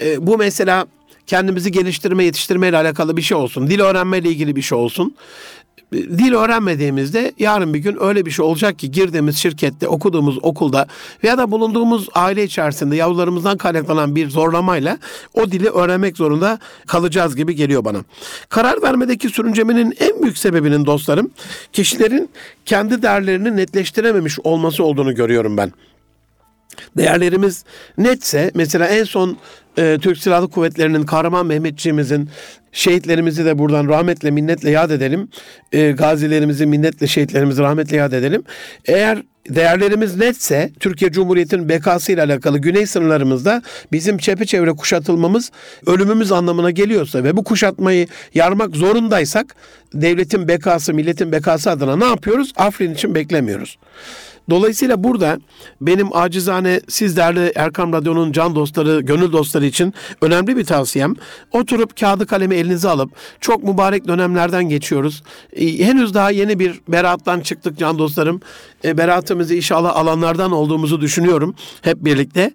Ee, 0.00 0.26
bu 0.26 0.38
mesela 0.38 0.86
kendimizi 1.26 1.72
geliştirme, 1.72 2.24
yetiştirme 2.24 2.68
ile 2.68 2.76
alakalı 2.76 3.16
bir 3.16 3.22
şey 3.22 3.36
olsun. 3.36 3.70
Dil 3.70 3.80
öğrenme 3.80 4.18
ile 4.18 4.28
ilgili 4.28 4.56
bir 4.56 4.62
şey 4.62 4.78
olsun 4.78 5.16
dil 5.92 6.32
öğrenmediğimizde 6.32 7.32
yarın 7.38 7.74
bir 7.74 7.78
gün 7.78 7.96
öyle 8.00 8.26
bir 8.26 8.30
şey 8.30 8.44
olacak 8.44 8.78
ki 8.78 8.90
girdiğimiz 8.90 9.36
şirkette, 9.36 9.88
okuduğumuz 9.88 10.38
okulda 10.42 10.86
veya 11.24 11.38
da 11.38 11.50
bulunduğumuz 11.50 12.08
aile 12.14 12.44
içerisinde 12.44 12.96
yavrularımızdan 12.96 13.56
kaynaklanan 13.56 14.16
bir 14.16 14.30
zorlamayla 14.30 14.98
o 15.34 15.50
dili 15.50 15.68
öğrenmek 15.68 16.16
zorunda 16.16 16.58
kalacağız 16.86 17.36
gibi 17.36 17.54
geliyor 17.54 17.84
bana. 17.84 18.04
Karar 18.48 18.82
vermedeki 18.82 19.28
sürüncemenin 19.28 19.94
en 20.00 20.22
büyük 20.22 20.38
sebebinin 20.38 20.86
dostlarım 20.86 21.30
kişilerin 21.72 22.30
kendi 22.66 23.02
değerlerini 23.02 23.56
netleştirememiş 23.56 24.38
olması 24.44 24.84
olduğunu 24.84 25.14
görüyorum 25.14 25.56
ben 25.56 25.72
değerlerimiz 26.96 27.64
netse 27.98 28.50
mesela 28.54 28.86
en 28.86 29.04
son 29.04 29.38
e, 29.78 29.98
Türk 30.02 30.18
Silahlı 30.18 30.48
Kuvvetleri'nin 30.48 31.02
kahraman 31.02 31.46
Mehmetçiğimizin 31.46 32.28
şehitlerimizi 32.72 33.44
de 33.44 33.58
buradan 33.58 33.88
rahmetle 33.88 34.30
minnetle 34.30 34.70
yad 34.70 34.90
edelim. 34.90 35.28
E, 35.72 35.92
gazilerimizi 35.92 36.66
minnetle 36.66 37.06
şehitlerimizi 37.06 37.62
rahmetle 37.62 37.96
yad 37.96 38.12
edelim. 38.12 38.42
Eğer 38.84 39.22
değerlerimiz 39.48 40.16
netse 40.16 40.70
Türkiye 40.80 41.12
Cumhuriyeti'nin 41.12 41.68
bekası 41.68 42.12
ile 42.12 42.22
alakalı 42.22 42.58
güney 42.58 42.86
sınırlarımızda 42.86 43.62
bizim 43.92 44.18
çepeçevre 44.18 44.70
kuşatılmamız 44.70 45.50
ölümümüz 45.86 46.32
anlamına 46.32 46.70
geliyorsa 46.70 47.24
ve 47.24 47.36
bu 47.36 47.44
kuşatmayı 47.44 48.06
yarmak 48.34 48.76
zorundaysak 48.76 49.56
devletin 49.94 50.48
bekası, 50.48 50.94
milletin 50.94 51.32
bekası 51.32 51.70
adına 51.70 51.96
ne 51.96 52.04
yapıyoruz? 52.04 52.52
Afrin 52.56 52.94
için 52.94 53.14
beklemiyoruz. 53.14 53.78
Dolayısıyla 54.50 55.04
burada 55.04 55.38
benim 55.80 56.16
acizane 56.16 56.80
siz 56.88 57.16
değerli 57.16 57.52
Erkam 57.54 57.92
Radyo'nun 57.92 58.32
can 58.32 58.54
dostları, 58.54 59.00
gönül 59.00 59.32
dostları 59.32 59.66
için 59.66 59.94
önemli 60.22 60.56
bir 60.56 60.64
tavsiyem. 60.64 61.14
Oturup 61.52 62.00
kağıdı 62.00 62.26
kalemi 62.26 62.54
elinize 62.54 62.88
alıp 62.88 63.10
çok 63.40 63.64
mübarek 63.64 64.08
dönemlerden 64.08 64.68
geçiyoruz. 64.68 65.22
Ee, 65.52 65.78
henüz 65.78 66.14
daha 66.14 66.30
yeni 66.30 66.58
bir 66.58 66.80
beraattan 66.88 67.40
çıktık 67.40 67.78
can 67.78 67.98
dostlarım. 67.98 68.40
E, 68.84 68.98
beraatımızı 68.98 69.54
inşallah 69.54 69.96
alanlardan 69.96 70.52
olduğumuzu 70.52 71.00
düşünüyorum 71.00 71.54
hep 71.82 72.04
birlikte. 72.04 72.54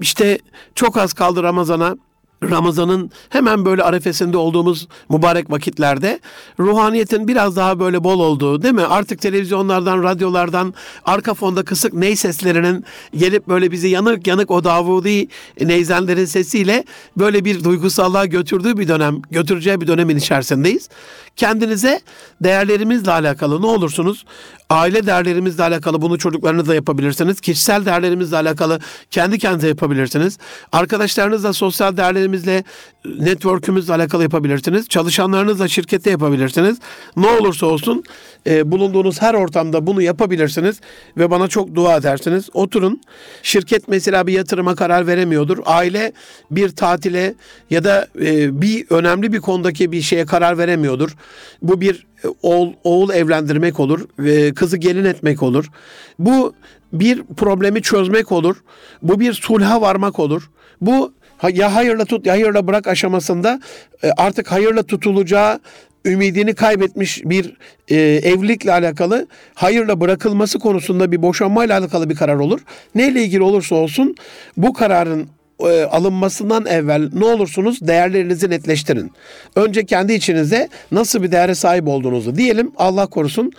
İşte 0.00 0.38
çok 0.74 0.96
az 0.96 1.12
kaldı 1.12 1.42
Ramazan'a. 1.42 1.96
Ramazan'ın 2.42 3.10
hemen 3.28 3.64
böyle 3.64 3.82
arefesinde 3.82 4.36
olduğumuz 4.36 4.88
mübarek 5.10 5.50
vakitlerde 5.50 6.20
ruhaniyetin 6.60 7.28
biraz 7.28 7.56
daha 7.56 7.80
böyle 7.80 8.04
bol 8.04 8.20
olduğu 8.20 8.62
değil 8.62 8.74
mi? 8.74 8.86
Artık 8.86 9.20
televizyonlardan, 9.20 10.02
radyolardan 10.02 10.74
arka 11.04 11.34
fonda 11.34 11.62
kısık 11.64 11.94
ney 11.94 12.16
seslerinin 12.16 12.84
gelip 13.16 13.48
böyle 13.48 13.70
bizi 13.70 13.88
yanık 13.88 14.26
yanık 14.26 14.50
o 14.50 14.64
Davudi 14.64 15.28
neyzenlerin 15.60 16.24
sesiyle 16.24 16.84
böyle 17.16 17.44
bir 17.44 17.64
duygusallığa 17.64 18.26
götürdüğü 18.26 18.78
bir 18.78 18.88
dönem, 18.88 19.22
götüreceği 19.30 19.80
bir 19.80 19.86
dönemin 19.86 20.16
içerisindeyiz. 20.16 20.88
Kendinize 21.36 22.00
değerlerimizle 22.40 23.12
alakalı 23.12 23.62
ne 23.62 23.66
olursunuz 23.66 24.24
aile 24.70 25.06
değerlerimizle 25.06 25.62
alakalı 25.62 26.02
bunu 26.02 26.18
çocuklarınızla 26.18 26.74
yapabilirsiniz. 26.74 27.40
Kişisel 27.40 27.86
değerlerimizle 27.86 28.36
alakalı 28.36 28.80
kendi 29.10 29.38
kendinize 29.38 29.68
yapabilirsiniz. 29.68 30.38
Arkadaşlarınızla 30.72 31.52
sosyal 31.52 31.96
değerlerimizle 31.96 32.64
network'ümüzle 33.04 33.94
alakalı 33.94 34.22
yapabilirsiniz. 34.22 34.88
Çalışanlarınızla 34.88 35.68
şirkette 35.68 36.10
yapabilirsiniz. 36.10 36.78
Ne 37.16 37.26
olursa 37.26 37.66
olsun 37.66 38.04
e, 38.46 38.70
bulunduğunuz 38.70 39.22
her 39.22 39.34
ortamda 39.34 39.86
bunu 39.86 40.02
yapabilirsiniz 40.02 40.80
ve 41.16 41.30
bana 41.30 41.48
çok 41.48 41.74
dua 41.74 41.96
edersiniz. 41.96 42.48
Oturun. 42.52 43.00
Şirket 43.42 43.88
mesela 43.88 44.26
bir 44.26 44.32
yatırıma 44.32 44.74
karar 44.74 45.06
veremiyordur. 45.06 45.58
Aile 45.64 46.12
bir 46.50 46.68
tatile 46.68 47.34
ya 47.70 47.84
da 47.84 48.08
e, 48.20 48.60
bir 48.62 48.86
önemli 48.90 49.32
bir 49.32 49.40
konudaki 49.40 49.92
bir 49.92 50.02
şeye 50.02 50.26
karar 50.26 50.58
veremiyordur. 50.58 51.16
Bu 51.62 51.80
bir 51.80 52.06
e, 52.15 52.15
oğul, 52.42 52.72
oğul 52.84 53.10
evlendirmek 53.10 53.80
olur, 53.80 54.26
e, 54.26 54.54
kızı 54.54 54.76
gelin 54.76 55.04
etmek 55.04 55.42
olur. 55.42 55.70
Bu 56.18 56.54
bir 56.92 57.22
problemi 57.36 57.82
çözmek 57.82 58.32
olur. 58.32 58.56
Bu 59.02 59.20
bir 59.20 59.32
sulha 59.32 59.80
varmak 59.80 60.18
olur. 60.18 60.50
Bu 60.80 61.12
ya 61.52 61.74
hayırla 61.74 62.04
tut 62.04 62.26
ya 62.26 62.32
hayırla 62.32 62.66
bırak 62.66 62.86
aşamasında 62.86 63.60
e, 64.02 64.10
artık 64.16 64.52
hayırla 64.52 64.82
tutulacağı 64.82 65.60
ümidini 66.04 66.54
kaybetmiş 66.54 67.22
bir 67.24 67.56
e, 67.88 67.96
evlilikle 68.00 68.72
alakalı 68.72 69.26
hayırla 69.54 70.00
bırakılması 70.00 70.58
konusunda 70.58 71.12
bir 71.12 71.22
boşanmayla 71.22 71.78
alakalı 71.78 72.10
bir 72.10 72.14
karar 72.14 72.36
olur. 72.36 72.60
Neyle 72.94 73.22
ilgili 73.22 73.42
olursa 73.42 73.74
olsun 73.74 74.14
bu 74.56 74.72
kararın 74.72 75.28
e, 75.60 75.82
alınmasından 75.82 76.66
evvel 76.66 77.10
ne 77.12 77.24
olursunuz 77.24 77.78
değerlerinizi 77.88 78.50
netleştirin. 78.50 79.12
Önce 79.56 79.86
kendi 79.86 80.12
içinizde 80.12 80.68
nasıl 80.92 81.22
bir 81.22 81.32
değere 81.32 81.54
sahip 81.54 81.88
olduğunuzu 81.88 82.36
diyelim 82.36 82.72
Allah 82.76 83.06
korusun 83.06 83.52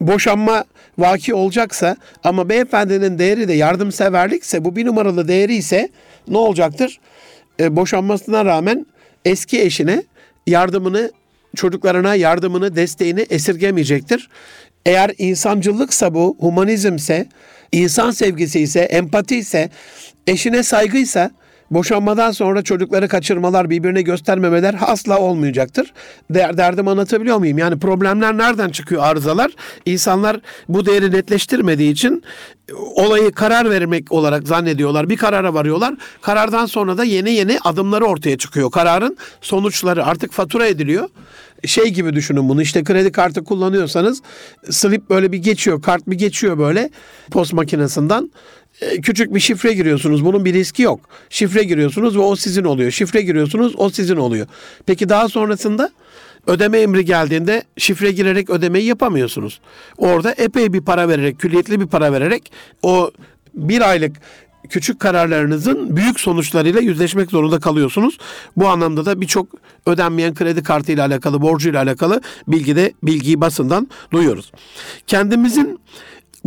boşanma 0.00 0.64
vaki 0.98 1.34
olacaksa 1.34 1.96
ama 2.24 2.48
beyefendinin 2.48 3.18
değeri 3.18 3.48
de 3.48 3.52
yardımseverlikse 3.52 4.64
bu 4.64 4.76
bir 4.76 4.86
numaralı 4.86 5.28
değeri 5.28 5.54
ise 5.54 5.88
ne 6.28 6.38
olacaktır? 6.38 7.00
E, 7.60 7.76
boşanmasına 7.76 8.44
rağmen 8.44 8.86
eski 9.24 9.62
eşine 9.62 10.02
yardımını 10.46 11.10
çocuklarına 11.56 12.14
yardımını, 12.14 12.76
desteğini 12.76 13.20
esirgemeyecektir. 13.20 14.28
Eğer 14.86 15.10
insancılıksa 15.18 16.14
bu, 16.14 16.36
humanizmse, 16.40 17.26
insan 17.76 18.10
sevgisi 18.10 18.60
ise, 18.60 18.80
empati 18.80 19.36
ise, 19.36 19.70
eşine 20.26 20.62
saygıysa 20.62 21.30
boşanmadan 21.70 22.30
sonra 22.30 22.62
çocukları 22.62 23.08
kaçırmalar, 23.08 23.70
birbirine 23.70 24.02
göstermemeler 24.02 24.76
asla 24.80 25.18
olmayacaktır. 25.18 25.92
Der, 26.30 26.56
derdim 26.56 26.88
anlatabiliyor 26.88 27.38
muyum? 27.38 27.58
Yani 27.58 27.78
problemler 27.78 28.38
nereden 28.38 28.68
çıkıyor 28.68 29.02
arızalar? 29.04 29.50
İnsanlar 29.86 30.40
bu 30.68 30.86
değeri 30.86 31.12
netleştirmediği 31.12 31.92
için 31.92 32.22
olayı 32.74 33.32
karar 33.32 33.70
vermek 33.70 34.12
olarak 34.12 34.48
zannediyorlar. 34.48 35.08
Bir 35.08 35.16
karara 35.16 35.54
varıyorlar. 35.54 35.94
Karardan 36.22 36.66
sonra 36.66 36.98
da 36.98 37.04
yeni 37.04 37.30
yeni 37.30 37.58
adımları 37.64 38.04
ortaya 38.04 38.38
çıkıyor. 38.38 38.70
Kararın 38.70 39.16
sonuçları 39.40 40.04
artık 40.04 40.32
fatura 40.32 40.66
ediliyor. 40.66 41.08
Şey 41.64 41.84
gibi 41.84 42.14
düşünün 42.14 42.48
bunu 42.48 42.62
işte 42.62 42.84
kredi 42.84 43.12
kartı 43.12 43.44
kullanıyorsanız 43.44 44.22
slip 44.70 45.10
böyle 45.10 45.32
bir 45.32 45.38
geçiyor, 45.38 45.82
kart 45.82 46.06
bir 46.06 46.18
geçiyor 46.18 46.58
böyle 46.58 46.90
post 47.30 47.52
makinesinden. 47.52 48.30
E, 48.80 49.00
küçük 49.00 49.34
bir 49.34 49.40
şifre 49.40 49.72
giriyorsunuz. 49.72 50.24
Bunun 50.24 50.44
bir 50.44 50.54
riski 50.54 50.82
yok. 50.82 51.00
Şifre 51.30 51.62
giriyorsunuz 51.62 52.16
ve 52.16 52.20
o 52.20 52.36
sizin 52.36 52.64
oluyor. 52.64 52.90
Şifre 52.90 53.20
giriyorsunuz 53.20 53.74
o 53.76 53.90
sizin 53.90 54.16
oluyor. 54.16 54.46
Peki 54.86 55.08
daha 55.08 55.28
sonrasında 55.28 55.90
ödeme 56.46 56.78
emri 56.78 57.04
geldiğinde 57.04 57.62
şifre 57.76 58.12
girerek 58.12 58.50
ödemeyi 58.50 58.84
yapamıyorsunuz. 58.84 59.60
Orada 59.98 60.32
epey 60.32 60.72
bir 60.72 60.80
para 60.80 61.08
vererek, 61.08 61.38
külliyetli 61.38 61.80
bir 61.80 61.86
para 61.86 62.12
vererek 62.12 62.52
o 62.82 63.10
bir 63.54 63.90
aylık 63.90 64.16
küçük 64.66 65.00
kararlarınızın 65.00 65.96
büyük 65.96 66.20
sonuçlarıyla 66.20 66.80
yüzleşmek 66.80 67.30
zorunda 67.30 67.60
kalıyorsunuz. 67.60 68.18
Bu 68.56 68.68
anlamda 68.68 69.06
da 69.06 69.20
birçok 69.20 69.46
ödenmeyen 69.86 70.34
kredi 70.34 70.62
kartı 70.62 70.92
ile 70.92 71.02
alakalı, 71.02 71.42
borcu 71.42 71.70
ile 71.70 71.78
alakalı 71.78 72.20
bilgi 72.48 72.76
de 72.76 72.92
bilgiyi 73.02 73.40
basından 73.40 73.88
duyuyoruz. 74.12 74.52
Kendimizin 75.06 75.80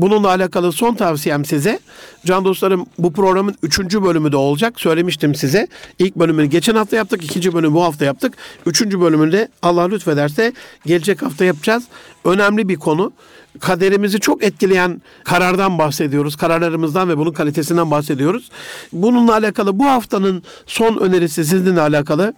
Bununla 0.02 0.28
alakalı 0.28 0.72
son 0.72 0.94
tavsiyem 0.96 1.46
size. 1.46 1.80
Can 2.26 2.46
dostlarım 2.46 2.86
bu 2.98 3.14
programın 3.14 3.56
üçüncü 3.64 4.04
bölümü 4.04 4.32
de 4.32 4.38
olacak. 4.38 4.80
Söylemiştim 4.80 5.36
size. 5.36 5.68
İlk 6.00 6.16
bölümünü 6.16 6.46
geçen 6.46 6.76
hafta 6.76 6.96
yaptık. 6.96 7.24
ikinci 7.24 7.54
bölümü 7.54 7.74
bu 7.74 7.84
hafta 7.84 8.06
yaptık. 8.06 8.34
Üçüncü 8.66 9.02
bölümünde 9.02 9.48
Allah 9.62 9.88
lütfederse 9.88 10.54
gelecek 10.86 11.22
hafta 11.22 11.46
yapacağız. 11.46 11.84
Önemli 12.26 12.70
bir 12.70 12.76
konu. 12.76 13.12
Kaderimizi 13.60 14.20
çok 14.20 14.44
etkileyen 14.44 15.02
karardan 15.24 15.78
bahsediyoruz. 15.78 16.36
Kararlarımızdan 16.36 17.10
ve 17.10 17.18
bunun 17.18 17.32
kalitesinden 17.32 17.92
bahsediyoruz. 17.92 18.50
Bununla 18.94 19.34
alakalı 19.34 19.80
bu 19.80 19.86
haftanın 19.86 20.44
son 20.66 20.98
önerisi 20.98 21.46
sizinle 21.46 21.82
alakalı. 21.82 22.34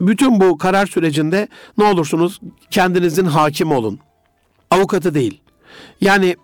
Bütün 0.00 0.40
bu 0.40 0.58
karar 0.58 0.86
sürecinde 0.86 1.48
ne 1.78 1.84
olursunuz 1.84 2.40
kendinizin 2.70 3.24
hakim 3.24 3.72
olun. 3.72 3.98
Avukatı 4.70 5.14
değil. 5.14 5.40
Yani 6.00 6.36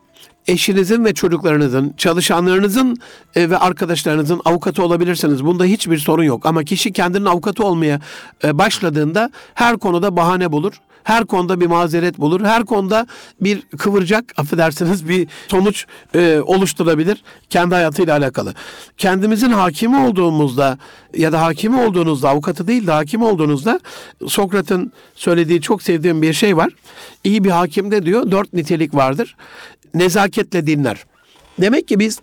eşinizin 0.46 1.04
ve 1.04 1.14
çocuklarınızın, 1.14 1.94
çalışanlarınızın 1.96 2.96
e, 3.34 3.50
ve 3.50 3.58
arkadaşlarınızın 3.58 4.40
avukatı 4.44 4.82
olabilirsiniz. 4.82 5.44
Bunda 5.44 5.64
hiçbir 5.64 5.98
sorun 5.98 6.22
yok. 6.22 6.46
Ama 6.46 6.64
kişi 6.64 6.92
kendinin 6.92 7.24
avukatı 7.24 7.64
olmaya 7.64 8.00
e, 8.44 8.58
başladığında 8.58 9.30
her 9.54 9.78
konuda 9.78 10.16
bahane 10.16 10.52
bulur. 10.52 10.72
Her 11.06 11.24
konuda 11.24 11.60
bir 11.60 11.66
mazeret 11.66 12.18
bulur. 12.18 12.44
Her 12.44 12.64
konuda 12.64 13.06
bir 13.40 13.62
kıvıracak, 13.78 14.24
affedersiniz 14.36 15.08
bir 15.08 15.28
sonuç 15.48 15.86
e, 16.14 16.40
oluşturabilir 16.46 17.22
kendi 17.50 17.74
hayatıyla 17.74 18.16
alakalı. 18.16 18.54
Kendimizin 18.96 19.50
hakimi 19.50 19.96
olduğumuzda 19.96 20.78
ya 21.16 21.32
da 21.32 21.42
hakimi 21.42 21.80
olduğunuzda, 21.80 22.28
avukatı 22.28 22.66
değil 22.66 22.86
de 22.86 22.92
hakim 22.92 23.22
olduğunuzda 23.22 23.80
Sokrat'ın 24.26 24.92
söylediği 25.14 25.60
çok 25.60 25.82
sevdiğim 25.82 26.22
bir 26.22 26.32
şey 26.32 26.56
var. 26.56 26.72
İyi 27.24 27.44
bir 27.44 27.50
hakimde 27.50 28.06
diyor 28.06 28.30
dört 28.30 28.52
nitelik 28.52 28.94
vardır 28.94 29.36
nezaketle 29.94 30.66
dinler. 30.66 31.04
Demek 31.60 31.88
ki 31.88 31.98
biz 31.98 32.20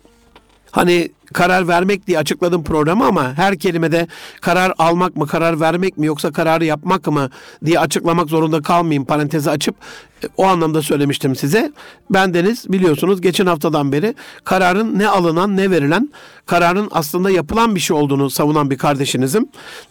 hani 0.71 1.11
karar 1.33 1.67
vermek 1.67 2.07
diye 2.07 2.19
açıkladım 2.19 2.63
programı 2.63 3.05
ama 3.05 3.33
her 3.33 3.59
kelimede 3.59 4.07
karar 4.41 4.73
almak 4.77 5.15
mı, 5.15 5.27
karar 5.27 5.59
vermek 5.59 5.97
mi 5.97 6.05
yoksa 6.05 6.31
kararı 6.31 6.65
yapmak 6.65 7.07
mı 7.07 7.29
diye 7.65 7.79
açıklamak 7.79 8.29
zorunda 8.29 8.61
kalmayayım 8.61 9.05
parantezi 9.05 9.49
açıp 9.49 9.75
e, 10.23 10.27
o 10.37 10.45
anlamda 10.45 10.81
söylemiştim 10.81 11.35
size. 11.35 11.71
Ben 12.09 12.33
Deniz 12.33 12.71
biliyorsunuz 12.71 13.21
geçen 13.21 13.45
haftadan 13.45 13.91
beri 13.91 14.15
kararın 14.43 14.99
ne 14.99 15.07
alınan 15.07 15.57
ne 15.57 15.71
verilen 15.71 16.09
kararın 16.45 16.87
aslında 16.91 17.29
yapılan 17.29 17.75
bir 17.75 17.79
şey 17.79 17.97
olduğunu 17.97 18.29
savunan 18.29 18.69
bir 18.69 18.77
kardeşinizim. 18.77 19.47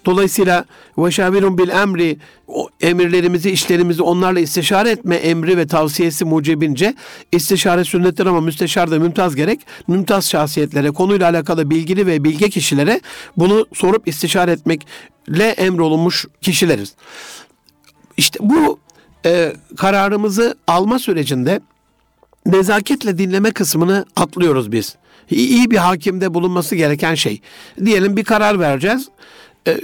Dolayısıyla 0.07 0.65
veşavirun 0.99 1.59
bil 1.59 1.69
emri 1.69 2.19
o 2.49 2.69
emirlerimizi, 2.81 3.51
işlerimizi 3.51 4.03
onlarla 4.03 4.41
istişare 4.41 4.91
etme 4.91 5.17
emri 5.17 5.57
ve 5.57 5.67
tavsiyesi 5.67 6.25
mucibince 6.25 6.95
istişare 7.33 7.85
sünnettir 7.85 8.27
ama 8.27 8.41
müsteşar 8.41 8.91
da 8.91 8.99
mümtaz 8.99 9.37
gerek. 9.37 9.61
Mümtaz 9.89 10.31
şahsiyetlere, 10.31 10.91
konuyla 10.91 11.22
alakalı 11.25 11.71
bilgili 11.71 12.07
ve 12.07 12.25
bilge 12.25 12.51
kişilere 12.51 13.01
bunu 13.37 13.67
sorup 13.75 14.09
istişare 14.09 14.53
etmekle 14.53 15.49
emrolunmuş 15.49 16.27
kişileriz. 16.41 16.95
İşte 18.17 18.39
bu 18.43 18.79
e, 19.27 19.53
kararımızı 19.77 20.55
alma 20.67 20.99
sürecinde 20.99 21.61
nezaketle 22.47 23.19
dinleme 23.19 23.51
kısmını 23.51 24.05
atlıyoruz 24.17 24.73
biz. 24.73 24.97
İyi 25.31 25.71
bir 25.71 25.77
hakimde 25.77 26.35
bulunması 26.35 26.77
gereken 26.77 27.15
şey. 27.15 27.41
Diyelim 27.85 28.17
bir 28.17 28.25
karar 28.25 28.61
vereceğiz. 28.61 29.09
E, 29.69 29.81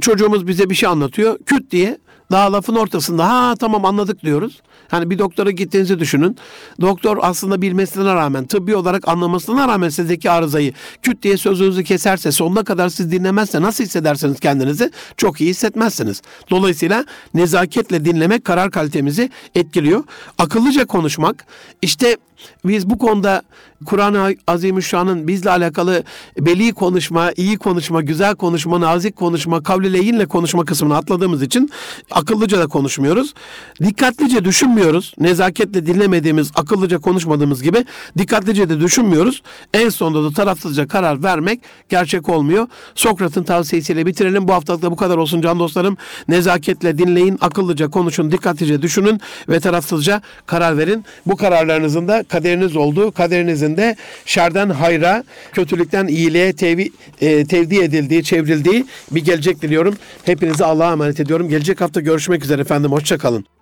çocuğumuz 0.00 0.46
bize 0.46 0.70
bir 0.70 0.74
şey 0.74 0.88
anlatıyor. 0.88 1.38
Küt 1.46 1.70
diye 1.70 1.98
daha 2.30 2.52
lafın 2.52 2.74
ortasında 2.74 3.28
ha 3.28 3.54
tamam 3.60 3.84
anladık 3.84 4.22
diyoruz. 4.22 4.62
Hani 4.92 5.10
bir 5.10 5.18
doktora 5.18 5.50
gittiğinizi 5.50 5.98
düşünün. 5.98 6.36
Doktor 6.80 7.18
aslında 7.20 7.62
bilmesine 7.62 8.14
rağmen, 8.14 8.46
tıbbi 8.46 8.76
olarak 8.76 9.08
anlamasına 9.08 9.68
rağmen 9.68 9.88
sizdeki 9.88 10.30
arızayı 10.30 10.72
küt 11.02 11.22
diye 11.22 11.36
sözünüzü 11.36 11.84
keserse, 11.84 12.32
sonuna 12.32 12.64
kadar 12.64 12.88
siz 12.88 13.12
dinlemezse 13.12 13.62
nasıl 13.62 13.84
hissedersiniz 13.84 14.40
kendinizi? 14.40 14.90
Çok 15.16 15.40
iyi 15.40 15.50
hissetmezsiniz. 15.50 16.22
Dolayısıyla 16.50 17.04
nezaketle 17.34 18.04
dinlemek 18.04 18.44
karar 18.44 18.70
kalitemizi 18.70 19.30
etkiliyor. 19.54 20.04
Akıllıca 20.38 20.84
konuşmak, 20.84 21.46
işte 21.82 22.16
biz 22.64 22.90
bu 22.90 22.98
konuda 22.98 23.42
Kur'an-ı 23.84 24.34
Azimüşşan'ın 24.46 25.28
bizle 25.28 25.50
alakalı 25.50 26.02
beli 26.40 26.72
konuşma, 26.72 27.32
iyi 27.36 27.56
konuşma, 27.56 28.02
güzel 28.02 28.34
konuşma, 28.34 28.80
nazik 28.80 29.16
konuşma, 29.16 29.62
kavli 29.62 29.92
leyinle 29.92 30.26
konuşma 30.26 30.64
kısmını 30.64 30.96
atladığımız 30.96 31.42
için 31.42 31.70
akıllıca 32.10 32.58
da 32.58 32.66
konuşmuyoruz. 32.66 33.34
Dikkatlice 33.82 34.44
düşünmüyoruz. 34.44 35.14
Nezaketle 35.18 35.86
dinlemediğimiz, 35.86 36.50
akıllıca 36.54 36.98
konuşmadığımız 36.98 37.62
gibi 37.62 37.84
dikkatlice 38.18 38.68
de 38.68 38.80
düşünmüyoruz. 38.80 39.42
En 39.74 39.88
sonunda 39.88 40.30
da 40.30 40.34
tarafsızca 40.34 40.88
karar 40.88 41.22
vermek 41.22 41.60
gerçek 41.88 42.28
olmuyor. 42.28 42.66
Sokrat'ın 42.94 43.42
tavsiyesiyle 43.42 44.06
bitirelim. 44.06 44.48
Bu 44.48 44.52
haftalık 44.52 44.82
da 44.82 44.90
bu 44.90 44.96
kadar 44.96 45.16
olsun 45.16 45.40
can 45.40 45.58
dostlarım. 45.58 45.96
Nezaketle 46.28 46.98
dinleyin, 46.98 47.38
akıllıca 47.40 47.88
konuşun, 47.90 48.32
dikkatlice 48.32 48.82
düşünün 48.82 49.20
ve 49.48 49.60
tarafsızca 49.60 50.22
karar 50.46 50.78
verin. 50.78 51.04
Bu 51.26 51.36
kararlarınızın 51.36 52.08
da 52.08 52.22
kaderiniz 52.32 52.76
olduğu, 52.76 53.12
kaderinizin 53.12 53.76
de 53.76 53.96
şerden 54.26 54.70
hayra, 54.70 55.24
kötülükten 55.52 56.06
iyiliğe 56.06 56.52
tevi, 56.52 56.90
e, 57.20 57.44
tevdi 57.44 57.78
edildiği, 57.78 58.24
çevrildiği 58.24 58.86
bir 59.10 59.24
gelecek 59.24 59.62
diliyorum. 59.62 59.96
Hepinizi 60.24 60.64
Allah'a 60.64 60.92
emanet 60.92 61.20
ediyorum. 61.20 61.48
Gelecek 61.48 61.80
hafta 61.80 62.00
görüşmek 62.00 62.44
üzere 62.44 62.60
efendim. 62.60 62.92
Hoşçakalın. 62.92 63.61